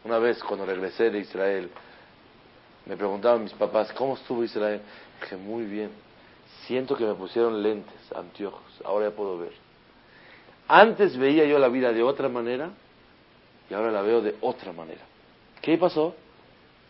Una 0.05 0.19
vez 0.19 0.43
cuando 0.43 0.65
regresé 0.65 1.11
de 1.11 1.19
Israel, 1.19 1.71
me 2.87 2.97
preguntaban 2.97 3.43
mis 3.43 3.53
papás, 3.53 3.93
¿cómo 3.93 4.15
estuvo 4.15 4.45
Israel? 4.45 4.81
Dije, 5.21 5.37
muy 5.37 5.65
bien. 5.65 5.91
Siento 6.67 6.97
que 6.97 7.05
me 7.05 7.15
pusieron 7.15 7.63
lentes, 7.63 8.13
anteojos, 8.15 8.81
ahora 8.85 9.11
ya 9.11 9.17
puedo 9.17 9.39
ver. 9.39 9.53
Antes 10.69 11.17
veía 11.17 11.45
yo 11.45 11.59
la 11.59 11.69
vida 11.69 11.93
de 11.93 12.03
otra 12.03 12.29
manera 12.29 12.71
y 13.69 13.75
ahora 13.75 13.91
la 13.91 14.03
veo 14.03 14.21
de 14.21 14.37
otra 14.41 14.73
manera. 14.73 15.01
¿Qué 15.61 15.77
pasó? 15.77 16.15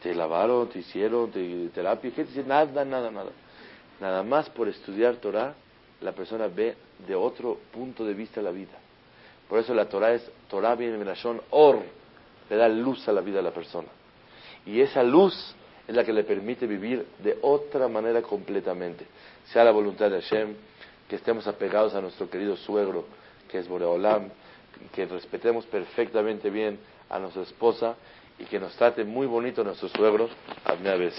Te 0.03 0.15
lavaron, 0.15 0.69
te 0.69 0.81
hicieron 0.81 1.31
te, 1.31 1.69
terapia, 1.75 2.11
¿qué 2.15 2.25
te 2.25 2.43
Nada, 2.45 2.85
nada, 2.85 3.11
nada. 3.11 3.31
Nada 4.01 4.23
más 4.23 4.49
por 4.51 4.69
estudiar 4.69 5.17
Torah, 5.17 5.55
la 6.01 6.13
persona 6.13 6.47
ve 6.47 6.77
de 7.07 7.15
otro 7.15 7.59
punto 7.73 8.05
de 8.05 8.15
vista 8.15 8.41
la 8.41 8.51
vida. 8.51 8.79
Por 9.49 9.59
eso 9.59 9.75
la 9.75 9.89
Torah 9.89 10.13
es, 10.13 10.31
Torah 10.49 10.75
viene 10.75 10.99
Or, 11.51 11.83
le 12.49 12.57
da 12.57 12.69
luz 12.69 13.09
a 13.09 13.13
la 13.13 13.21
vida 13.21 13.39
de 13.39 13.43
la 13.43 13.51
persona. 13.51 13.89
Y 14.67 14.81
esa 14.81 15.03
luz 15.03 15.35
es 15.87 15.95
la 15.95 16.05
que 16.05 16.13
le 16.13 16.25
permite 16.25 16.67
vivir 16.67 17.07
de 17.19 17.39
otra 17.43 17.89
manera 17.89 18.21
completamente. 18.23 19.07
Sea 19.47 19.65
la 19.65 19.71
voluntad 19.71 20.11
de 20.11 20.21
Hashem, 20.21 20.55
que 21.09 21.17
estemos 21.17 21.47
apegados 21.47 21.95
a 21.95 22.01
nuestro 22.01 22.29
querido 22.29 22.57
suegro, 22.57 23.07
que 23.49 23.59
es 23.59 23.67
Boreolam, 23.67 24.29
que 24.93 25.07
respetemos 25.07 25.65
perfectamente 25.67 26.51
bien 26.51 26.79
a 27.09 27.19
nuestra 27.19 27.43
esposa 27.43 27.97
y 28.39 28.45
que 28.45 28.59
nos 28.59 28.75
trate 28.77 29.05
muy 29.05 29.27
bonito 29.27 29.65
nuestros 29.65 29.93
suegros. 29.93 30.31
Amén. 30.65 31.11